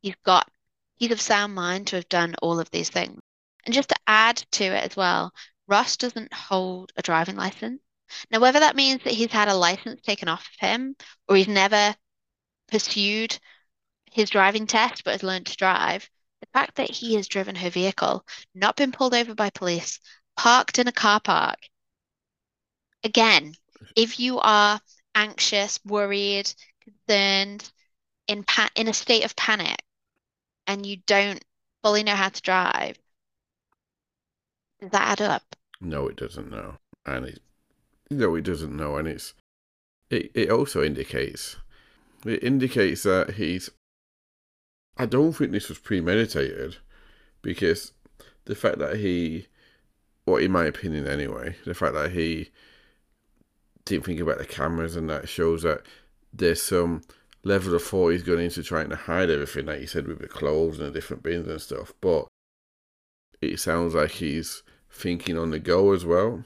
he's 0.00 0.16
got 0.24 0.48
he's 0.96 1.12
of 1.12 1.20
sound 1.20 1.54
mind 1.54 1.86
to 1.88 1.96
have 1.96 2.08
done 2.08 2.34
all 2.42 2.58
of 2.58 2.68
these 2.72 2.90
things. 2.90 3.20
And 3.64 3.72
just 3.72 3.90
to 3.90 3.96
add 4.08 4.38
to 4.52 4.64
it 4.64 4.84
as 4.84 4.96
well, 4.96 5.32
Ross 5.66 5.96
doesn't 5.96 6.32
hold 6.32 6.92
a 6.96 7.02
driving 7.02 7.36
license. 7.36 7.80
Now, 8.30 8.40
whether 8.40 8.60
that 8.60 8.76
means 8.76 9.02
that 9.04 9.14
he's 9.14 9.32
had 9.32 9.48
a 9.48 9.54
license 9.54 10.00
taken 10.02 10.28
off 10.28 10.46
of 10.46 10.68
him 10.68 10.96
or 11.28 11.36
he's 11.36 11.48
never 11.48 11.94
pursued 12.68 13.38
his 14.10 14.30
driving 14.30 14.66
test 14.66 15.04
but 15.04 15.12
has 15.12 15.22
learned 15.22 15.46
to 15.46 15.56
drive, 15.56 16.08
the 16.40 16.48
fact 16.52 16.76
that 16.76 16.90
he 16.90 17.14
has 17.14 17.28
driven 17.28 17.54
her 17.56 17.70
vehicle, 17.70 18.26
not 18.54 18.76
been 18.76 18.92
pulled 18.92 19.14
over 19.14 19.34
by 19.34 19.50
police, 19.50 20.00
parked 20.36 20.78
in 20.78 20.88
a 20.88 20.92
car 20.92 21.20
park, 21.20 21.58
again, 23.04 23.54
if 23.96 24.18
you 24.20 24.38
are 24.40 24.80
anxious, 25.14 25.78
worried, 25.84 26.52
concerned, 26.82 27.70
in 28.26 28.44
pa- 28.44 28.70
in 28.74 28.88
a 28.88 28.94
state 28.94 29.24
of 29.24 29.36
panic, 29.36 29.82
and 30.66 30.86
you 30.86 30.96
don't 31.06 31.44
fully 31.82 32.02
know 32.02 32.14
how 32.14 32.28
to 32.28 32.42
drive, 32.42 32.98
that 34.90 35.20
up? 35.20 35.56
No, 35.80 36.08
it 36.08 36.16
doesn't. 36.16 36.50
know. 36.50 36.76
and 37.06 37.26
it 37.26 37.40
no, 38.10 38.34
it 38.34 38.42
doesn't. 38.42 38.76
know. 38.76 38.96
and 38.96 39.08
it's 39.08 39.34
it. 40.10 40.30
It 40.34 40.50
also 40.50 40.82
indicates 40.82 41.56
it 42.24 42.42
indicates 42.42 43.02
that 43.02 43.34
he's. 43.34 43.70
I 44.96 45.06
don't 45.06 45.32
think 45.32 45.52
this 45.52 45.68
was 45.68 45.78
premeditated, 45.78 46.76
because 47.40 47.92
the 48.44 48.54
fact 48.54 48.78
that 48.78 48.96
he, 48.96 49.46
well, 50.26 50.36
in 50.36 50.52
my 50.52 50.64
opinion 50.64 51.06
anyway, 51.06 51.56
the 51.64 51.74
fact 51.74 51.94
that 51.94 52.12
he 52.12 52.50
didn't 53.84 54.04
think 54.04 54.20
about 54.20 54.38
the 54.38 54.44
cameras, 54.44 54.96
and 54.96 55.08
that 55.10 55.28
shows 55.28 55.62
that 55.62 55.82
there's 56.32 56.62
some 56.62 57.02
level 57.44 57.74
of 57.74 57.82
thought 57.82 58.10
he's 58.10 58.22
going 58.22 58.44
into 58.44 58.62
trying 58.62 58.90
to 58.90 58.96
hide 58.96 59.30
everything, 59.30 59.66
like 59.66 59.80
you 59.80 59.86
said, 59.86 60.06
with 60.06 60.20
the 60.20 60.28
clothes 60.28 60.78
and 60.78 60.88
the 60.88 60.92
different 60.92 61.22
bins 61.22 61.48
and 61.48 61.60
stuff. 61.60 61.92
But 62.00 62.26
it 63.40 63.58
sounds 63.58 63.94
like 63.94 64.12
he's 64.12 64.62
thinking 64.92 65.38
on 65.38 65.50
the 65.50 65.58
go 65.58 65.92
as 65.92 66.04
well. 66.04 66.44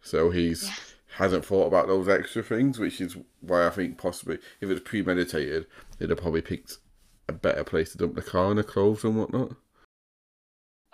So 0.00 0.30
he's 0.30 0.64
yeah. 0.64 0.74
hasn't 1.16 1.44
thought 1.44 1.66
about 1.66 1.86
those 1.86 2.08
extra 2.08 2.42
things, 2.42 2.78
which 2.78 3.00
is 3.00 3.16
why 3.40 3.66
I 3.66 3.70
think 3.70 3.98
possibly 3.98 4.38
if 4.60 4.70
it's 4.70 4.88
premeditated, 4.88 5.66
they'd 5.98 6.10
have 6.10 6.20
probably 6.20 6.42
picked 6.42 6.78
a 7.28 7.32
better 7.32 7.64
place 7.64 7.92
to 7.92 7.98
dump 7.98 8.14
the 8.14 8.22
car 8.22 8.50
and 8.50 8.58
the 8.58 8.64
clothes 8.64 9.04
and 9.04 9.16
whatnot. 9.16 9.56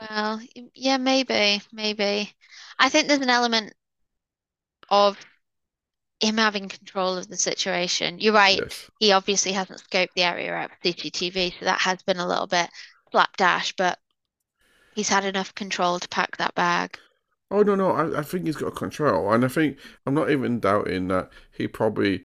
Well, 0.00 0.40
yeah, 0.74 0.96
maybe, 0.96 1.60
maybe. 1.72 2.32
I 2.78 2.88
think 2.88 3.08
there's 3.08 3.20
an 3.20 3.30
element 3.30 3.74
of 4.88 5.18
him 6.20 6.36
having 6.36 6.68
control 6.68 7.16
of 7.16 7.28
the 7.28 7.36
situation. 7.36 8.18
You're 8.18 8.34
right. 8.34 8.58
Yes. 8.58 8.90
He 8.98 9.12
obviously 9.12 9.52
hasn't 9.52 9.82
scoped 9.82 10.12
the 10.14 10.22
area 10.22 10.54
out 10.54 10.70
for 10.70 10.88
CCTV, 10.88 11.58
so 11.58 11.64
that 11.64 11.80
has 11.80 12.02
been 12.02 12.18
a 12.18 12.26
little 12.26 12.46
bit 12.46 12.68
slapdash, 13.10 13.74
but 13.76 13.98
he's 14.94 15.08
had 15.08 15.24
enough 15.24 15.54
control 15.54 15.98
to 15.98 16.08
pack 16.08 16.36
that 16.36 16.54
bag. 16.54 16.98
Oh 17.50 17.62
no, 17.62 17.74
no, 17.74 17.90
I, 17.90 18.20
I 18.20 18.22
think 18.22 18.46
he's 18.46 18.56
got 18.56 18.76
control, 18.76 19.32
and 19.32 19.44
I 19.44 19.48
think 19.48 19.76
I'm 20.06 20.14
not 20.14 20.30
even 20.30 20.60
doubting 20.60 21.08
that 21.08 21.30
he 21.50 21.66
probably 21.66 22.24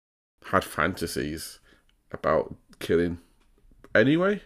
had 0.47 0.65
fantasies 0.65 1.61
about 2.11 2.55
killing 2.81 3.19
anyway. 3.95 4.43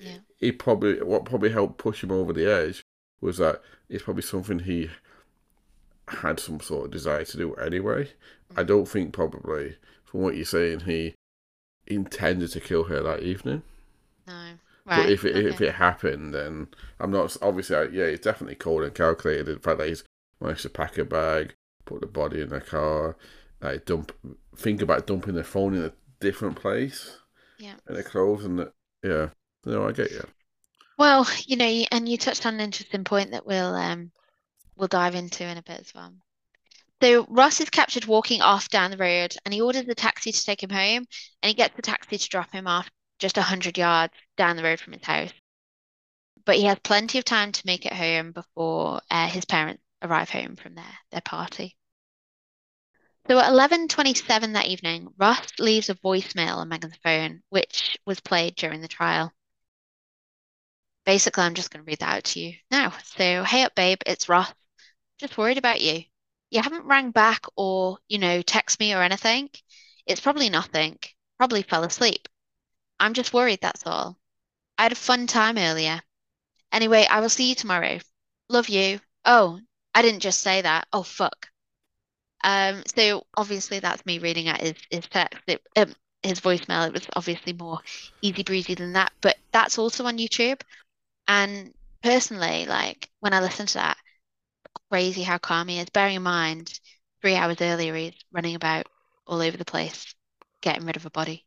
Yeah. 0.00 0.18
He 0.36 0.52
probably 0.52 1.02
what 1.02 1.24
probably 1.24 1.50
helped 1.50 1.78
push 1.78 2.02
him 2.02 2.10
over 2.10 2.32
the 2.32 2.50
edge 2.50 2.82
was 3.20 3.38
that 3.38 3.62
it's 3.88 4.02
probably 4.02 4.22
something 4.22 4.60
he 4.60 4.90
had 6.08 6.38
some 6.38 6.60
sort 6.60 6.86
of 6.86 6.90
desire 6.90 7.24
to 7.24 7.36
do 7.36 7.54
anyway. 7.54 8.10
I 8.56 8.62
mm. 8.62 8.66
don't 8.66 8.86
think 8.88 9.12
probably 9.12 9.76
from 10.04 10.20
what 10.20 10.36
you're 10.36 10.44
saying 10.44 10.80
he 10.80 11.14
intended 11.86 12.50
to 12.52 12.60
kill 12.60 12.84
her 12.84 13.02
that 13.02 13.22
evening. 13.22 13.62
No. 14.26 14.50
But 14.94 15.08
if 15.10 15.24
it 15.24 15.36
if 15.36 15.60
it 15.60 15.74
happened, 15.74 16.34
then 16.34 16.68
I'm 17.00 17.10
not 17.10 17.36
obviously. 17.42 17.76
I, 17.76 17.82
yeah, 17.84 18.04
it's 18.04 18.24
definitely 18.24 18.54
cold 18.56 18.82
and 18.84 18.94
calculated. 18.94 19.46
The 19.46 19.58
fact 19.60 19.78
that 19.78 19.88
he's 19.88 20.04
managed 20.40 20.62
to 20.62 20.70
pack 20.70 20.98
a 20.98 21.04
bag, 21.04 21.54
put 21.84 22.00
the 22.00 22.06
body 22.06 22.40
in 22.40 22.48
the 22.50 22.60
car, 22.60 23.16
like 23.60 23.84
dump, 23.84 24.12
think 24.56 24.82
about 24.82 25.06
dumping 25.06 25.34
the 25.34 25.44
phone 25.44 25.74
in 25.74 25.84
a 25.84 25.92
different 26.20 26.56
place, 26.56 27.18
Yeah. 27.58 27.76
and 27.86 27.96
the 27.96 28.02
clothes, 28.04 28.44
and 28.44 28.58
the, 28.60 28.72
yeah. 29.02 29.30
No, 29.66 29.88
I 29.88 29.92
get 29.92 30.12
you. 30.12 30.24
Well, 30.98 31.26
you 31.46 31.56
know, 31.56 31.84
and 31.90 32.06
you 32.08 32.18
touched 32.18 32.44
on 32.44 32.54
an 32.54 32.60
interesting 32.60 33.04
point 33.04 33.30
that 33.30 33.46
we'll 33.46 33.74
um 33.74 34.12
we'll 34.76 34.88
dive 34.88 35.14
into 35.14 35.44
in 35.44 35.58
a 35.58 35.62
bit 35.62 35.80
as 35.80 35.94
well. 35.94 36.14
So 37.02 37.26
Ross 37.28 37.60
is 37.60 37.70
captured 37.70 38.06
walking 38.06 38.42
off 38.42 38.68
down 38.70 38.90
the 38.90 38.96
road 38.98 39.36
and 39.44 39.54
he 39.54 39.60
orders 39.62 39.86
the 39.86 39.94
taxi 39.94 40.32
to 40.32 40.44
take 40.44 40.62
him 40.62 40.70
home 40.70 41.06
and 41.42 41.48
he 41.48 41.54
gets 41.54 41.76
the 41.76 41.82
taxi 41.82 42.18
to 42.18 42.28
drop 42.28 42.52
him 42.52 42.66
off 42.66 42.90
just 43.18 43.36
100 43.36 43.78
yards 43.78 44.14
down 44.36 44.56
the 44.56 44.62
road 44.62 44.80
from 44.80 44.92
his 44.92 45.04
house. 45.04 45.32
But 46.44 46.56
he 46.56 46.64
has 46.64 46.78
plenty 46.78 47.18
of 47.18 47.24
time 47.24 47.52
to 47.52 47.66
make 47.66 47.86
it 47.86 47.92
home 47.92 48.32
before 48.32 49.00
uh, 49.10 49.28
his 49.28 49.44
parents 49.44 49.82
arrive 50.02 50.30
home 50.30 50.56
from 50.56 50.74
their, 50.74 50.98
their 51.10 51.20
party. 51.20 51.76
So 53.28 53.38
at 53.40 53.50
11:27 53.50 54.52
that 54.52 54.66
evening, 54.66 55.12
Ross 55.18 55.58
leaves 55.58 55.90
a 55.90 55.96
voicemail 55.96 56.58
on 56.58 56.68
Megan's 56.68 56.96
phone, 57.02 57.42
which 57.48 57.98
was 58.06 58.20
played 58.20 58.54
during 58.54 58.80
the 58.80 58.88
trial. 58.88 59.32
Basically, 61.04 61.42
I'm 61.42 61.54
just 61.54 61.70
going 61.70 61.84
to 61.84 61.88
read 61.88 62.00
that 62.00 62.16
out 62.16 62.24
to 62.24 62.40
you 62.40 62.54
now. 62.70 62.90
So, 63.16 63.42
hey 63.44 63.62
up, 63.62 63.74
babe, 63.74 63.98
it's 64.06 64.28
Ross. 64.28 64.52
Just 65.18 65.38
worried 65.38 65.58
about 65.58 65.80
you. 65.80 66.04
You 66.50 66.62
haven't 66.62 66.84
rang 66.84 67.10
back 67.10 67.46
or, 67.56 67.98
you 68.08 68.18
know, 68.18 68.42
text 68.42 68.78
me 68.78 68.94
or 68.94 69.02
anything. 69.02 69.50
It's 70.06 70.20
probably 70.20 70.48
nothing. 70.48 70.98
Probably 71.38 71.62
fell 71.62 71.84
asleep. 71.84 72.28
I'm 72.98 73.14
just 73.14 73.32
worried, 73.32 73.60
that's 73.60 73.86
all. 73.86 74.18
I 74.78 74.84
had 74.84 74.92
a 74.92 74.96
fun 74.96 75.26
time 75.26 75.58
earlier. 75.58 76.00
Anyway, 76.72 77.06
I 77.08 77.20
will 77.20 77.28
see 77.28 77.48
you 77.48 77.54
tomorrow. 77.54 77.98
Love 78.48 78.68
you. 78.68 79.00
Oh, 79.24 79.60
I 79.94 80.02
didn't 80.02 80.20
just 80.20 80.40
say 80.40 80.62
that. 80.62 80.86
Oh, 80.92 81.02
fuck. 81.02 81.48
Um, 82.44 82.82
so 82.94 83.26
obviously 83.36 83.80
that's 83.80 84.04
me 84.06 84.18
reading 84.18 84.48
out 84.48 84.60
his, 84.60 84.74
his 84.90 85.06
text, 85.08 85.40
it, 85.46 85.62
um, 85.76 85.94
his 86.22 86.40
voicemail. 86.40 86.86
It 86.86 86.92
was 86.92 87.06
obviously 87.16 87.52
more 87.52 87.80
easy 88.22 88.42
breezy 88.42 88.74
than 88.74 88.92
that, 88.92 89.12
but 89.20 89.36
that's 89.52 89.78
also 89.78 90.04
on 90.04 90.18
YouTube. 90.18 90.60
And 91.26 91.72
personally, 92.02 92.66
like 92.66 93.08
when 93.20 93.32
I 93.32 93.40
listen 93.40 93.66
to 93.66 93.74
that, 93.74 93.96
crazy 94.90 95.22
how 95.22 95.38
calm 95.38 95.68
he 95.68 95.78
is. 95.78 95.90
Bearing 95.90 96.16
in 96.16 96.22
mind, 96.22 96.78
three 97.20 97.34
hours 97.34 97.60
earlier, 97.60 97.94
he's 97.94 98.14
running 98.32 98.54
about 98.54 98.86
all 99.26 99.40
over 99.40 99.56
the 99.56 99.64
place, 99.64 100.14
getting 100.60 100.84
rid 100.86 100.96
of 100.96 101.06
a 101.06 101.10
body. 101.10 101.45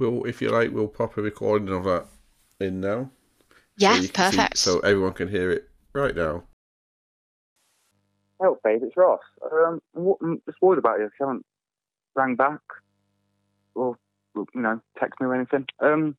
Well, 0.00 0.24
if 0.24 0.40
you 0.40 0.48
like, 0.48 0.70
we'll 0.72 0.88
pop 0.88 1.18
a 1.18 1.22
recording 1.22 1.68
of 1.68 1.84
that 1.84 2.06
in 2.58 2.80
now. 2.80 3.10
Yeah, 3.76 3.96
so 3.96 4.02
you 4.02 4.08
can 4.08 4.32
see- 4.32 4.36
perfect. 4.38 4.58
so 4.58 4.80
everyone 4.80 5.12
can 5.12 5.28
hear 5.28 5.50
it 5.50 5.68
right 5.92 6.16
now. 6.16 6.44
Help, 8.40 8.62
babe, 8.62 8.82
it's 8.82 8.96
Ross. 8.96 9.20
Um, 9.52 9.82
I'm 9.94 10.40
just 10.46 10.56
worried 10.62 10.78
about 10.78 11.00
you. 11.00 11.04
If 11.04 11.12
you 11.20 11.26
haven't 11.26 11.44
rang 12.14 12.34
back 12.34 12.60
or, 13.74 13.98
you 14.34 14.46
know, 14.54 14.80
text 14.98 15.20
me 15.20 15.26
or 15.26 15.34
anything. 15.34 15.66
Um, 15.80 16.16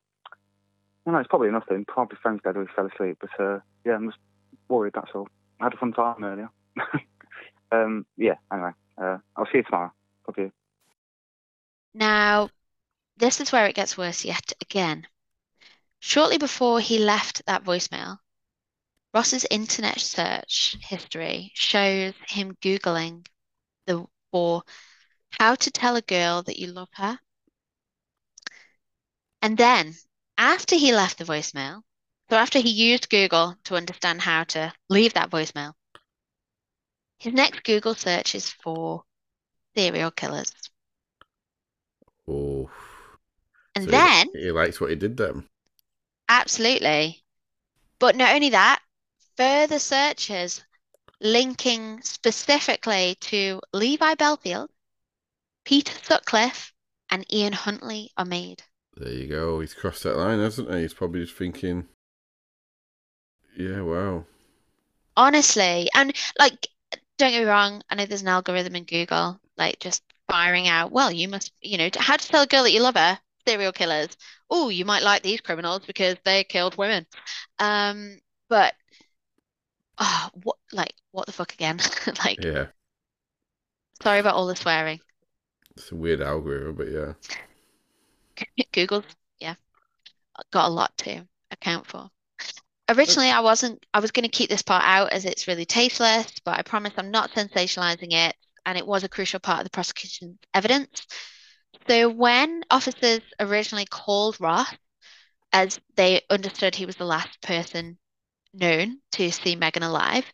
no, 1.04 1.12
no, 1.12 1.18
it's 1.18 1.28
probably 1.28 1.50
nothing. 1.50 1.84
Probably 1.84 2.16
phone's 2.22 2.40
dead 2.44 2.56
or 2.56 2.62
he 2.62 2.68
fell 2.76 2.86
asleep. 2.86 3.18
But, 3.20 3.44
uh, 3.44 3.58
yeah, 3.84 3.94
I'm 3.94 4.06
just 4.08 4.18
worried, 4.68 4.92
that's 4.94 5.10
all. 5.12 5.26
I 5.60 5.64
had 5.64 5.74
a 5.74 5.76
fun 5.76 5.92
time 5.92 6.22
earlier. 6.22 6.50
um, 7.72 8.06
yeah, 8.16 8.34
anyway. 8.52 8.70
Uh, 8.96 9.18
I'll 9.36 9.46
see 9.46 9.58
you 9.58 9.62
tomorrow. 9.64 9.92
Love 10.28 10.38
you. 10.38 10.52
Now, 11.94 12.48
this 13.16 13.40
is 13.40 13.52
where 13.52 13.66
it 13.66 13.74
gets 13.74 13.96
worse 13.96 14.24
yet 14.24 14.52
again. 14.60 15.06
Shortly 16.00 16.38
before 16.38 16.80
he 16.80 16.98
left 16.98 17.44
that 17.46 17.64
voicemail, 17.64 18.18
Ross's 19.14 19.46
internet 19.50 20.00
search 20.00 20.76
history 20.80 21.52
shows 21.54 22.14
him 22.28 22.56
Googling 22.62 23.26
the 23.86 24.06
for 24.30 24.62
how 25.38 25.54
to 25.54 25.70
tell 25.70 25.96
a 25.96 26.02
girl 26.02 26.42
that 26.42 26.58
you 26.58 26.66
love 26.68 26.88
her. 26.94 27.18
And 29.42 29.58
then, 29.58 29.94
after 30.38 30.76
he 30.76 30.92
left 30.94 31.18
the 31.18 31.24
voicemail, 31.24 31.82
so 32.30 32.36
after 32.36 32.58
he 32.58 32.70
used 32.70 33.10
Google 33.10 33.56
to 33.64 33.76
understand 33.76 34.22
how 34.22 34.44
to 34.44 34.72
leave 34.88 35.14
that 35.14 35.30
voicemail, 35.30 35.74
his 37.18 37.34
next 37.34 37.62
Google 37.64 37.94
search 37.94 38.34
is 38.34 38.50
for 38.50 39.04
serial 39.76 40.10
killers. 40.10 40.52
Oh, 42.26 42.70
And 43.74 43.84
so 43.84 43.90
then, 43.90 44.28
he, 44.32 44.44
he 44.44 44.50
likes 44.50 44.80
what 44.80 44.90
he 44.90 44.96
did 44.96 45.16
then. 45.18 45.46
absolutely. 46.28 47.22
But 48.00 48.16
not 48.16 48.34
only 48.34 48.50
that, 48.50 48.82
further 49.36 49.78
searches 49.78 50.64
linking 51.20 52.02
specifically 52.02 53.16
to 53.22 53.60
Levi 53.72 54.14
Bellfield, 54.16 54.68
Peter 55.64 55.92
Sutcliffe, 56.04 56.72
and 57.10 57.26
Ian 57.32 57.54
Huntley 57.54 58.12
are 58.16 58.24
made. 58.24 58.62
There 58.96 59.12
you 59.12 59.26
go. 59.28 59.60
He's 59.60 59.74
crossed 59.74 60.02
that 60.04 60.16
line, 60.16 60.38
hasn't 60.38 60.70
he? 60.72 60.80
He's 60.80 60.94
probably 60.94 61.20
just 61.24 61.36
thinking, 61.36 61.88
yeah, 63.56 63.80
wow. 63.82 64.24
Honestly, 65.16 65.88
and 65.94 66.14
like, 66.38 66.66
don't 67.18 67.30
get 67.30 67.40
me 67.40 67.44
wrong, 67.46 67.82
I 67.90 67.94
know 67.94 68.06
there's 68.06 68.22
an 68.22 68.28
algorithm 68.28 68.76
in 68.76 68.84
Google, 68.84 69.40
like 69.56 69.78
just 69.80 70.02
firing 70.28 70.68
out, 70.68 70.92
well, 70.92 71.10
you 71.12 71.28
must, 71.28 71.52
you 71.62 71.78
know, 71.78 71.88
how 71.96 72.16
to 72.16 72.28
tell 72.28 72.42
a 72.42 72.46
girl 72.46 72.62
that 72.64 72.72
you 72.72 72.80
love 72.82 72.96
her, 72.96 73.18
serial 73.46 73.72
killers. 73.72 74.16
Oh, 74.50 74.68
you 74.68 74.84
might 74.84 75.02
like 75.02 75.22
these 75.22 75.40
criminals 75.40 75.84
because 75.86 76.16
they 76.24 76.44
killed 76.44 76.76
women. 76.76 77.06
Um, 77.58 78.18
but 78.48 78.74
oh, 79.98 80.28
what, 80.42 80.56
like, 80.72 80.94
what 81.12 81.26
the 81.26 81.32
fuck 81.32 81.52
again? 81.54 81.78
Like, 82.24 82.38
Yeah, 82.38 82.66
sorry 84.02 84.18
about 84.18 84.34
all 84.34 84.46
the 84.46 84.54
swearing. 84.56 85.00
it's 85.76 85.90
a 85.92 85.96
weird 85.96 86.20
algorithm, 86.20 86.74
but 86.76 86.88
yeah. 86.90 87.14
Google's, 88.72 89.04
yeah, 89.40 89.54
got 90.52 90.66
a 90.68 90.72
lot 90.72 90.96
to 90.98 91.26
account 91.50 91.86
for. 91.86 92.10
Originally, 92.88 93.30
I 93.30 93.40
wasn't, 93.40 93.84
I 93.94 94.00
was 94.00 94.10
going 94.10 94.24
to 94.24 94.28
keep 94.28 94.50
this 94.50 94.62
part 94.62 94.84
out 94.84 95.12
as 95.12 95.24
it's 95.24 95.48
really 95.48 95.64
tasteless, 95.64 96.32
but 96.44 96.58
I 96.58 96.62
promise 96.62 96.92
I'm 96.96 97.10
not 97.10 97.30
sensationalizing 97.30 98.12
it. 98.12 98.34
And 98.66 98.78
it 98.78 98.86
was 98.86 99.02
a 99.04 99.08
crucial 99.08 99.40
part 99.40 99.58
of 99.60 99.64
the 99.64 99.70
prosecution's 99.70 100.38
evidence. 100.54 101.06
So 101.88 102.08
when 102.08 102.64
officers 102.70 103.20
originally 103.38 103.86
called 103.86 104.40
Ross, 104.40 104.72
as 105.52 105.80
they 105.96 106.22
understood 106.30 106.74
he 106.74 106.86
was 106.86 106.96
the 106.96 107.04
last 107.04 107.40
person 107.42 107.98
known 108.54 109.00
to 109.12 109.30
see 109.30 109.56
Megan 109.56 109.82
alive, 109.82 110.24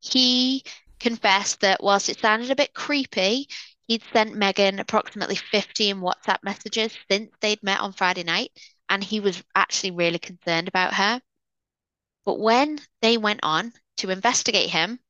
he 0.00 0.64
confessed 0.98 1.60
that 1.60 1.82
whilst 1.82 2.08
it 2.08 2.20
sounded 2.20 2.50
a 2.50 2.56
bit 2.56 2.74
creepy, 2.74 3.48
he'd 3.86 4.02
sent 4.12 4.34
Megan 4.36 4.78
approximately 4.78 5.36
15 5.36 5.96
WhatsApp 5.96 6.42
messages 6.42 6.96
since 7.10 7.32
they'd 7.40 7.62
met 7.62 7.80
on 7.80 7.92
Friday 7.92 8.22
night, 8.22 8.52
and 8.88 9.02
he 9.02 9.20
was 9.20 9.42
actually 9.54 9.92
really 9.92 10.18
concerned 10.18 10.68
about 10.68 10.94
her. 10.94 11.20
But 12.24 12.38
when 12.38 12.78
they 13.00 13.16
went 13.18 13.40
on 13.42 13.72
to 13.98 14.10
investigate 14.10 14.70
him, 14.70 15.00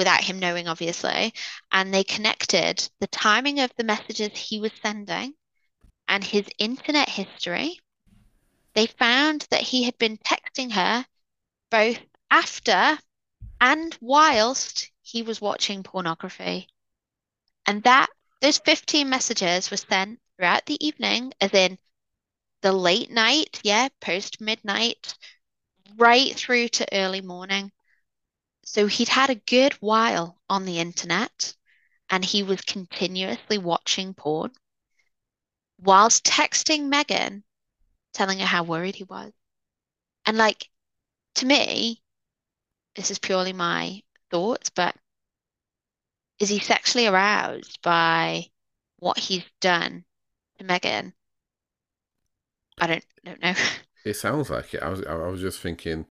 without 0.00 0.24
him 0.24 0.38
knowing, 0.38 0.66
obviously, 0.66 1.34
and 1.70 1.92
they 1.92 2.02
connected 2.02 2.88
the 3.00 3.06
timing 3.08 3.60
of 3.60 3.70
the 3.76 3.84
messages 3.84 4.30
he 4.34 4.58
was 4.58 4.72
sending 4.82 5.34
and 6.08 6.24
his 6.24 6.46
internet 6.58 7.06
history, 7.06 7.78
they 8.72 8.86
found 8.86 9.46
that 9.50 9.60
he 9.60 9.82
had 9.82 9.98
been 9.98 10.16
texting 10.16 10.72
her 10.72 11.04
both 11.70 11.98
after 12.30 12.98
and 13.60 13.98
whilst 14.00 14.90
he 15.02 15.20
was 15.20 15.42
watching 15.42 15.82
pornography. 15.82 16.66
And 17.66 17.82
that 17.82 18.08
those 18.40 18.56
15 18.56 19.06
messages 19.06 19.70
were 19.70 19.76
sent 19.76 20.18
throughout 20.38 20.64
the 20.64 20.82
evening, 20.82 21.34
as 21.42 21.52
in 21.52 21.76
the 22.62 22.72
late 22.72 23.10
night, 23.10 23.60
yeah, 23.62 23.88
post 24.00 24.40
midnight, 24.40 25.14
right 25.98 26.34
through 26.34 26.68
to 26.68 26.86
early 26.90 27.20
morning. 27.20 27.70
So 28.72 28.86
he'd 28.86 29.08
had 29.08 29.30
a 29.30 29.34
good 29.34 29.72
while 29.80 30.40
on 30.48 30.64
the 30.64 30.78
internet, 30.78 31.56
and 32.08 32.24
he 32.24 32.44
was 32.44 32.60
continuously 32.60 33.58
watching 33.58 34.14
porn 34.14 34.52
whilst 35.76 36.22
texting 36.22 36.84
Megan, 36.84 37.42
telling 38.12 38.38
her 38.38 38.46
how 38.46 38.62
worried 38.62 38.94
he 38.94 39.02
was. 39.02 39.32
And 40.24 40.38
like, 40.38 40.70
to 41.34 41.46
me, 41.46 42.00
this 42.94 43.10
is 43.10 43.18
purely 43.18 43.52
my 43.52 44.04
thoughts, 44.30 44.70
but 44.70 44.94
is 46.38 46.48
he 46.48 46.60
sexually 46.60 47.08
aroused 47.08 47.82
by 47.82 48.52
what 49.00 49.18
he's 49.18 49.50
done 49.60 50.04
to 50.58 50.64
Megan? 50.64 51.12
I 52.78 52.86
don't 52.86 53.04
don't 53.24 53.42
know. 53.42 53.54
It 54.04 54.14
sounds 54.14 54.48
like 54.48 54.72
it. 54.74 54.82
I 54.82 54.88
was 54.90 55.04
I 55.04 55.14
was 55.14 55.40
just 55.40 55.58
thinking 55.58 56.06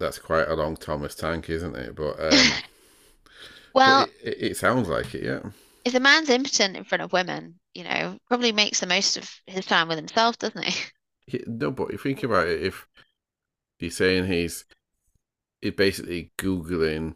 that's 0.00 0.18
quite 0.18 0.48
a 0.48 0.54
long 0.54 0.76
Thomas 0.76 1.14
tank, 1.14 1.48
isn't 1.48 1.76
it? 1.76 1.94
But 1.94 2.18
um, 2.18 2.52
Well, 3.74 4.06
but 4.06 4.10
it, 4.22 4.42
it, 4.42 4.56
sounds 4.56 4.88
like 4.88 5.14
it, 5.14 5.22
yeah. 5.22 5.50
if 5.84 5.94
a 5.94 6.00
man's 6.00 6.28
impotent 6.28 6.76
in 6.76 6.84
front 6.84 7.02
of 7.02 7.12
women, 7.12 7.54
you 7.74 7.84
know, 7.84 8.18
probably 8.28 8.52
makes 8.52 8.80
the 8.80 8.86
most 8.86 9.16
of 9.16 9.30
his 9.46 9.66
time 9.66 9.88
with 9.88 9.98
himself, 9.98 10.38
doesn't 10.38 10.64
he? 10.64 10.90
Yeah, 11.26 11.42
No, 11.46 11.70
but 11.70 11.92
if 11.92 12.04
you 12.04 12.10
think 12.10 12.24
about 12.24 12.48
it, 12.48 12.60
if 12.60 12.88
he's 13.78 13.96
saying 13.96 14.26
he's 14.26 14.64
he's 15.60 15.74
basically 15.74 16.32
googling 16.36 17.14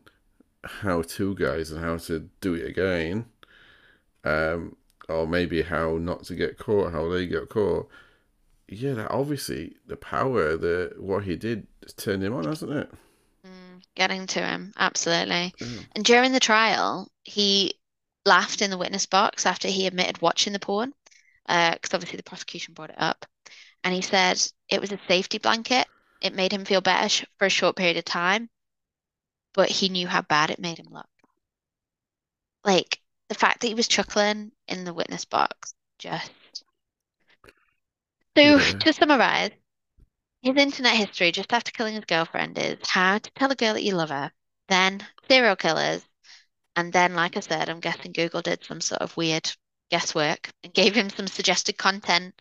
how 0.62 1.02
to 1.02 1.34
guys 1.34 1.72
and 1.72 1.84
how 1.84 1.96
to 1.96 2.28
do 2.40 2.54
it 2.54 2.68
again, 2.68 3.24
um, 4.22 4.76
or 5.08 5.26
maybe 5.26 5.62
how 5.62 5.96
not 5.96 6.22
to 6.24 6.36
get 6.36 6.58
caught, 6.58 6.92
how 6.92 7.08
they 7.08 7.26
get 7.26 7.48
caught. 7.48 7.88
Yeah, 8.68 8.94
that 8.94 9.10
obviously 9.10 9.76
the 9.86 9.96
power, 9.96 10.56
the 10.56 10.94
what 10.98 11.24
he 11.24 11.36
did, 11.36 11.66
turned 11.96 12.22
him 12.22 12.34
on, 12.34 12.44
hasn't 12.44 12.72
it? 12.72 12.90
Mm, 13.46 13.82
getting 13.94 14.26
to 14.28 14.40
him, 14.40 14.72
absolutely. 14.76 15.54
And 15.94 16.04
during 16.04 16.32
the 16.32 16.40
trial, 16.40 17.10
he 17.24 17.74
laughed 18.24 18.62
in 18.62 18.70
the 18.70 18.78
witness 18.78 19.06
box 19.06 19.44
after 19.46 19.68
he 19.68 19.86
admitted 19.86 20.22
watching 20.22 20.52
the 20.54 20.58
porn, 20.58 20.94
because 21.46 21.92
obviously 21.92 22.16
the 22.16 22.22
prosecution 22.22 22.74
brought 22.74 22.90
it 22.90 23.00
up. 23.00 23.26
And 23.84 23.94
he 23.94 24.00
said 24.00 24.42
it 24.70 24.80
was 24.80 24.92
a 24.92 25.00
safety 25.06 25.38
blanket. 25.38 25.86
It 26.22 26.34
made 26.34 26.52
him 26.52 26.64
feel 26.64 26.80
better 26.80 27.08
sh 27.10 27.24
for 27.38 27.44
a 27.44 27.50
short 27.50 27.76
period 27.76 27.98
of 27.98 28.04
time, 28.06 28.48
but 29.52 29.68
he 29.68 29.90
knew 29.90 30.08
how 30.08 30.22
bad 30.22 30.50
it 30.50 30.58
made 30.58 30.78
him 30.78 30.88
look. 30.90 31.06
Like 32.64 32.98
the 33.28 33.34
fact 33.34 33.60
that 33.60 33.68
he 33.68 33.74
was 33.74 33.88
chuckling 33.88 34.52
in 34.68 34.84
the 34.84 34.94
witness 34.94 35.26
box, 35.26 35.74
just. 35.98 36.30
So 38.36 38.42
Yeah. 38.42 38.72
to 38.72 38.92
summarize, 38.92 39.52
his 40.42 40.56
internet 40.56 40.96
history 40.96 41.32
just 41.32 41.52
after 41.52 41.70
killing 41.72 41.94
his 41.94 42.04
girlfriend 42.04 42.58
is 42.58 42.78
how 42.88 43.18
to 43.18 43.30
tell 43.32 43.50
a 43.50 43.56
girl 43.56 43.74
that 43.74 43.82
you 43.82 43.94
love 43.94 44.10
her, 44.10 44.32
then 44.68 45.06
serial 45.28 45.56
killers, 45.56 46.04
and 46.76 46.92
then, 46.92 47.14
like 47.14 47.36
I 47.36 47.40
said, 47.40 47.68
I'm 47.68 47.80
guessing 47.80 48.12
Google 48.12 48.42
did 48.42 48.64
some 48.64 48.80
sort 48.80 49.00
of 49.02 49.16
weird 49.16 49.50
guesswork 49.90 50.50
and 50.62 50.74
gave 50.74 50.94
him 50.94 51.10
some 51.10 51.28
suggested 51.28 51.78
content 51.78 52.34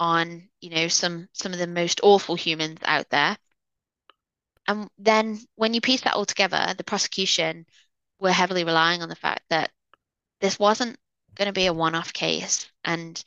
on, 0.00 0.48
you 0.60 0.70
know, 0.70 0.88
some 0.88 1.28
some 1.32 1.52
of 1.52 1.58
the 1.58 1.66
most 1.66 2.00
awful 2.02 2.34
humans 2.34 2.80
out 2.84 3.08
there. 3.10 3.36
And 4.68 4.90
then 4.98 5.38
when 5.54 5.74
you 5.74 5.80
piece 5.80 6.00
that 6.02 6.14
all 6.14 6.24
together, 6.24 6.74
the 6.76 6.84
prosecution 6.84 7.66
were 8.18 8.32
heavily 8.32 8.64
relying 8.64 9.02
on 9.02 9.08
the 9.08 9.14
fact 9.14 9.44
that 9.50 9.70
this 10.40 10.58
wasn't 10.58 10.98
going 11.36 11.46
to 11.46 11.52
be 11.52 11.66
a 11.66 11.72
one-off 11.72 12.12
case, 12.12 12.68
and 12.84 13.22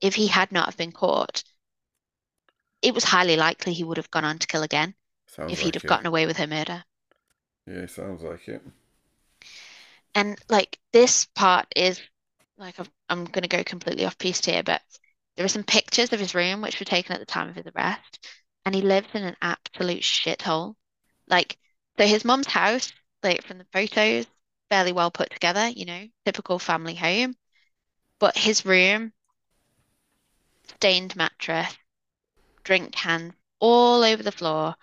if 0.00 0.14
he 0.16 0.28
had 0.28 0.52
not 0.52 0.66
have 0.66 0.76
been 0.76 0.92
caught, 0.92 1.44
it 2.80 2.94
was 2.94 3.04
highly 3.04 3.36
likely 3.36 3.74
he 3.74 3.84
would 3.84 3.98
have 3.98 4.10
gone 4.10 4.24
on 4.24 4.38
to 4.38 4.46
kill 4.46 4.62
again 4.62 4.94
Sounds 5.28 5.56
if 5.56 5.60
like 5.60 5.74
he'd 5.74 5.74
have 5.74 5.84
it. 5.84 5.86
gotten 5.86 6.06
away 6.06 6.24
with 6.24 6.38
her 6.38 6.46
murder. 6.46 6.84
Yeah, 7.66 7.86
sounds 7.86 8.22
like 8.22 8.48
it. 8.48 8.62
And 10.14 10.38
like 10.48 10.78
this 10.92 11.26
part 11.26 11.66
is 11.76 12.00
like 12.56 12.78
I'm, 12.80 12.88
I'm 13.08 13.24
going 13.24 13.42
to 13.42 13.48
go 13.48 13.62
completely 13.64 14.04
off 14.04 14.18
piste 14.18 14.46
here, 14.46 14.62
but 14.62 14.82
there 15.36 15.44
are 15.44 15.48
some 15.48 15.64
pictures 15.64 16.12
of 16.12 16.20
his 16.20 16.34
room 16.34 16.60
which 16.62 16.80
were 16.80 16.86
taken 16.86 17.12
at 17.12 17.20
the 17.20 17.26
time 17.26 17.48
of 17.48 17.54
his 17.56 17.66
arrest, 17.76 18.26
and 18.64 18.74
he 18.74 18.82
lives 18.82 19.08
in 19.14 19.22
an 19.24 19.36
absolute 19.42 20.02
shithole. 20.02 20.74
Like, 21.28 21.58
so 21.98 22.06
his 22.06 22.24
mom's 22.24 22.46
house, 22.48 22.92
like 23.22 23.42
from 23.44 23.58
the 23.58 23.66
photos, 23.72 24.26
fairly 24.70 24.92
well 24.92 25.10
put 25.10 25.30
together, 25.30 25.68
you 25.68 25.84
know, 25.84 26.08
typical 26.24 26.58
family 26.58 26.94
home. 26.96 27.36
But 28.20 28.36
his 28.38 28.66
room, 28.66 29.12
stained 30.68 31.16
mattress, 31.16 31.76
drink 32.64 32.92
cans 32.94 33.34
all 33.60 34.04
over 34.04 34.22
the 34.22 34.32
floor, 34.32 34.76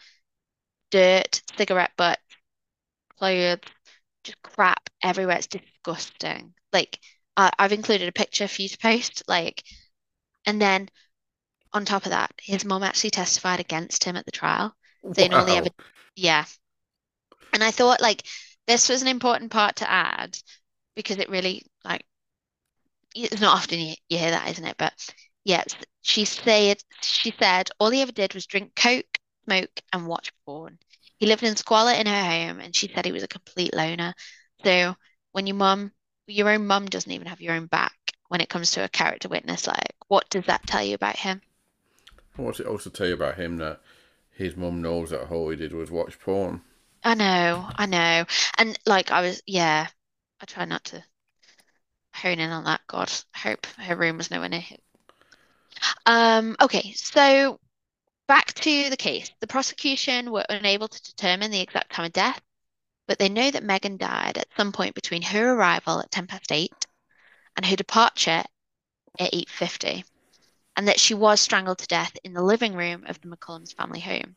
dirt, 0.91 1.41
cigarette 1.57 1.91
butts, 1.97 2.21
clothes, 3.17 3.59
just 4.23 4.41
crap 4.43 4.89
everywhere. 5.03 5.37
It's 5.37 5.47
disgusting. 5.47 6.53
Like, 6.73 6.99
I 7.37 7.51
I've 7.59 7.73
included 7.73 8.07
a 8.09 8.13
picture 8.13 8.47
for 8.47 8.61
you 8.61 8.69
to 8.69 8.77
post. 8.77 9.23
Like, 9.27 9.63
and 10.45 10.61
then 10.61 10.89
on 11.73 11.85
top 11.85 12.05
of 12.05 12.11
that, 12.11 12.31
his 12.41 12.65
mom 12.65 12.83
actually 12.83 13.11
testified 13.11 13.59
against 13.59 14.03
him 14.05 14.15
at 14.17 14.25
the 14.25 14.31
trial, 14.31 14.75
saying 15.13 15.33
all 15.33 15.45
he 15.45 15.57
ever, 15.57 15.69
Wow. 15.69 15.73
yeah. 16.15 16.45
And 17.53 17.63
I 17.63 17.71
thought 17.71 18.01
like 18.01 18.25
this 18.67 18.89
was 18.89 19.01
an 19.01 19.07
important 19.07 19.49
part 19.51 19.77
to 19.77 19.89
add 19.89 20.37
because 20.95 21.19
it 21.19 21.29
really 21.29 21.65
like 21.85 22.05
it's 23.15 23.41
not 23.41 23.55
often 23.57 23.79
you, 23.79 23.95
you 24.09 24.17
hear 24.17 24.31
that, 24.31 24.49
isn't 24.49 24.65
it? 24.65 24.75
But 24.77 24.93
yes, 25.43 25.75
she 26.01 26.25
said 26.25 26.82
she 27.01 27.34
said 27.39 27.69
all 27.79 27.89
he 27.89 28.01
ever 28.01 28.12
did 28.12 28.34
was 28.34 28.45
drink 28.45 28.75
Coke, 28.75 29.19
smoke, 29.45 29.79
and 29.91 30.08
watch 30.08 30.32
porn. 30.45 30.77
He 31.17 31.25
lived 31.25 31.43
in 31.43 31.56
squalor 31.56 31.93
in 31.93 32.08
her 32.08 32.23
home, 32.23 32.60
and 32.60 32.75
she 32.75 32.91
said 32.93 33.06
he 33.06 33.12
was 33.12 33.23
a 33.23 33.27
complete 33.27 33.73
loner. 33.73 34.13
So 34.63 34.95
when 35.32 35.47
your 35.47 35.56
mum, 35.56 35.91
your 36.27 36.49
own 36.49 36.67
mum 36.67 36.86
doesn't 36.88 37.12
even 37.12 37.27
have 37.27 37.41
your 37.41 37.53
own 37.53 37.67
back 37.67 37.95
when 38.27 38.41
it 38.41 38.49
comes 38.49 38.71
to 38.71 38.84
a 38.84 38.89
character 38.89 39.29
witness, 39.29 39.67
like 39.67 39.95
what 40.08 40.29
does 40.29 40.45
that 40.45 40.65
tell 40.67 40.84
you 40.84 40.95
about 40.95 41.17
him? 41.17 41.41
I 42.38 42.41
want 42.41 42.58
to 42.58 42.67
also 42.67 42.89
tell 42.89 43.08
you 43.08 43.13
about 43.13 43.36
him 43.36 43.58
that 43.58 43.82
his 44.32 44.56
mum 44.56 44.82
knows 44.82 45.12
that 45.12 45.29
all 45.29 45.49
he 45.49 45.56
did 45.56 45.73
was 45.73 45.91
watch 45.91 46.19
porn. 46.19 46.62
I 47.03 47.15
know, 47.15 47.69
I 47.75 47.86
know. 47.86 48.25
And 48.58 48.79
like 48.86 49.12
I 49.12 49.21
was, 49.21 49.41
yeah, 49.45 49.88
I 50.41 50.45
try 50.45 50.65
not 50.65 50.84
to 50.86 51.03
hone 52.13 52.39
in 52.39 52.49
on 52.49 52.63
that. 52.63 52.82
God, 52.88 53.12
I 53.36 53.39
hope 53.39 53.65
her 53.77 53.95
room 53.95 54.17
was 54.17 54.32
nowhere 54.32 54.49
near. 54.49 54.63
Um, 56.05 56.55
okay, 56.62 56.93
so 56.95 57.59
back 58.27 58.53
to 58.53 58.89
the 58.89 58.97
case. 58.97 59.31
The 59.39 59.47
prosecution 59.47 60.31
were 60.31 60.45
unable 60.49 60.88
to 60.88 61.03
determine 61.03 61.51
the 61.51 61.62
exact 61.62 61.93
time 61.93 62.05
of 62.05 62.13
death, 62.13 62.41
but 63.07 63.19
they 63.19 63.29
know 63.29 63.51
that 63.51 63.63
Megan 63.63 63.97
died 63.97 64.38
at 64.38 64.47
some 64.57 64.71
point 64.71 64.95
between 64.95 65.21
her 65.21 65.53
arrival 65.53 65.99
at 65.99 66.12
10 66.12 66.27
past 66.27 66.51
8 66.51 66.71
and 67.55 67.65
her 67.65 67.75
departure 67.75 68.43
at 69.19 69.33
8.50, 69.33 70.03
and 70.75 70.88
that 70.88 70.99
she 70.99 71.13
was 71.13 71.41
strangled 71.41 71.79
to 71.79 71.88
death 71.88 72.13
in 72.23 72.33
the 72.33 72.41
living 72.43 72.73
room 72.73 73.05
of 73.07 73.19
the 73.21 73.27
McCullum's 73.27 73.73
family 73.73 73.99
home. 73.99 74.36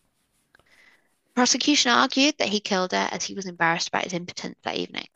The 0.59 1.33
prosecution 1.35 1.93
argued 1.93 2.39
that 2.39 2.49
he 2.49 2.61
killed 2.61 2.93
her 2.93 3.09
as 3.11 3.25
he 3.25 3.35
was 3.35 3.47
embarrassed 3.47 3.89
about 3.89 4.05
his 4.05 4.13
impotence 4.13 4.59
that 4.63 4.77
evening, 4.77 5.09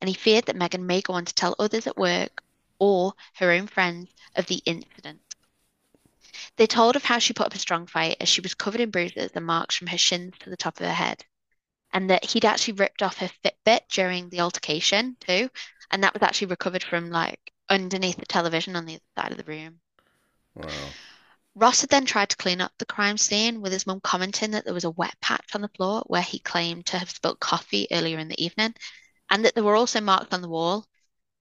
and 0.00 0.08
he 0.08 0.14
feared 0.14 0.46
that 0.46 0.56
Megan 0.56 0.86
may 0.86 1.00
go 1.00 1.14
on 1.14 1.24
to 1.24 1.34
tell 1.34 1.56
others 1.58 1.86
at 1.86 1.96
work 1.96 2.42
or 2.78 3.14
her 3.34 3.50
own 3.50 3.66
friends 3.66 4.10
of 4.36 4.46
the 4.46 4.62
incident. 4.64 5.27
They 6.58 6.66
told 6.66 6.96
of 6.96 7.04
how 7.04 7.20
she 7.20 7.32
put 7.32 7.46
up 7.46 7.54
a 7.54 7.58
strong 7.58 7.86
fight 7.86 8.16
as 8.20 8.28
she 8.28 8.40
was 8.40 8.54
covered 8.54 8.80
in 8.80 8.90
bruises 8.90 9.30
and 9.34 9.46
marks 9.46 9.76
from 9.76 9.86
her 9.86 9.96
shins 9.96 10.34
to 10.40 10.50
the 10.50 10.56
top 10.56 10.80
of 10.80 10.86
her 10.86 10.92
head, 10.92 11.24
and 11.92 12.10
that 12.10 12.24
he'd 12.24 12.44
actually 12.44 12.74
ripped 12.74 13.00
off 13.00 13.18
her 13.18 13.30
Fitbit 13.44 13.82
during 13.88 14.28
the 14.28 14.40
altercation 14.40 15.16
too, 15.20 15.48
and 15.92 16.02
that 16.02 16.14
was 16.14 16.22
actually 16.22 16.48
recovered 16.48 16.82
from 16.82 17.10
like 17.10 17.52
underneath 17.68 18.16
the 18.16 18.26
television 18.26 18.74
on 18.74 18.86
the 18.86 18.94
other 18.94 19.22
side 19.22 19.30
of 19.30 19.38
the 19.38 19.44
room. 19.44 19.80
Wow. 20.54 20.90
Ross 21.54 21.80
had 21.80 21.90
then 21.90 22.06
tried 22.06 22.30
to 22.30 22.36
clean 22.36 22.60
up 22.60 22.72
the 22.78 22.86
crime 22.86 23.18
scene 23.18 23.60
with 23.60 23.72
his 23.72 23.86
mum 23.86 24.00
commenting 24.00 24.50
that 24.50 24.64
there 24.64 24.74
was 24.74 24.84
a 24.84 24.90
wet 24.90 25.14
patch 25.20 25.54
on 25.54 25.60
the 25.60 25.70
floor 25.76 26.02
where 26.08 26.22
he 26.22 26.40
claimed 26.40 26.86
to 26.86 26.98
have 26.98 27.10
spilt 27.10 27.38
coffee 27.38 27.86
earlier 27.92 28.18
in 28.18 28.26
the 28.28 28.44
evening, 28.44 28.74
and 29.30 29.44
that 29.44 29.54
there 29.54 29.64
were 29.64 29.76
also 29.76 30.00
marks 30.00 30.32
on 30.32 30.42
the 30.42 30.48
wall. 30.48 30.84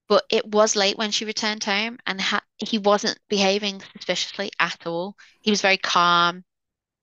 But 0.07 0.25
it 0.29 0.45
was 0.45 0.75
late 0.75 0.97
when 0.97 1.11
she 1.11 1.25
returned 1.25 1.63
home, 1.63 1.99
and 2.05 2.21
ha 2.21 2.41
he 2.57 2.77
wasn't 2.77 3.19
behaving 3.27 3.81
suspiciously 3.93 4.51
at 4.59 4.87
all. 4.87 5.17
He 5.41 5.51
was 5.51 5.61
very 5.61 5.77
calm, 5.77 6.45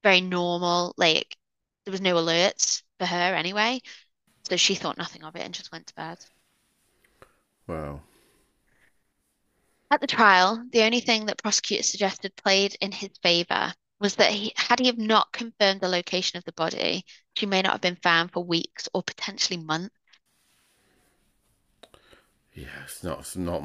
very 0.03 0.21
normal. 0.21 0.95
Like 0.97 1.37
there 1.85 1.93
was 1.93 2.01
no 2.01 2.15
alerts 2.17 2.83
for 2.99 3.07
her 3.07 3.35
anyway, 3.35 3.81
so 4.49 4.57
she 4.57 4.75
thought 4.75 4.99
nothing 4.99 5.25
of 5.25 5.37
it 5.37 5.43
and 5.43 5.55
just 5.55 5.73
went 5.73 5.87
to 5.89 5.95
bed. 5.95 6.19
Wow. 7.67 8.01
At 9.91 10.01
the 10.01 10.07
trial, 10.07 10.67
the 10.73 10.83
only 10.83 11.01
thing 11.01 11.27
that 11.27 11.39
prosecutors 11.39 11.91
suggested 11.91 12.35
played 12.37 12.77
in 12.81 12.91
his 12.91 13.11
favor 13.23 13.73
was 14.01 14.17
that 14.17 14.33
he, 14.33 14.53
had 14.57 14.81
he 14.81 14.87
have 14.87 14.99
not 14.99 15.33
confirmed 15.33 15.81
the 15.81 15.89
location 15.89 16.37
of 16.37 16.45
the 16.45 16.53
body, 16.53 17.05
she 17.37 17.47
may 17.47 17.63
not 17.63 17.73
have 17.73 17.81
been 17.81 17.97
found 17.97 18.33
for 18.33 18.43
weeks 18.43 18.89
or 18.93 19.03
potentially 19.03 19.59
months. 19.59 19.95
Yeah, 22.55 22.83
it's 22.85 23.03
not, 23.05 23.21
it's 23.21 23.37
not, 23.37 23.63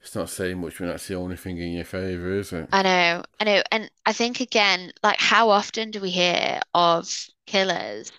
it's 0.00 0.14
not 0.14 0.30
saying 0.30 0.60
much 0.60 0.80
when 0.80 0.88
that's 0.88 1.08
the 1.08 1.14
only 1.14 1.36
thing 1.36 1.58
in 1.58 1.72
your 1.72 1.84
favour, 1.84 2.32
is 2.38 2.52
it? 2.52 2.68
I 2.72 2.82
know, 2.82 3.22
I 3.38 3.44
know, 3.44 3.62
and 3.70 3.90
I 4.04 4.12
think 4.12 4.40
again, 4.40 4.92
like 5.04 5.20
how 5.20 5.50
often 5.50 5.92
do 5.92 6.00
we 6.00 6.10
hear 6.10 6.60
of 6.74 7.08
killers 7.46 8.10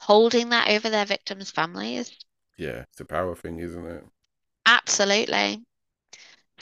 holding 0.00 0.50
that 0.50 0.68
over 0.68 0.90
their 0.90 1.06
victims' 1.06 1.50
families? 1.50 2.10
yeah, 2.56 2.84
it's 2.90 3.00
a 3.00 3.04
power 3.04 3.34
thing, 3.34 3.58
isn't 3.58 3.86
it? 3.86 4.04
Absolutely. 4.64 5.62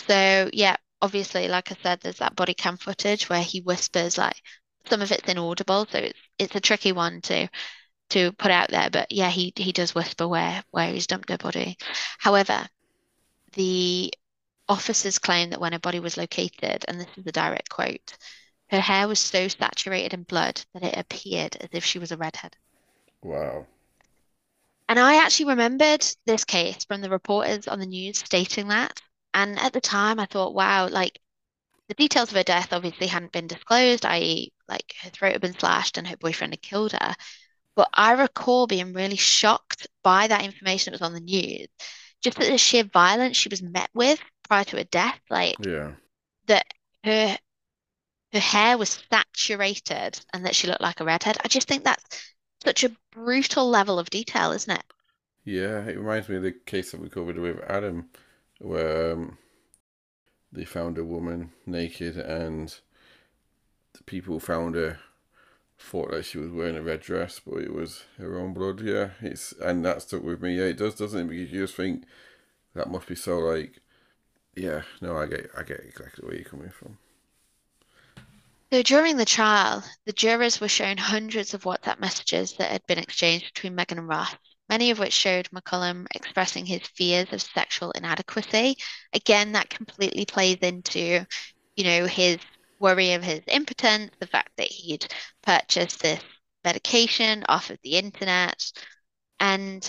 So 0.08 0.50
yeah, 0.52 0.76
obviously, 1.02 1.48
like 1.48 1.70
I 1.72 1.76
said, 1.82 2.00
there's 2.00 2.18
that 2.18 2.36
body 2.36 2.54
cam 2.54 2.76
footage 2.76 3.28
where 3.28 3.42
he 3.42 3.60
whispers 3.60 4.16
like 4.18 4.36
some 4.88 5.02
of 5.02 5.12
it's 5.12 5.28
inaudible, 5.28 5.86
so 5.90 5.98
it's 5.98 6.18
it's 6.38 6.54
a 6.56 6.60
tricky 6.60 6.92
one 6.92 7.20
to 7.22 7.48
to 8.10 8.32
put 8.32 8.50
out 8.50 8.70
there. 8.70 8.90
But 8.90 9.12
yeah, 9.12 9.30
he 9.30 9.52
he 9.56 9.72
does 9.72 9.94
whisper 9.94 10.26
where 10.28 10.62
where 10.70 10.92
he's 10.92 11.06
dumped 11.06 11.30
her 11.30 11.38
body. 11.38 11.76
However, 12.18 12.68
the 13.54 14.12
officers 14.68 15.18
claim 15.18 15.50
that 15.50 15.60
when 15.60 15.72
her 15.72 15.78
body 15.78 16.00
was 16.00 16.16
located, 16.16 16.84
and 16.88 17.00
this 17.00 17.08
is 17.16 17.26
a 17.26 17.32
direct 17.32 17.68
quote, 17.70 18.16
her 18.70 18.80
hair 18.80 19.08
was 19.08 19.18
so 19.18 19.48
saturated 19.48 20.14
in 20.14 20.22
blood 20.24 20.62
that 20.74 20.84
it 20.84 20.98
appeared 20.98 21.56
as 21.56 21.68
if 21.72 21.84
she 21.84 21.98
was 21.98 22.12
a 22.12 22.16
redhead. 22.16 22.56
Wow. 23.22 23.66
And 24.88 24.98
I 24.98 25.16
actually 25.16 25.46
remembered 25.46 26.04
this 26.24 26.44
case 26.44 26.84
from 26.84 27.00
the 27.00 27.10
reporters 27.10 27.68
on 27.68 27.78
the 27.78 27.86
news 27.86 28.18
stating 28.18 28.68
that. 28.68 29.00
And 29.34 29.58
at 29.58 29.72
the 29.72 29.80
time, 29.80 30.18
I 30.18 30.26
thought, 30.26 30.54
wow, 30.54 30.88
like 30.88 31.20
the 31.88 31.94
details 31.94 32.30
of 32.30 32.36
her 32.36 32.42
death 32.42 32.72
obviously 32.72 33.06
hadn't 33.06 33.32
been 33.32 33.46
disclosed, 33.46 34.06
i.e., 34.06 34.52
like 34.68 34.94
her 35.02 35.10
throat 35.10 35.32
had 35.32 35.40
been 35.40 35.58
slashed 35.58 35.98
and 35.98 36.06
her 36.06 36.16
boyfriend 36.16 36.52
had 36.54 36.62
killed 36.62 36.92
her. 36.92 37.14
But 37.78 37.88
I 37.94 38.12
recall 38.12 38.66
being 38.68 38.92
really 38.92 39.16
shocked 39.16 39.88
by 40.02 40.28
that 40.28 40.44
information 40.44 40.92
that 40.92 41.00
was 41.00 41.06
on 41.08 41.14
the 41.14 41.20
news, 41.20 41.68
just 42.20 42.36
that 42.38 42.50
the 42.50 42.58
sheer 42.58 42.84
violence 42.84 43.38
she 43.38 43.48
was 43.48 43.62
met 43.62 43.88
with 43.94 44.20
prior 44.46 44.64
to 44.64 44.76
her 44.76 44.84
death, 44.84 45.18
like 45.30 45.58
Yeah. 45.58 45.92
that 46.46 46.66
her 47.04 47.38
her 48.32 48.40
hair 48.40 48.78
was 48.78 49.04
saturated 49.12 50.20
and 50.32 50.46
that 50.46 50.56
she 50.56 50.66
looked 50.66 50.80
like 50.80 51.00
a 51.00 51.04
redhead. 51.04 51.38
I 51.44 51.48
just 51.48 51.68
think 51.68 51.84
that's 51.84 52.34
such 52.64 52.84
a 52.84 52.96
brutal 53.12 53.68
level 53.68 53.98
of 53.98 54.10
detail, 54.10 54.52
isn't 54.52 54.72
it? 54.74 54.84
Yeah, 55.44 55.84
it 55.86 55.98
reminds 55.98 56.28
me 56.28 56.36
of 56.36 56.42
the 56.42 56.52
case 56.52 56.90
that 56.92 57.00
we 57.00 57.08
covered 57.08 57.38
with 57.38 57.58
Adam, 57.68 58.10
where 58.60 59.12
um, 59.12 59.38
they 60.52 60.66
found 60.66 60.98
a 60.98 61.04
woman 61.06 61.54
naked 61.64 62.18
and 62.18 62.80
the 63.92 64.02
people 64.04 64.40
found 64.40 64.74
her 64.74 64.98
thought 65.78 66.10
that 66.10 66.24
she 66.24 66.38
was 66.38 66.50
wearing 66.50 66.76
a 66.76 66.82
red 66.82 67.00
dress, 67.00 67.40
but 67.44 67.62
it 67.62 67.72
was 67.72 68.04
her 68.18 68.38
own 68.38 68.52
blood. 68.52 68.80
Yeah, 68.80 69.10
it's 69.20 69.52
and 69.60 69.84
that 69.84 70.02
stuck 70.02 70.22
with 70.22 70.42
me. 70.42 70.56
Yeah, 70.56 70.64
it 70.64 70.78
does, 70.78 70.94
doesn't 70.96 71.20
it? 71.20 71.28
Because 71.28 71.52
you 71.52 71.60
just 71.62 71.74
think 71.76 72.04
that 72.74 72.90
must 72.90 73.06
be 73.06 73.14
so 73.14 73.38
like, 73.38 73.80
yeah. 74.56 74.82
No, 75.00 75.16
I 75.16 75.26
get, 75.26 75.50
I 75.56 75.62
get 75.62 75.80
exactly 75.80 76.26
where 76.26 76.36
you're 76.36 76.44
coming 76.44 76.70
from. 76.70 76.98
So 78.72 78.82
during 78.82 79.16
the 79.16 79.24
trial, 79.24 79.82
the 80.04 80.12
jurors 80.12 80.60
were 80.60 80.68
shown 80.68 80.98
hundreds 80.98 81.54
of 81.54 81.62
WhatsApp 81.62 82.00
messages 82.00 82.52
that 82.54 82.70
had 82.70 82.86
been 82.86 82.98
exchanged 82.98 83.54
between 83.54 83.74
Megan 83.74 83.98
and 83.98 84.08
Ross, 84.08 84.34
many 84.68 84.90
of 84.90 84.98
which 84.98 85.14
showed 85.14 85.48
McCullum 85.50 86.06
expressing 86.14 86.66
his 86.66 86.82
fears 86.94 87.32
of 87.32 87.40
sexual 87.40 87.92
inadequacy. 87.92 88.76
Again, 89.14 89.52
that 89.52 89.70
completely 89.70 90.26
plays 90.26 90.58
into, 90.58 91.24
you 91.76 91.84
know, 91.84 92.06
his 92.06 92.36
worry 92.78 93.12
of 93.12 93.22
his 93.22 93.40
impotence, 93.46 94.12
the 94.20 94.26
fact 94.26 94.50
that 94.56 94.68
he'd 94.68 95.06
purchased 95.42 96.00
this 96.00 96.20
medication 96.64 97.44
off 97.48 97.70
of 97.70 97.78
the 97.82 97.92
internet. 97.92 98.72
And 99.40 99.88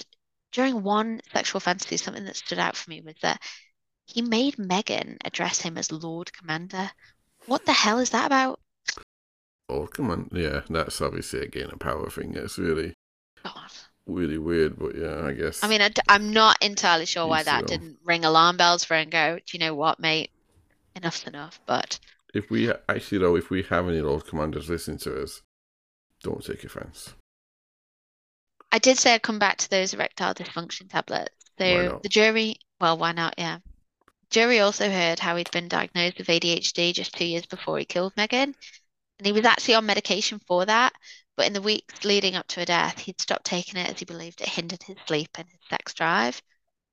during 0.52 0.84
one 0.84 1.22
sexual 1.32 1.60
fantasy, 1.60 1.98
something 1.98 2.26
that 2.26 2.36
stood 2.36 2.60
out 2.60 2.76
for 2.76 2.90
me 2.90 3.02
was 3.02 3.16
that 3.22 3.42
he 4.06 4.22
made 4.22 4.58
Megan 4.58 5.18
address 5.24 5.62
him 5.62 5.78
as 5.78 5.92
Lord 5.92 6.34
Commander. 6.34 6.90
What 7.46 7.66
the 7.66 7.74
hell 7.74 8.00
is 8.00 8.10
that 8.12 8.26
about? 8.26 8.60
Oh, 9.70 9.86
come 9.86 10.10
on. 10.10 10.30
Yeah, 10.32 10.62
that's 10.70 11.00
obviously 11.00 11.42
again 11.42 11.70
a 11.72 11.78
power 11.78 12.10
thing. 12.10 12.34
It's 12.36 12.58
really, 12.58 12.94
God. 13.44 13.72
really 14.08 14.40
weird, 14.40 14.80
but 14.80 14.96
yeah, 14.96 15.26
I 15.26 15.34
guess. 15.34 15.64
I 15.64 15.68
mean, 15.68 15.82
I, 15.82 15.92
am 16.10 16.34
not 16.34 16.58
entirely 16.62 17.06
sure 17.06 17.28
why 17.28 17.44
that 17.44 17.62
own. 17.62 17.68
didn't 17.68 17.98
ring 18.04 18.26
alarm 18.26 18.58
bells 18.58 18.84
for 18.84 18.96
and 18.96 19.12
go, 19.12 19.36
do 19.38 19.58
you 19.58 19.60
know 19.60 19.76
what, 19.76 20.00
mate? 20.00 20.32
Enough's 20.96 21.28
enough. 21.28 21.60
But 21.68 22.00
if 22.34 22.50
we 22.50 22.72
actually 22.88 23.20
though, 23.20 23.36
if 23.36 23.50
we 23.50 23.64
have 23.64 23.88
any 23.88 24.02
Lord 24.02 24.26
Commanders 24.26 24.70
listening 24.70 24.98
to 25.00 25.24
us, 25.24 25.42
don't 26.24 26.44
take 26.44 26.64
offense. 26.64 27.14
I 28.72 28.80
did 28.80 28.98
say 28.98 29.16
I'd 29.16 29.24
come 29.24 29.40
back 29.40 29.58
to 29.58 29.70
those 29.70 29.94
erectile 29.94 30.34
dysfunction 30.34 30.90
tablets. 30.90 31.34
So 31.58 32.00
the 32.02 32.10
jury, 32.10 32.56
well, 32.80 32.98
why 32.98 33.12
not? 33.12 33.36
Yeah. 33.38 33.58
Jury 34.30 34.60
also 34.60 34.90
heard 34.90 35.20
how 35.20 35.36
he'd 35.36 35.52
been 35.52 35.68
diagnosed 35.68 36.20
with 36.20 36.28
ADHD 36.28 36.94
just 36.94 37.16
two 37.16 37.26
years 37.26 37.46
before 37.48 37.80
he 37.80 37.86
killed 37.86 38.14
Megan. 38.16 38.56
And 39.18 39.26
he 39.26 39.32
was 39.32 39.46
actually 39.46 39.74
on 39.74 39.86
medication 39.88 40.40
for 40.48 40.66
that. 40.66 40.94
But 41.36 41.48
in 41.48 41.54
the 41.54 41.62
weeks 41.62 42.06
leading 42.06 42.36
up 42.36 42.48
to 42.50 42.60
her 42.60 42.66
death, 42.66 43.00
he'd 43.00 43.20
stopped 43.20 43.46
taking 43.46 43.80
it 43.80 43.90
as 43.90 44.00
he 44.00 44.06
believed 44.06 44.42
it 44.42 44.50
hindered 44.50 44.84
his 44.84 44.98
sleep 45.08 45.30
and 45.36 45.48
his 45.48 45.60
sex 45.70 45.94
drive. 45.94 46.42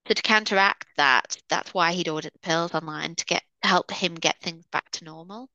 So 0.09 0.15
to 0.15 0.23
counteract 0.23 0.87
that, 0.97 1.37
that's 1.49 1.75
why 1.75 1.93
he'd 1.93 2.09
ordered 2.09 2.33
the 2.33 2.39
pills 2.39 2.73
online 2.75 3.17
to 3.17 3.25
get 3.25 3.43
help 3.67 3.91
him 3.91 4.15
get 4.15 4.41
things 4.41 4.65
back 4.73 4.91
to 4.93 5.05
normal. 5.05 5.51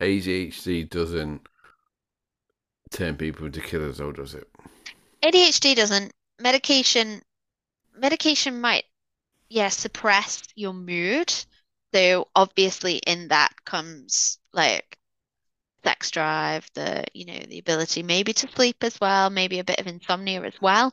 ADHD 0.00 0.88
doesn't 0.88 1.46
turn 2.90 3.16
people 3.16 3.46
into 3.46 3.60
killers, 3.60 3.98
though, 3.98 4.12
does 4.12 4.34
it? 4.34 4.48
ADHD 5.22 5.74
doesn't. 5.74 6.12
Medication, 6.40 7.20
medication 7.96 8.60
might, 8.60 8.84
yeah, 9.48 9.68
suppress 9.68 10.42
your 10.54 10.72
mood. 10.72 11.32
So 11.94 12.28
obviously 12.34 12.96
in 13.06 13.28
that 13.28 13.52
comes 13.64 14.38
like 14.52 14.98
sex 15.84 16.10
drive, 16.10 16.68
the, 16.74 17.04
you 17.14 17.24
know, 17.24 17.38
the 17.48 17.58
ability 17.58 18.02
maybe 18.02 18.32
to 18.34 18.48
sleep 18.48 18.76
as 18.82 18.98
well, 19.00 19.30
maybe 19.30 19.58
a 19.58 19.64
bit 19.64 19.80
of 19.80 19.86
insomnia 19.86 20.42
as 20.42 20.54
well. 20.60 20.92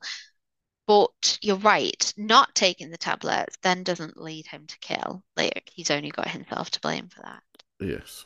But 0.87 1.39
you're 1.41 1.55
right, 1.57 2.13
not 2.15 2.53
taking 2.53 2.91
the 2.91 2.97
tablets 2.97 3.57
then 3.63 3.83
doesn't 3.83 4.21
lead 4.21 4.45
him 4.47 4.67
to 4.67 4.79
kill. 4.79 5.23
Like 5.35 5.69
he's 5.73 5.89
only 5.91 6.11
got 6.11 6.27
himself 6.29 6.69
to 6.71 6.79
blame 6.81 7.09
for 7.09 7.21
that. 7.21 7.43
Yes. 7.79 8.25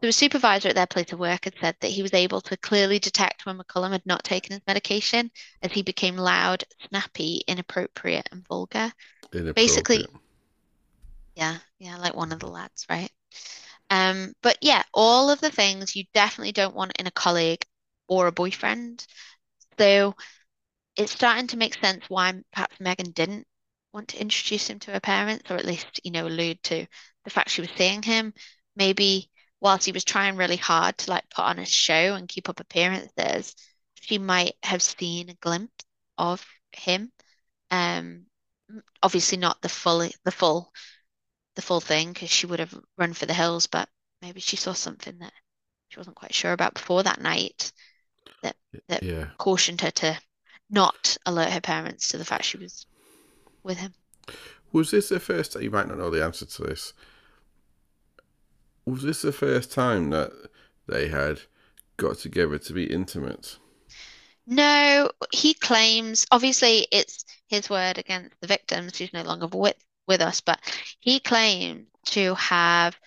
So 0.00 0.08
a 0.08 0.12
supervisor 0.12 0.68
at 0.68 0.74
their 0.74 0.86
place 0.86 1.12
of 1.12 1.18
work 1.18 1.44
had 1.44 1.54
said 1.60 1.76
that 1.80 1.90
he 1.90 2.02
was 2.02 2.14
able 2.14 2.40
to 2.42 2.56
clearly 2.56 2.98
detect 2.98 3.46
when 3.46 3.58
McCullum 3.58 3.92
had 3.92 4.06
not 4.06 4.22
taken 4.24 4.52
his 4.52 4.62
medication 4.66 5.30
as 5.62 5.72
he 5.72 5.82
became 5.82 6.16
loud, 6.16 6.64
snappy, 6.88 7.42
inappropriate, 7.48 8.28
and 8.32 8.46
vulgar. 8.46 8.92
Basically- 9.54 9.98
Yeah, 11.34 11.58
yeah, 11.78 11.96
like 11.98 12.14
one 12.14 12.32
of 12.32 12.40
the 12.40 12.48
lads, 12.48 12.86
right? 12.90 13.10
Um, 13.90 14.34
but 14.42 14.58
yeah, 14.60 14.82
all 14.92 15.30
of 15.30 15.40
the 15.40 15.50
things 15.50 15.96
you 15.96 16.04
definitely 16.14 16.52
don't 16.52 16.74
want 16.74 16.92
in 16.98 17.06
a 17.06 17.12
colleague 17.12 17.64
or 18.08 18.26
a 18.26 18.32
boyfriend. 18.32 19.06
So 19.78 20.14
it's 20.98 21.12
starting 21.12 21.48
to 21.48 21.58
make 21.58 21.74
sense 21.76 22.04
why 22.08 22.34
perhaps 22.52 22.80
Megan 22.80 23.12
didn't 23.12 23.46
want 23.94 24.08
to 24.10 24.20
introduce 24.20 24.68
him 24.68 24.80
to 24.80 24.92
her 24.92 25.00
parents, 25.00 25.50
or 25.50 25.56
at 25.56 25.66
least, 25.66 26.00
you 26.04 26.10
know, 26.12 26.28
allude 26.28 26.62
to 26.64 26.86
the 27.24 27.30
fact 27.30 27.50
she 27.50 27.62
was 27.62 27.70
seeing 27.76 28.02
him. 28.02 28.34
Maybe 28.76 29.30
whilst 29.60 29.86
he 29.86 29.92
was 29.92 30.04
trying 30.04 30.36
really 30.36 30.56
hard 30.56 30.98
to 30.98 31.10
like 31.10 31.30
put 31.30 31.44
on 31.44 31.60
a 31.60 31.66
show 31.66 32.14
and 32.14 32.28
keep 32.28 32.50
up 32.50 32.60
appearances, 32.60 33.56
she 33.94 34.18
might 34.18 34.56
have 34.64 34.82
seen 34.82 35.30
a 35.30 35.34
glimpse 35.36 35.84
of 36.18 36.46
him. 36.72 37.12
Um, 37.70 38.26
obviously 39.02 39.38
not 39.38 39.62
the 39.62 39.70
full 39.70 40.08
the 40.24 40.32
full 40.32 40.72
the 41.56 41.62
full 41.62 41.80
thing 41.80 42.12
because 42.12 42.30
she 42.30 42.46
would 42.46 42.60
have 42.60 42.78
run 42.98 43.14
for 43.14 43.26
the 43.26 43.34
hills, 43.34 43.68
but 43.68 43.88
maybe 44.22 44.40
she 44.40 44.56
saw 44.56 44.74
something 44.74 45.18
that 45.20 45.34
she 45.88 45.98
wasn't 45.98 46.16
quite 46.16 46.34
sure 46.34 46.52
about 46.52 46.74
before 46.74 47.04
that 47.04 47.20
night 47.20 47.72
that 48.88 49.04
Yeah. 49.04 49.30
cautioned 49.38 49.80
her 49.82 49.90
to 49.90 50.18
not 50.70 51.16
alert 51.26 51.50
her 51.50 51.60
parents 51.60 52.08
to 52.08 52.18
the 52.18 52.24
fact 52.24 52.44
she 52.44 52.58
was 52.58 52.86
with 53.62 53.78
him. 53.78 53.94
Was 54.72 54.90
this 54.90 55.08
the 55.08 55.20
first? 55.20 55.54
You 55.60 55.70
might 55.70 55.88
not 55.88 55.98
know 55.98 56.10
the 56.10 56.24
answer 56.24 56.46
to 56.46 56.62
this. 56.62 56.92
Was 58.84 59.02
this 59.02 59.22
the 59.22 59.32
first 59.32 59.72
time 59.72 60.10
that 60.10 60.32
they 60.86 61.08
had 61.08 61.40
got 61.96 62.18
together 62.18 62.58
to 62.58 62.72
be 62.72 62.84
intimate? 62.84 63.58
No, 64.46 65.10
he 65.30 65.52
claims, 65.54 66.26
obviously 66.30 66.86
it's 66.90 67.24
his 67.48 67.68
word 67.68 67.98
against 67.98 68.34
the 68.40 68.46
victims 68.46 68.96
who's 68.96 69.12
no 69.12 69.22
longer 69.22 69.46
with, 69.46 69.76
with 70.06 70.22
us, 70.22 70.40
but 70.40 70.58
he 71.00 71.20
claimed 71.20 71.86
to 72.06 72.34
have 72.36 72.98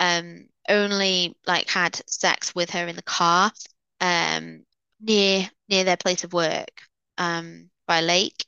um 0.00 0.48
only 0.68 1.36
like 1.46 1.68
had 1.68 2.00
sex 2.08 2.54
with 2.54 2.70
her 2.70 2.86
in 2.86 2.96
the 2.96 3.02
car 3.02 3.50
um 4.00 4.64
near 5.00 5.48
near 5.68 5.84
their 5.84 5.96
place 5.96 6.24
of 6.24 6.32
work 6.32 6.82
um 7.18 7.70
by 7.86 7.98
a 8.00 8.02
lake. 8.02 8.46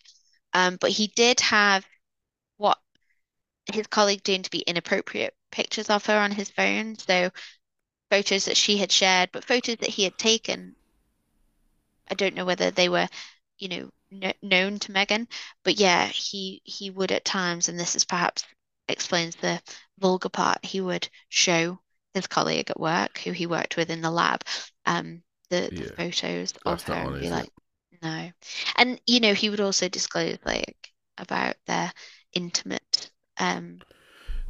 Um 0.54 0.76
but 0.80 0.90
he 0.92 1.08
did 1.08 1.40
have 1.40 1.86
what 2.58 2.78
his 3.72 3.86
colleague 3.88 4.22
deemed 4.24 4.44
to 4.46 4.50
be 4.50 4.60
inappropriate 4.60 5.34
pictures 5.52 5.90
of 5.90 6.06
her 6.06 6.18
on 6.18 6.32
his 6.32 6.50
phone. 6.50 6.96
So 6.98 7.30
photos 8.10 8.46
that 8.46 8.56
she 8.58 8.78
had 8.78 8.92
shared, 8.92 9.30
but 9.32 9.44
photos 9.44 9.78
that 9.78 9.90
he 9.90 10.04
had 10.04 10.18
taken. 10.18 10.76
I 12.10 12.14
don't 12.14 12.34
know 12.34 12.44
whether 12.44 12.70
they 12.70 12.88
were, 12.90 13.08
you 13.58 13.68
know, 13.68 13.90
kn 14.10 14.34
known 14.42 14.78
to 14.80 14.92
Megan, 14.92 15.28
but 15.64 15.76
yeah, 15.78 16.06
he 16.08 16.60
he 16.64 16.90
would 16.90 17.10
at 17.12 17.24
times, 17.24 17.68
and 17.68 17.78
this 17.80 17.96
is 17.96 18.04
perhaps 18.04 18.44
explains 18.88 19.36
the 19.36 19.62
vulgar 19.98 20.28
part, 20.28 20.64
he 20.64 20.80
would 20.80 21.08
show 21.30 21.80
his 22.14 22.26
colleague 22.26 22.70
at 22.70 22.78
work, 22.80 23.18
who 23.18 23.32
he 23.32 23.46
worked 23.46 23.76
with 23.78 23.88
in 23.90 24.02
the 24.02 24.10
lab, 24.10 24.42
um, 24.84 25.22
the, 25.48 25.72
the 25.76 25.84
Yeah. 25.84 25.96
photos 25.96 26.52
of 26.66 26.82
That's 26.82 26.88
her 26.88 26.94
not 26.94 27.06
and 27.06 27.18
be 27.18 27.30
like? 27.30 27.50
No. 28.02 28.32
And 28.76 29.00
you 29.06 29.20
know, 29.20 29.34
he 29.34 29.50
would 29.50 29.60
also 29.60 29.88
disclose 29.88 30.38
like 30.44 30.92
about 31.18 31.56
their 31.66 31.92
intimate 32.32 33.10
um 33.38 33.82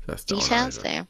That's 0.07 0.27
details 0.29 0.79
right. 0.79 0.79
there. 0.79 1.09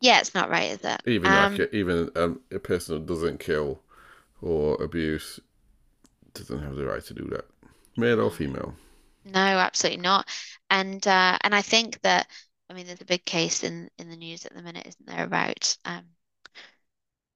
Yeah, 0.00 0.20
it's 0.20 0.34
not 0.34 0.50
right, 0.50 0.72
is 0.72 0.80
it? 0.84 1.02
Even 1.04 1.32
Um, 1.32 1.34
like 1.34 1.58
a, 1.58 1.76
even 1.76 2.10
um, 2.16 2.40
a 2.50 2.58
person 2.58 2.98
who 2.98 3.04
doesn't 3.06 3.38
kill 3.38 3.80
or 4.42 4.82
abuse 4.82 5.40
doesn't 6.34 6.60
have 6.62 6.76
the 6.76 6.86
right 6.86 7.04
to 7.04 7.14
do 7.14 7.24
that, 7.26 7.46
male 7.96 8.20
or 8.20 8.30
female. 8.30 8.74
No, 9.24 9.40
absolutely 9.40 10.02
not. 10.02 10.28
And 10.68 11.06
uh, 11.06 11.38
and 11.42 11.54
I 11.54 11.62
think 11.62 12.00
that 12.02 12.28
I 12.68 12.74
mean 12.74 12.86
there's 12.86 13.00
a 13.00 13.04
big 13.06 13.24
case 13.24 13.62
in 13.64 13.90
in 13.98 14.08
the 14.10 14.16
news 14.16 14.44
at 14.46 14.52
the 14.54 14.60
minute, 14.62 14.86
isn't 14.86 15.06
there, 15.06 15.24
about 15.24 15.76
um 15.86 16.14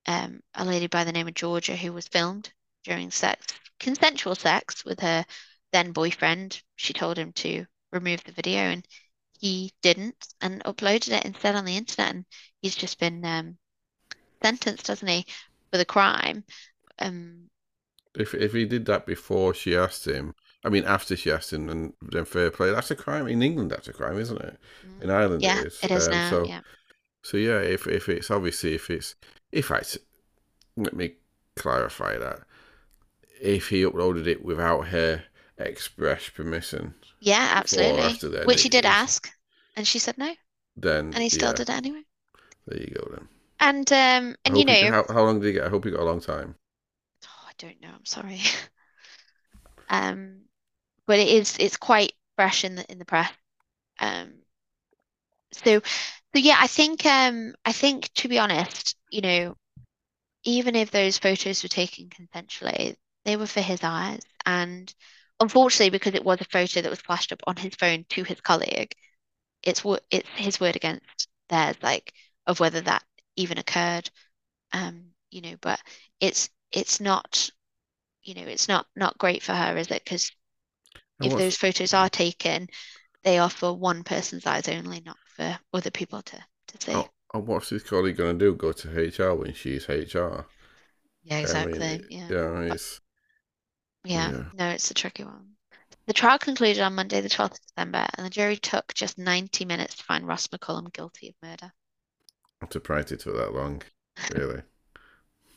um 0.06 0.42
a 0.54 0.64
lady 0.64 0.86
by 0.86 1.04
the 1.04 1.12
name 1.12 1.28
of 1.28 1.34
Georgia 1.34 1.76
who 1.76 1.92
was 1.92 2.08
filmed 2.08 2.53
during 2.84 3.10
sex, 3.10 3.46
consensual 3.80 4.34
sex 4.34 4.84
with 4.84 5.00
her 5.00 5.26
then 5.72 5.92
boyfriend. 5.92 6.62
She 6.76 6.92
told 6.92 7.18
him 7.18 7.32
to 7.34 7.66
remove 7.92 8.24
the 8.24 8.32
video 8.32 8.60
and 8.60 8.86
he 9.40 9.72
didn't 9.82 10.26
and 10.40 10.62
uploaded 10.64 11.12
it 11.12 11.24
instead 11.26 11.56
on 11.56 11.64
the 11.64 11.76
internet 11.76 12.14
and 12.14 12.26
he's 12.62 12.76
just 12.76 12.98
been 13.00 13.24
um 13.24 13.58
sentenced, 14.42 14.88
hasn't 14.88 15.10
he, 15.10 15.26
for 15.72 15.78
the 15.78 15.84
crime. 15.84 16.44
Um 16.98 17.50
If 18.16 18.34
if 18.34 18.52
he 18.52 18.64
did 18.64 18.86
that 18.86 19.06
before 19.06 19.54
she 19.54 19.76
asked 19.76 20.06
him, 20.06 20.34
I 20.64 20.68
mean 20.68 20.84
after 20.84 21.16
she 21.16 21.30
asked 21.30 21.52
him, 21.52 21.68
and 21.68 21.94
then 22.02 22.24
fair 22.24 22.50
play, 22.50 22.70
that's 22.72 22.90
a 22.90 22.96
crime 22.96 23.26
in 23.28 23.40
England. 23.42 23.70
That's 23.70 23.86
a 23.88 23.92
crime, 23.92 24.18
isn't 24.18 24.40
it? 24.40 24.58
In 25.00 25.10
Ireland, 25.10 25.44
yeah, 25.44 25.62
it 25.62 25.66
is. 25.66 25.82
it 25.82 25.90
is 25.90 26.08
Um, 26.08 26.10
now. 26.10 26.38
so 26.38 26.38
Yeah. 26.42 26.62
so 27.22 27.36
yeah, 27.38 27.60
if 27.60 27.86
if 27.88 28.08
it's 28.08 28.30
obviously 28.30 28.74
if 28.74 28.90
it's 28.90 29.16
if 29.52 29.70
I 29.72 29.82
let 30.76 30.94
me 30.96 31.14
clarify 31.56 32.18
that 32.18 32.40
if 33.40 33.68
he 33.68 33.82
uploaded 33.82 34.26
it 34.26 34.44
without 34.44 34.88
her 34.88 35.24
express 35.58 36.28
permission, 36.28 36.94
Yeah, 37.18 37.50
absolutely. 37.56 38.22
then, 38.22 38.44
Which 38.44 38.62
he 38.62 38.68
did 38.68 38.86
ask, 38.86 39.28
and 39.74 39.84
she 39.84 39.98
said 39.98 40.16
no, 40.16 40.36
then 40.76 41.14
and 41.14 41.22
he 41.22 41.30
still 41.30 41.52
yeah, 41.52 41.54
did 41.54 41.70
it 41.70 41.74
anyway. 41.74 42.04
There 42.66 42.78
you 42.80 42.94
go 42.94 43.08
then. 43.10 43.28
And 43.58 43.92
um, 43.92 44.36
and 44.44 44.56
you 44.56 44.64
know, 44.64 44.90
how, 44.90 45.04
how 45.08 45.24
long 45.24 45.40
did 45.40 45.46
he 45.48 45.52
get? 45.54 45.64
I 45.64 45.68
hope 45.70 45.84
he 45.84 45.90
got 45.90 46.00
a 46.00 46.04
long 46.04 46.20
time. 46.20 46.56
oh, 47.24 47.46
I 47.48 47.52
don't 47.58 47.80
know. 47.80 47.90
I'm 47.94 48.04
sorry. 48.04 48.40
Um, 49.88 50.44
but 51.06 51.18
it 51.20 51.28
is 51.28 51.56
it's 51.60 51.76
quite 51.78 52.12
fresh 52.36 52.64
in 52.64 52.76
the 52.76 52.90
in 52.92 52.98
the 52.98 53.04
press. 53.06 53.32
Um, 54.00 54.42
so 55.52 55.80
so 55.80 56.40
yeah, 56.40 56.56
I 56.58 56.66
think 56.66 57.04
um 57.06 57.54
I 57.64 57.72
think 57.72 58.12
to 58.14 58.28
be 58.28 58.38
honest, 58.38 58.96
you 59.10 59.20
know, 59.20 59.56
even 60.44 60.76
if 60.76 60.90
those 60.90 61.18
photos 61.18 61.62
were 61.62 61.70
taken 61.70 62.10
consensually, 62.10 62.96
they 63.24 63.36
were 63.36 63.46
for 63.46 63.60
his 63.60 63.80
eyes. 63.82 64.22
And 64.46 64.92
unfortunately, 65.40 65.90
because 65.90 66.14
it 66.14 66.24
was 66.24 66.40
a 66.40 66.44
photo 66.46 66.80
that 66.82 66.90
was 66.90 67.00
flashed 67.00 67.32
up 67.32 67.42
on 67.46 67.56
his 67.56 67.74
phone 67.76 68.04
to 68.10 68.24
his 68.24 68.40
colleague, 68.40 68.94
it's 69.62 69.82
it's 70.10 70.28
his 70.36 70.60
word 70.60 70.76
against 70.76 71.28
theirs, 71.48 71.76
like 71.82 72.12
of 72.46 72.60
whether 72.60 72.80
that 72.82 73.04
even 73.36 73.58
occurred. 73.58 74.10
Um, 74.72 75.12
you 75.30 75.42
know, 75.42 75.56
but 75.60 75.80
it's 76.20 76.50
it's 76.72 77.00
not, 77.00 77.50
you 78.22 78.34
know, 78.34 78.42
it's 78.44 78.68
not 78.68 78.86
not 78.96 79.18
great 79.18 79.42
for 79.42 79.54
her, 79.54 79.76
is 79.78 79.90
it? 79.90 80.04
Because 80.04 80.32
if 81.22 81.34
what's- 81.34 81.36
those 81.36 81.56
photos 81.56 81.92
are 81.94 82.08
taken, 82.08 82.68
they 83.24 83.38
are 83.38 83.50
for 83.50 83.74
one 83.76 84.04
person's 84.04 84.46
eyes 84.46 84.68
only, 84.68 85.00
not 85.02 85.18
for 85.36 85.58
other 85.74 85.90
people 85.92 86.22
to 86.22 86.46
to 86.68 86.80
see. 86.82 87.06
oh, 87.06 87.10
and 87.32 87.46
what's 87.46 87.68
his 87.70 87.82
colleague 87.82 88.16
going 88.16 88.38
to 88.38 88.44
do? 88.44 88.54
Go 88.56 88.72
to 88.72 88.98
HR 89.00 89.34
when 89.34 89.52
she's 89.52 89.88
HR? 89.88 90.46
Yeah, 91.24 91.38
I 91.42 91.54
mean, 91.54 91.84
exactly. 91.84 92.06
Yeah. 92.08 92.34
yeah, 92.34 92.60
it's 92.62 93.00
Yeah, 94.04 94.30
Yeah. 94.30 94.44
no, 94.52 94.70
it's 94.70 94.90
a 94.90 94.94
tricky 94.94 95.24
one. 95.24 95.56
The 96.06 96.12
trial 96.12 96.38
concluded 96.38 96.80
on 96.80 96.94
Monday, 96.94 97.20
the 97.20 97.28
12th 97.28 97.58
of 97.58 97.66
December, 97.66 98.06
and 98.14 98.24
the 98.24 98.30
jury 98.30 98.56
took 98.56 98.94
just 98.94 99.18
90 99.18 99.64
minutes 99.64 99.96
to 99.96 100.04
find 100.04 100.26
Ross 100.28 100.46
McCullum 100.46 100.92
guilty 100.92 101.28
of 101.30 101.34
murder. 101.42 101.72
I'm 102.60 102.70
surprised 102.70 103.12
it 103.12 103.20
took 103.20 103.36
that 103.36 103.54
long. 103.54 103.82
Really. 104.28 104.62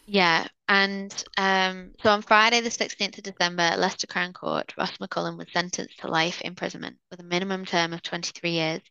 Yeah, 0.05 0.47
and 0.69 1.11
um, 1.37 1.93
so 2.01 2.09
on 2.11 2.21
Friday, 2.21 2.61
the 2.61 2.71
16th 2.71 3.17
of 3.17 3.23
December, 3.25 3.63
at 3.63 3.79
Leicester 3.79 4.07
Crown 4.07 4.31
Court, 4.33 4.73
Ross 4.77 4.97
McCullum 4.97 5.37
was 5.37 5.51
sentenced 5.51 5.99
to 5.99 6.07
life 6.07 6.41
imprisonment 6.41 6.97
with 7.11 7.19
a 7.19 7.23
minimum 7.23 7.65
term 7.65 7.91
of 7.93 8.01
23 8.01 8.51
years, 8.51 8.81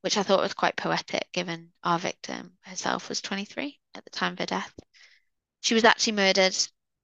which 0.00 0.16
I 0.16 0.24
thought 0.24 0.40
was 0.42 0.54
quite 0.54 0.76
poetic 0.76 1.30
given 1.32 1.72
our 1.84 1.98
victim 2.00 2.58
herself 2.62 3.08
was 3.08 3.20
23 3.20 3.78
at 3.94 4.04
the 4.04 4.10
time 4.10 4.32
of 4.34 4.40
her 4.40 4.46
death. 4.46 4.74
She 5.62 5.74
was 5.74 5.84
actually 5.84 6.14
murdered 6.14 6.56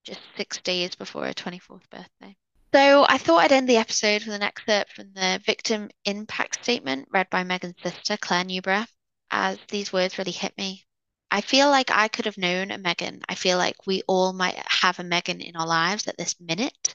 just 0.04 0.20
six 0.36 0.58
days 0.58 0.94
before 0.94 1.26
her 1.26 1.32
24th 1.32 1.88
birthday. 1.90 2.36
So 2.74 3.04
I 3.06 3.18
thought 3.18 3.38
I'd 3.38 3.52
end 3.52 3.68
the 3.68 3.76
episode 3.76 4.24
with 4.24 4.34
an 4.34 4.42
excerpt 4.42 4.92
from 4.92 5.12
the 5.12 5.40
victim 5.44 5.90
impact 6.04 6.62
statement 6.62 7.08
read 7.10 7.28
by 7.28 7.44
Megan's 7.44 7.76
sister, 7.82 8.16
Claire 8.16 8.44
Newborough, 8.44 8.86
as 9.30 9.58
these 9.68 9.92
words 9.92 10.16
really 10.16 10.32
hit 10.32 10.56
me. 10.56 10.84
I 11.30 11.40
feel 11.40 11.68
like 11.70 11.90
I 11.90 12.08
could 12.08 12.26
have 12.26 12.38
known 12.38 12.70
a 12.70 12.78
Megan. 12.78 13.22
I 13.28 13.34
feel 13.34 13.58
like 13.58 13.86
we 13.86 14.02
all 14.06 14.32
might 14.32 14.56
have 14.66 14.98
a 14.98 15.04
Megan 15.04 15.40
in 15.40 15.56
our 15.56 15.66
lives 15.66 16.06
at 16.08 16.16
this 16.16 16.38
minute. 16.40 16.94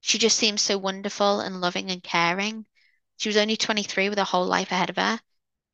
She 0.00 0.18
just 0.18 0.36
seems 0.36 0.60
so 0.60 0.76
wonderful 0.76 1.40
and 1.40 1.60
loving 1.60 1.90
and 1.90 2.02
caring. 2.02 2.66
She 3.16 3.28
was 3.28 3.36
only 3.36 3.56
23 3.56 4.08
with 4.08 4.18
a 4.18 4.24
whole 4.24 4.46
life 4.46 4.72
ahead 4.72 4.90
of 4.90 4.96
her. 4.96 5.20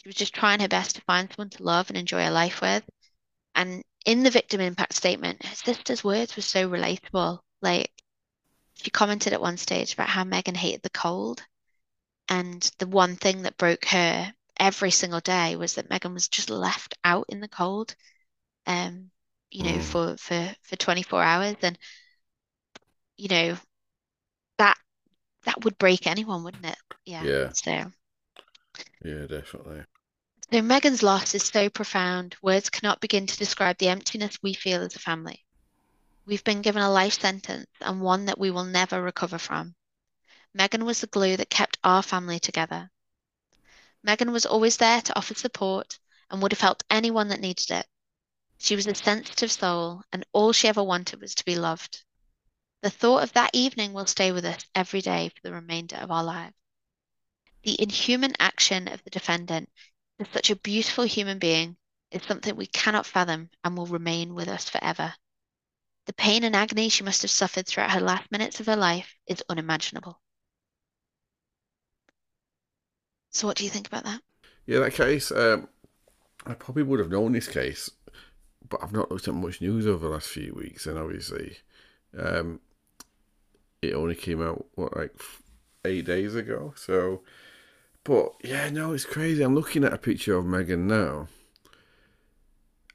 She 0.02 0.08
was 0.08 0.16
just 0.16 0.34
trying 0.34 0.60
her 0.60 0.68
best 0.68 0.96
to 0.96 1.02
find 1.02 1.30
someone 1.30 1.50
to 1.50 1.62
love 1.62 1.88
and 1.88 1.96
enjoy 1.96 2.24
her 2.24 2.30
life 2.30 2.60
with. 2.60 2.84
And 3.54 3.82
in 4.04 4.22
the 4.22 4.30
victim 4.30 4.60
impact 4.60 4.94
statement, 4.94 5.44
her 5.44 5.54
sister's 5.54 6.04
words 6.04 6.36
were 6.36 6.42
so 6.42 6.68
relatable. 6.68 7.40
Like, 7.62 7.92
she 8.74 8.90
commented 8.90 9.32
at 9.32 9.40
one 9.40 9.56
stage 9.58 9.94
about 9.94 10.08
how 10.10 10.24
Megan 10.24 10.54
hated 10.56 10.82
the 10.82 10.90
cold. 10.90 11.42
And 12.28 12.62
the 12.78 12.86
one 12.88 13.16
thing 13.16 13.42
that 13.42 13.58
broke 13.58 13.86
her 13.86 14.34
every 14.58 14.90
single 14.92 15.20
day 15.20 15.56
was 15.56 15.74
that 15.74 15.90
Megan 15.90 16.14
was 16.14 16.28
just 16.28 16.50
left 16.50 16.96
out 17.04 17.26
in 17.30 17.40
the 17.40 17.48
cold, 17.48 17.94
um, 18.66 19.10
you 19.50 19.64
know, 19.64 19.78
Mm. 19.78 19.80
for, 19.80 20.16
for, 20.18 20.54
for 20.62 20.76
24 20.76 21.22
hours. 21.22 21.56
And, 21.62 21.78
you 23.16 23.28
know, 23.28 23.56
that 24.58 24.78
that 25.44 25.64
would 25.64 25.78
break 25.78 26.06
anyone, 26.06 26.44
wouldn't 26.44 26.66
it? 26.66 26.78
Yeah. 27.04 27.28
Yeah. 27.28 27.52
So 27.52 27.92
Yeah, 29.04 29.26
definitely. 29.26 29.84
So 30.52 30.62
Megan's 30.62 31.02
loss 31.02 31.34
is 31.34 31.44
so 31.44 31.70
profound, 31.70 32.34
words 32.42 32.70
cannot 32.70 33.00
begin 33.00 33.26
to 33.26 33.36
describe 33.36 33.78
the 33.78 33.88
emptiness 33.88 34.36
we 34.42 34.52
feel 34.52 34.82
as 34.82 34.96
a 34.96 34.98
family. 34.98 35.44
We've 36.26 36.42
been 36.42 36.60
given 36.60 36.82
a 36.82 36.90
life 36.90 37.20
sentence 37.20 37.68
and 37.80 38.00
one 38.00 38.24
that 38.24 38.38
we 38.38 38.50
will 38.50 38.64
never 38.64 39.00
recover 39.00 39.38
from. 39.38 39.76
Megan 40.52 40.84
was 40.84 41.00
the 41.00 41.06
glue 41.06 41.36
that 41.36 41.50
kept 41.50 41.78
our 41.84 42.02
family 42.02 42.40
together. 42.40 42.90
Megan 44.02 44.32
was 44.32 44.44
always 44.44 44.76
there 44.76 45.00
to 45.00 45.16
offer 45.16 45.34
support 45.34 46.00
and 46.30 46.42
would 46.42 46.50
have 46.50 46.60
helped 46.60 46.84
anyone 46.90 47.28
that 47.28 47.40
needed 47.40 47.70
it. 47.70 47.86
She 48.58 48.74
was 48.74 48.88
a 48.88 48.94
sensitive 48.94 49.52
soul, 49.52 50.02
and 50.12 50.26
all 50.32 50.52
she 50.52 50.68
ever 50.68 50.82
wanted 50.82 51.20
was 51.20 51.34
to 51.36 51.44
be 51.44 51.54
loved. 51.54 52.02
The 52.82 52.90
thought 52.90 53.22
of 53.22 53.32
that 53.34 53.50
evening 53.52 53.92
will 53.92 54.06
stay 54.06 54.32
with 54.32 54.44
us 54.44 54.66
every 54.74 55.00
day 55.00 55.28
for 55.28 55.40
the 55.42 55.54
remainder 55.54 55.96
of 55.96 56.10
our 56.10 56.24
lives. 56.24 56.56
The 57.62 57.80
inhuman 57.80 58.34
action 58.40 58.88
of 58.88 59.04
the 59.04 59.10
defendant 59.10 59.68
to 60.24 60.32
such 60.32 60.50
a 60.50 60.56
beautiful 60.56 61.04
human 61.04 61.38
being 61.38 61.76
is 62.10 62.22
something 62.22 62.54
we 62.54 62.66
cannot 62.66 63.06
fathom 63.06 63.48
and 63.64 63.76
will 63.76 63.86
remain 63.86 64.34
with 64.34 64.48
us 64.48 64.68
forever. 64.68 65.14
The 66.06 66.12
pain 66.12 66.44
and 66.44 66.54
agony 66.54 66.88
she 66.88 67.04
must 67.04 67.22
have 67.22 67.30
suffered 67.30 67.66
throughout 67.66 67.92
her 67.92 68.00
last 68.00 68.30
minutes 68.30 68.60
of 68.60 68.66
her 68.66 68.76
life 68.76 69.14
is 69.26 69.42
unimaginable. 69.48 70.20
So, 73.30 73.46
what 73.46 73.56
do 73.56 73.64
you 73.64 73.70
think 73.70 73.86
about 73.86 74.04
that? 74.04 74.20
Yeah, 74.66 74.80
that 74.80 74.94
case, 74.94 75.30
um, 75.30 75.68
I 76.46 76.54
probably 76.54 76.82
would 76.82 76.98
have 76.98 77.10
known 77.10 77.32
this 77.32 77.46
case, 77.46 77.90
but 78.68 78.82
I've 78.82 78.92
not 78.92 79.10
looked 79.10 79.28
at 79.28 79.34
much 79.34 79.60
news 79.60 79.86
over 79.86 80.06
the 80.06 80.12
last 80.12 80.28
few 80.28 80.52
weeks, 80.54 80.86
and 80.86 80.98
obviously, 80.98 81.58
um, 82.18 82.60
it 83.82 83.94
only 83.94 84.16
came 84.16 84.42
out 84.42 84.66
what 84.74 84.96
like 84.96 85.14
eight 85.84 86.04
days 86.06 86.34
ago. 86.34 86.74
So, 86.76 87.22
but 88.04 88.32
yeah, 88.42 88.70
no, 88.70 88.92
it's 88.92 89.04
crazy. 89.04 89.42
I'm 89.42 89.54
looking 89.54 89.84
at 89.84 89.92
a 89.92 89.98
picture 89.98 90.36
of 90.36 90.46
Megan 90.46 90.86
now, 90.86 91.28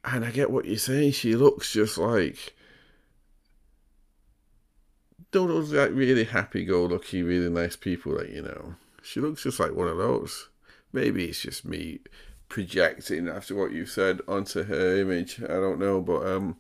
and 0.03 0.25
I 0.25 0.31
get 0.31 0.51
what 0.51 0.65
you're 0.65 0.77
saying. 0.77 1.13
She 1.13 1.35
looks 1.35 1.71
just 1.71 1.97
like 1.97 2.55
don't 5.35 5.49
those 5.49 5.73
like 5.73 5.91
really 5.91 6.23
happy-go-lucky, 6.23 7.21
really 7.21 7.49
nice 7.49 7.75
people 7.75 8.17
that 8.17 8.29
you 8.29 8.41
know. 8.41 8.75
She 9.01 9.19
looks 9.19 9.43
just 9.43 9.59
like 9.59 9.73
one 9.75 9.89
of 9.89 9.97
those. 9.97 10.47
Maybe 10.93 11.25
it's 11.25 11.41
just 11.41 11.65
me 11.65 11.99
projecting 12.47 13.27
after 13.27 13.53
what 13.53 13.73
you 13.73 13.85
said 13.85 14.21
onto 14.29 14.63
her 14.63 14.97
image. 14.97 15.43
I 15.43 15.47
don't 15.47 15.77
know, 15.77 15.99
but 15.99 16.25
um, 16.25 16.55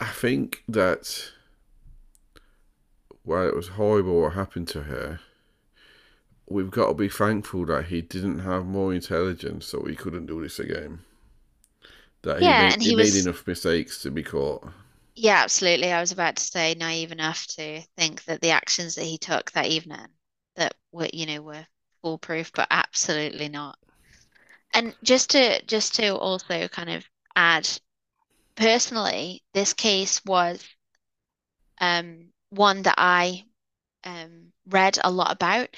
I 0.00 0.06
think 0.06 0.62
that 0.68 1.32
while 3.24 3.46
it 3.46 3.54
was 3.54 3.68
horrible 3.68 4.22
what 4.22 4.32
happened 4.32 4.68
to 4.68 4.84
her, 4.84 5.20
we've 6.48 6.70
got 6.70 6.88
to 6.88 6.94
be 6.94 7.08
thankful 7.08 7.66
that 7.66 7.86
he 7.86 8.00
didn't 8.02 8.40
have 8.40 8.64
more 8.66 8.94
intelligence, 8.94 9.66
so 9.66 9.84
he 9.84 9.94
couldn't 9.96 10.26
do 10.26 10.42
this 10.42 10.58
again. 10.58 11.00
That 12.22 12.42
he 12.42 12.50
Yeah, 12.50 12.50
made, 12.52 12.74
and 12.74 12.82
he, 12.82 12.90
he 12.90 12.90
made 12.92 13.14
enough 13.14 13.46
mistakes 13.46 14.02
to 14.02 14.10
be 14.10 14.24
caught. 14.24 14.64
Yeah, 15.16 15.42
absolutely. 15.42 15.92
I 15.92 16.00
was 16.00 16.12
about 16.12 16.36
to 16.36 16.42
say 16.44 16.74
naive 16.74 17.10
enough 17.12 17.46
to 17.56 17.82
think 17.96 18.24
that 18.24 18.40
the 18.40 18.50
actions 18.50 18.94
that 18.94 19.04
he 19.04 19.18
took 19.18 19.50
that 19.52 19.66
evening 19.66 20.06
that 20.56 20.76
were, 20.92 21.08
you 21.12 21.26
know, 21.26 21.42
were 21.42 21.66
foolproof, 22.02 22.52
but 22.52 22.68
absolutely 22.70 23.48
not. 23.48 23.76
And 24.74 24.96
just 25.04 25.30
to 25.30 25.62
just 25.66 25.94
to 25.96 26.16
also 26.16 26.68
kind 26.68 26.90
of 26.90 27.08
add, 27.36 27.68
personally, 28.56 29.44
this 29.54 29.74
case 29.74 30.24
was 30.24 30.64
um, 31.80 32.28
one 32.50 32.82
that 32.82 32.94
I 32.98 33.44
um, 34.04 34.52
read 34.68 34.98
a 35.02 35.10
lot 35.10 35.32
about. 35.32 35.70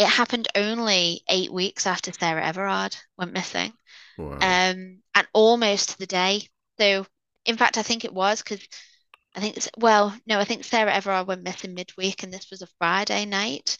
It 0.00 0.08
happened 0.08 0.48
only 0.56 1.22
eight 1.28 1.52
weeks 1.52 1.86
after 1.86 2.12
Sarah 2.12 2.44
Everard 2.44 2.96
went 3.18 3.34
missing, 3.34 3.72
Wow. 4.18 4.38
um, 4.40 5.02
and 5.14 5.28
almost 5.34 5.90
to 5.90 5.98
the 5.98 6.06
day. 6.06 6.48
So, 6.80 7.06
in 7.44 7.56
fact, 7.58 7.78
I 7.78 7.82
think 7.82 8.04
it 8.04 8.14
was 8.14 8.42
because 8.42 8.66
I 9.36 9.40
think 9.40 9.58
well, 9.78 10.16
no, 10.26 10.40
I 10.40 10.44
think 10.44 10.64
Sarah 10.64 10.94
Everard 10.94 11.28
went 11.28 11.44
missing 11.44 11.74
midweek, 11.74 12.22
and 12.24 12.32
this 12.32 12.50
was 12.50 12.62
a 12.62 12.68
Friday 12.78 13.26
night. 13.26 13.78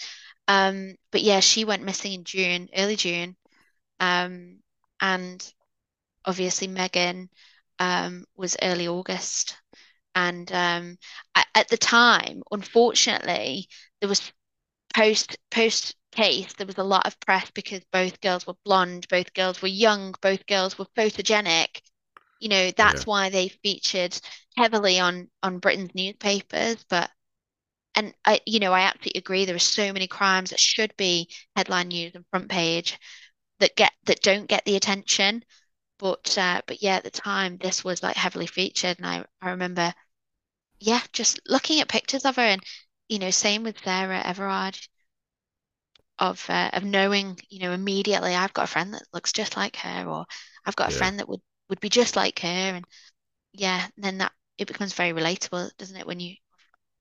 Um, 0.49 0.97
but 1.13 1.23
yeah, 1.23 1.41
she 1.41 1.65
went 1.65 1.85
missing 1.85 2.13
in 2.13 2.25
June, 2.25 2.69
early 2.77 2.97
June. 2.97 3.37
Um, 4.01 4.61
and 5.01 5.55
obviously 6.25 6.69
Megan 6.69 7.31
um, 7.79 8.27
was 8.37 8.57
early 8.63 8.89
August. 8.89 9.57
And 10.15 10.51
um, 10.53 10.99
at, 11.35 11.47
at 11.55 11.69
the 11.69 11.79
time, 11.79 12.43
unfortunately, 12.51 13.69
there 14.01 14.09
was 14.09 14.33
post 14.95 15.39
post 15.51 15.97
case, 16.13 16.53
there 16.55 16.67
was 16.67 16.79
a 16.79 16.85
lot 16.85 17.07
of 17.07 17.19
press 17.21 17.51
because 17.53 17.83
both 17.93 18.21
girls 18.21 18.47
were 18.47 18.55
blonde, 18.65 19.07
both 19.09 19.33
girls 19.35 19.63
were 19.63 19.69
young, 19.69 20.15
both 20.23 20.47
girls 20.47 20.79
were 20.79 20.87
photogenic. 20.97 21.83
You 22.41 22.49
know, 22.51 22.71
Yeah. 22.77 22.77
that's 22.77 23.07
why 23.07 23.31
they 23.31 23.49
featured 23.49 24.19
heavily 24.57 24.99
on 25.01 25.31
on 25.43 25.59
Britain's 25.61 25.95
newspapers. 25.95 26.85
But 26.89 27.11
and 27.95 28.15
I, 28.25 28.41
you 28.47 28.61
know, 28.61 28.73
I 28.73 28.83
absolutely 28.83 29.19
agree. 29.21 29.45
There 29.45 29.57
are 29.57 29.59
so 29.59 29.93
many 29.93 30.07
crimes 30.09 30.51
that 30.51 30.61
should 30.61 30.97
be 30.97 31.29
headline 31.57 31.89
news 31.89 32.15
and 32.15 32.25
front 32.31 32.49
page 32.51 32.99
that 33.61 33.77
get 33.77 33.93
that 34.05 34.23
don't 34.23 34.49
get 34.49 34.65
the 34.65 34.77
attention. 34.77 35.45
But 35.99 36.37
uh, 36.39 36.63
but 36.67 36.83
yeah, 36.83 36.97
at 36.97 37.05
the 37.05 37.11
time 37.11 37.59
this 37.59 37.85
was 37.85 38.03
like 38.03 38.17
heavily 38.17 38.47
featured, 38.47 38.99
and 38.99 39.07
I 39.07 39.25
I 39.43 39.51
remember 39.51 39.95
yeah, 40.81 41.01
just 41.13 41.41
looking 41.47 41.81
at 41.81 41.89
pictures 41.89 42.25
of 42.25 42.37
her, 42.37 42.43
and 42.43 42.63
you 43.09 43.19
know, 43.19 43.31
same 43.31 43.63
with 43.65 43.83
Sarah 43.85 44.23
Everard 44.25 44.79
of 46.21 46.49
uh, 46.51 46.71
of 46.75 46.85
knowing, 46.85 47.39
you 47.49 47.61
know, 47.61 47.73
immediately 47.73 48.35
I've 48.37 48.55
got 48.55 48.65
a 48.65 48.69
friend 48.69 48.95
that 48.95 49.03
looks 49.15 49.33
just 49.33 49.57
like 49.57 49.77
her, 49.79 50.07
or 50.09 50.27
I've 50.67 50.77
got 50.77 50.89
a 50.89 50.93
Yeah. 50.93 50.97
friend 50.97 51.19
that 51.19 51.29
would 51.29 51.43
would 51.71 51.81
be 51.81 51.89
just 51.91 52.17
like 52.17 52.41
her, 52.41 52.49
and 52.49 52.87
yeah, 53.53 53.89
then 53.99 54.19
that 54.19 54.33
it 54.59 54.69
becomes 54.69 54.95
very 54.95 55.13
relatable, 55.13 55.71
doesn't 55.79 55.97
it? 55.97 56.07
When 56.07 56.21
you 56.21 56.37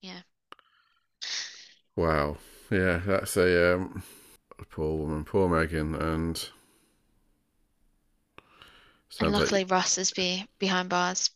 yeah, 0.02 0.22
Wow. 1.96 2.38
Yeah, 2.72 3.00
that's 3.06 3.38
a 3.38 3.76
um 3.76 4.04
a 4.60 4.66
poor 4.66 4.98
woman, 4.98 5.26
poor 5.26 5.50
Megan, 5.50 5.96
and 5.96 6.50
and 9.20 9.32
luckily 9.32 9.64
like 9.64 9.66
Ross 9.66 9.98
is 10.00 10.12
be 10.12 10.46
behind 10.58 10.90
bars. 10.90 11.30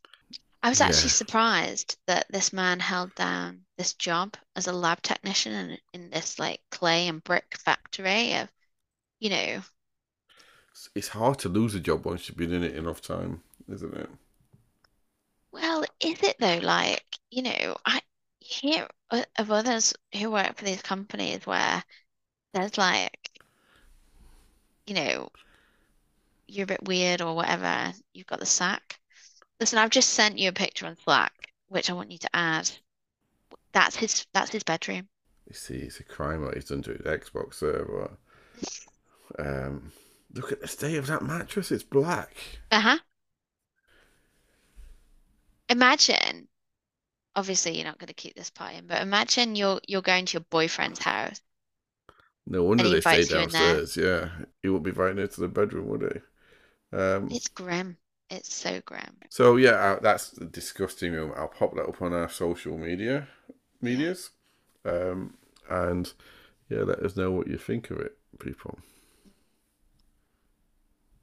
I 0.64 0.70
was 0.70 0.82
yeah. 0.82 0.82
actually 0.82 1.12
surprised 1.12 2.00
that 2.08 2.26
this 2.32 2.52
man 2.52 2.80
held 2.80 3.14
down 3.14 3.68
this 3.78 3.94
job 3.94 4.36
as 4.56 4.66
a 4.66 4.74
lab 4.74 5.04
technician 5.04 5.54
in, 5.54 5.80
in 5.94 6.10
this 6.10 6.40
like 6.40 6.64
clay 6.72 7.08
and 7.08 7.24
brick 7.24 7.56
factory 7.56 8.34
of, 8.34 8.50
you 9.20 9.30
know, 9.30 9.64
It's- 10.72 10.90
It's 10.94 11.08
hard 11.10 11.40
to 11.40 11.50
lose 11.50 11.74
a 11.74 11.80
job 11.80 12.06
once 12.06 12.28
you've 12.28 12.38
been 12.38 12.54
in 12.54 12.64
it 12.64 12.76
enough 12.76 13.02
time, 13.02 13.44
isn't 13.70 13.94
it? 13.96 14.10
well, 15.54 15.86
is 16.02 16.22
it 16.24 16.38
though? 16.40 16.58
Like, 16.62 17.06
you 17.32 17.44
know, 17.44 17.78
I 17.86 18.02
hear 18.40 18.88
of 19.38 19.52
others 19.52 19.94
who 20.14 20.32
work 20.32 20.58
for 20.58 20.66
these 20.66 20.82
companies 20.82 21.46
where 21.46 21.84
there's 22.54 22.78
like, 22.78 23.32
you 24.88 24.94
know, 24.96 25.30
you're 26.48 26.64
a 26.64 26.68
bit 26.68 26.84
weird 26.88 27.22
or 27.22 27.36
whatever, 27.36 27.94
you've 28.14 28.28
got 28.28 28.40
the 28.40 28.46
sack. 28.46 28.98
Listen, 29.60 29.80
I've 29.80 29.90
just 29.90 30.10
sent 30.10 30.38
you 30.38 30.50
a 30.50 30.54
picture 30.54 30.86
on 30.86 30.96
Slack, 30.96 31.52
which 31.68 31.90
I 31.90 31.94
want 31.94 32.12
you 32.12 32.20
to 32.20 32.36
add. 32.36 32.70
That's 33.74 33.96
his 33.98 34.26
that's 34.34 34.52
his 34.52 34.64
bedroom. 34.64 35.10
You 35.48 35.54
see, 35.56 35.76
it's 35.76 36.02
a 36.02 36.04
crime 36.04 36.42
what 36.42 36.56
he's 36.56 36.66
done 36.66 36.82
to 36.84 36.92
his 36.92 37.02
Xbox 37.02 37.54
server. 37.56 38.18
Um, 39.40 39.92
look 40.34 40.52
at 40.52 40.62
the 40.62 40.68
state 40.68 40.98
of 40.98 41.08
that 41.08 41.22
mattress. 41.24 41.72
It's 41.72 41.84
black. 41.84 42.36
Uh-huh. 42.72 42.98
Imagine 45.68 46.48
obviously 47.36 47.76
you're 47.76 47.86
not 47.86 48.00
going 48.00 48.08
to 48.08 48.14
keep 48.14 48.36
this 48.36 48.50
part 48.50 48.76
in, 48.76 48.88
but 48.88 49.02
imagine 49.02 49.56
you're 49.56 49.82
you're 49.88 50.02
going 50.02 50.26
to 50.28 50.34
your 50.34 50.46
boyfriend's 50.50 51.00
house 51.00 51.42
No 52.46 52.64
wonder 52.64 52.90
they 52.90 53.02
stay 53.02 53.26
downstairs. 53.26 53.98
Yeah, 53.98 54.30
he 54.62 54.70
wouldn't 54.70 54.86
be 54.86 54.92
right 54.92 55.16
near 55.16 55.28
to 55.28 55.42
the 55.42 55.48
bedroom, 55.48 55.88
would 55.88 56.02
he? 56.92 56.98
Um, 56.98 57.30
It's 57.30 57.50
grim. 57.50 57.98
It's 58.30 58.54
so 58.54 58.82
grim. 58.86 59.16
so 59.30 59.58
yeah, 59.58 59.72
uh, 59.72 60.00
that's 60.02 60.32
the 60.32 60.46
disgusting 60.46 61.14
room. 61.14 61.34
I'll 61.36 61.48
pop 61.48 61.76
that 61.76 61.88
up 61.88 62.02
on 62.02 62.14
our 62.14 62.30
social 62.30 62.78
media, 62.78 63.28
medias, 63.82 64.32
um, 64.86 65.36
and 65.70 66.12
yeah, 66.70 66.80
let 66.80 67.00
us 67.00 67.16
know 67.16 67.32
what 67.32 67.48
you 67.48 67.58
think 67.58 67.92
of 67.92 68.00
it, 68.00 68.18
people. 68.40 68.80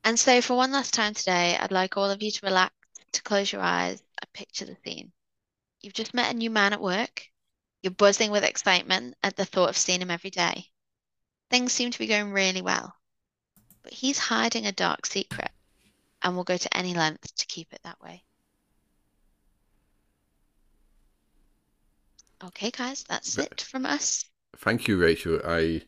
And 0.05 0.19
so 0.19 0.41
for 0.41 0.57
one 0.57 0.73
last 0.73 0.95
time 0.95 1.15
today, 1.15 1.57
I'd 1.59 1.73
like 1.73 1.97
all 1.97 2.11
of 2.11 2.23
you 2.23 2.31
to 2.31 2.47
relax, 2.47 2.75
to 3.13 3.23
close 3.23 3.53
your 3.53 3.63
eyes 3.63 4.03
and 4.21 4.33
picture 4.33 4.65
the 4.65 4.77
scene. 4.85 5.13
You've 5.81 5.95
just 5.95 6.15
met 6.15 6.33
a 6.33 6.37
new 6.37 6.51
man 6.51 6.73
at 6.73 6.81
work. 6.81 7.27
You're 7.83 7.91
buzzing 7.93 8.31
with 8.31 8.45
excitement 8.45 9.15
at 9.23 9.37
the 9.37 9.45
thought 9.45 9.71
of 9.71 9.77
seeing 9.77 10.01
him 10.03 10.11
every 10.11 10.31
day. 10.31 10.67
Things 11.51 11.73
seem 11.73 11.91
to 11.91 11.99
be 11.99 12.07
going 12.07 12.33
really 12.33 12.63
well, 12.63 12.95
but 13.83 13.93
he's 13.93 14.19
hiding 14.19 14.67
a 14.67 14.73
dark 14.73 15.07
secret 15.07 15.51
and 16.23 16.37
will 16.37 16.45
go 16.45 16.57
to 16.57 16.77
any 16.77 16.95
length 16.95 17.35
to 17.37 17.47
keep 17.47 17.73
it 17.73 17.81
that 17.85 18.01
way. 18.01 18.25
Okay, 22.43 22.71
guys, 22.71 23.05
that's 23.09 23.37
Th- 23.37 23.49
it 23.51 23.61
from 23.61 23.85
us. 23.87 24.25
Thank 24.57 24.89
you, 24.89 24.99
Rachel. 24.99 25.41
I, 25.45 25.83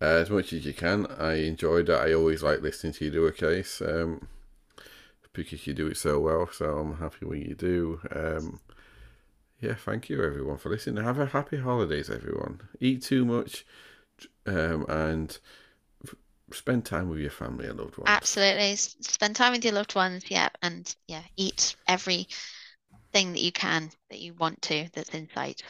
uh, 0.00 0.04
as 0.06 0.30
much 0.30 0.52
as 0.52 0.66
you 0.66 0.72
can, 0.74 1.06
I 1.06 1.34
enjoyed 1.44 1.86
that. 1.86 2.00
I 2.02 2.12
always 2.12 2.42
like 2.42 2.60
listening 2.62 2.92
to 2.94 3.04
you 3.06 3.10
do 3.10 3.26
a 3.26 3.32
case 3.32 3.80
um, 3.82 4.28
because 5.32 5.66
you 5.66 5.74
do 5.74 5.88
it 5.88 5.96
so 5.96 6.20
well. 6.20 6.48
So 6.52 6.78
I'm 6.78 6.96
happy 6.98 7.26
when 7.26 7.42
you 7.42 7.54
do. 7.54 8.00
Um, 8.14 8.60
yeah, 9.60 9.74
thank 9.74 10.08
you 10.08 10.22
everyone 10.22 10.58
for 10.58 10.68
listening. 10.70 11.02
Have 11.02 11.18
a 11.18 11.26
happy 11.26 11.58
holidays, 11.58 12.10
everyone. 12.10 12.60
Eat 12.80 13.02
too 13.02 13.24
much, 13.24 13.66
um, 14.46 14.84
and 14.88 15.38
spend 16.54 16.84
time 16.84 17.08
with 17.08 17.18
your 17.18 17.30
family 17.30 17.66
and 17.66 17.78
loved 17.78 17.98
ones. 17.98 18.08
Absolutely. 18.08 18.76
Spend 18.76 19.36
time 19.36 19.52
with 19.52 19.64
your 19.64 19.74
loved 19.74 19.94
ones, 19.94 20.24
yeah, 20.28 20.48
and 20.62 20.94
yeah, 21.06 21.22
eat 21.36 21.76
every 21.86 22.28
thing 23.12 23.32
that 23.32 23.42
you 23.42 23.52
can 23.52 23.90
that 24.10 24.20
you 24.20 24.34
want 24.34 24.60
to 24.62 24.88
that's 24.92 25.10
in 25.10 25.28
sight. 25.34 25.62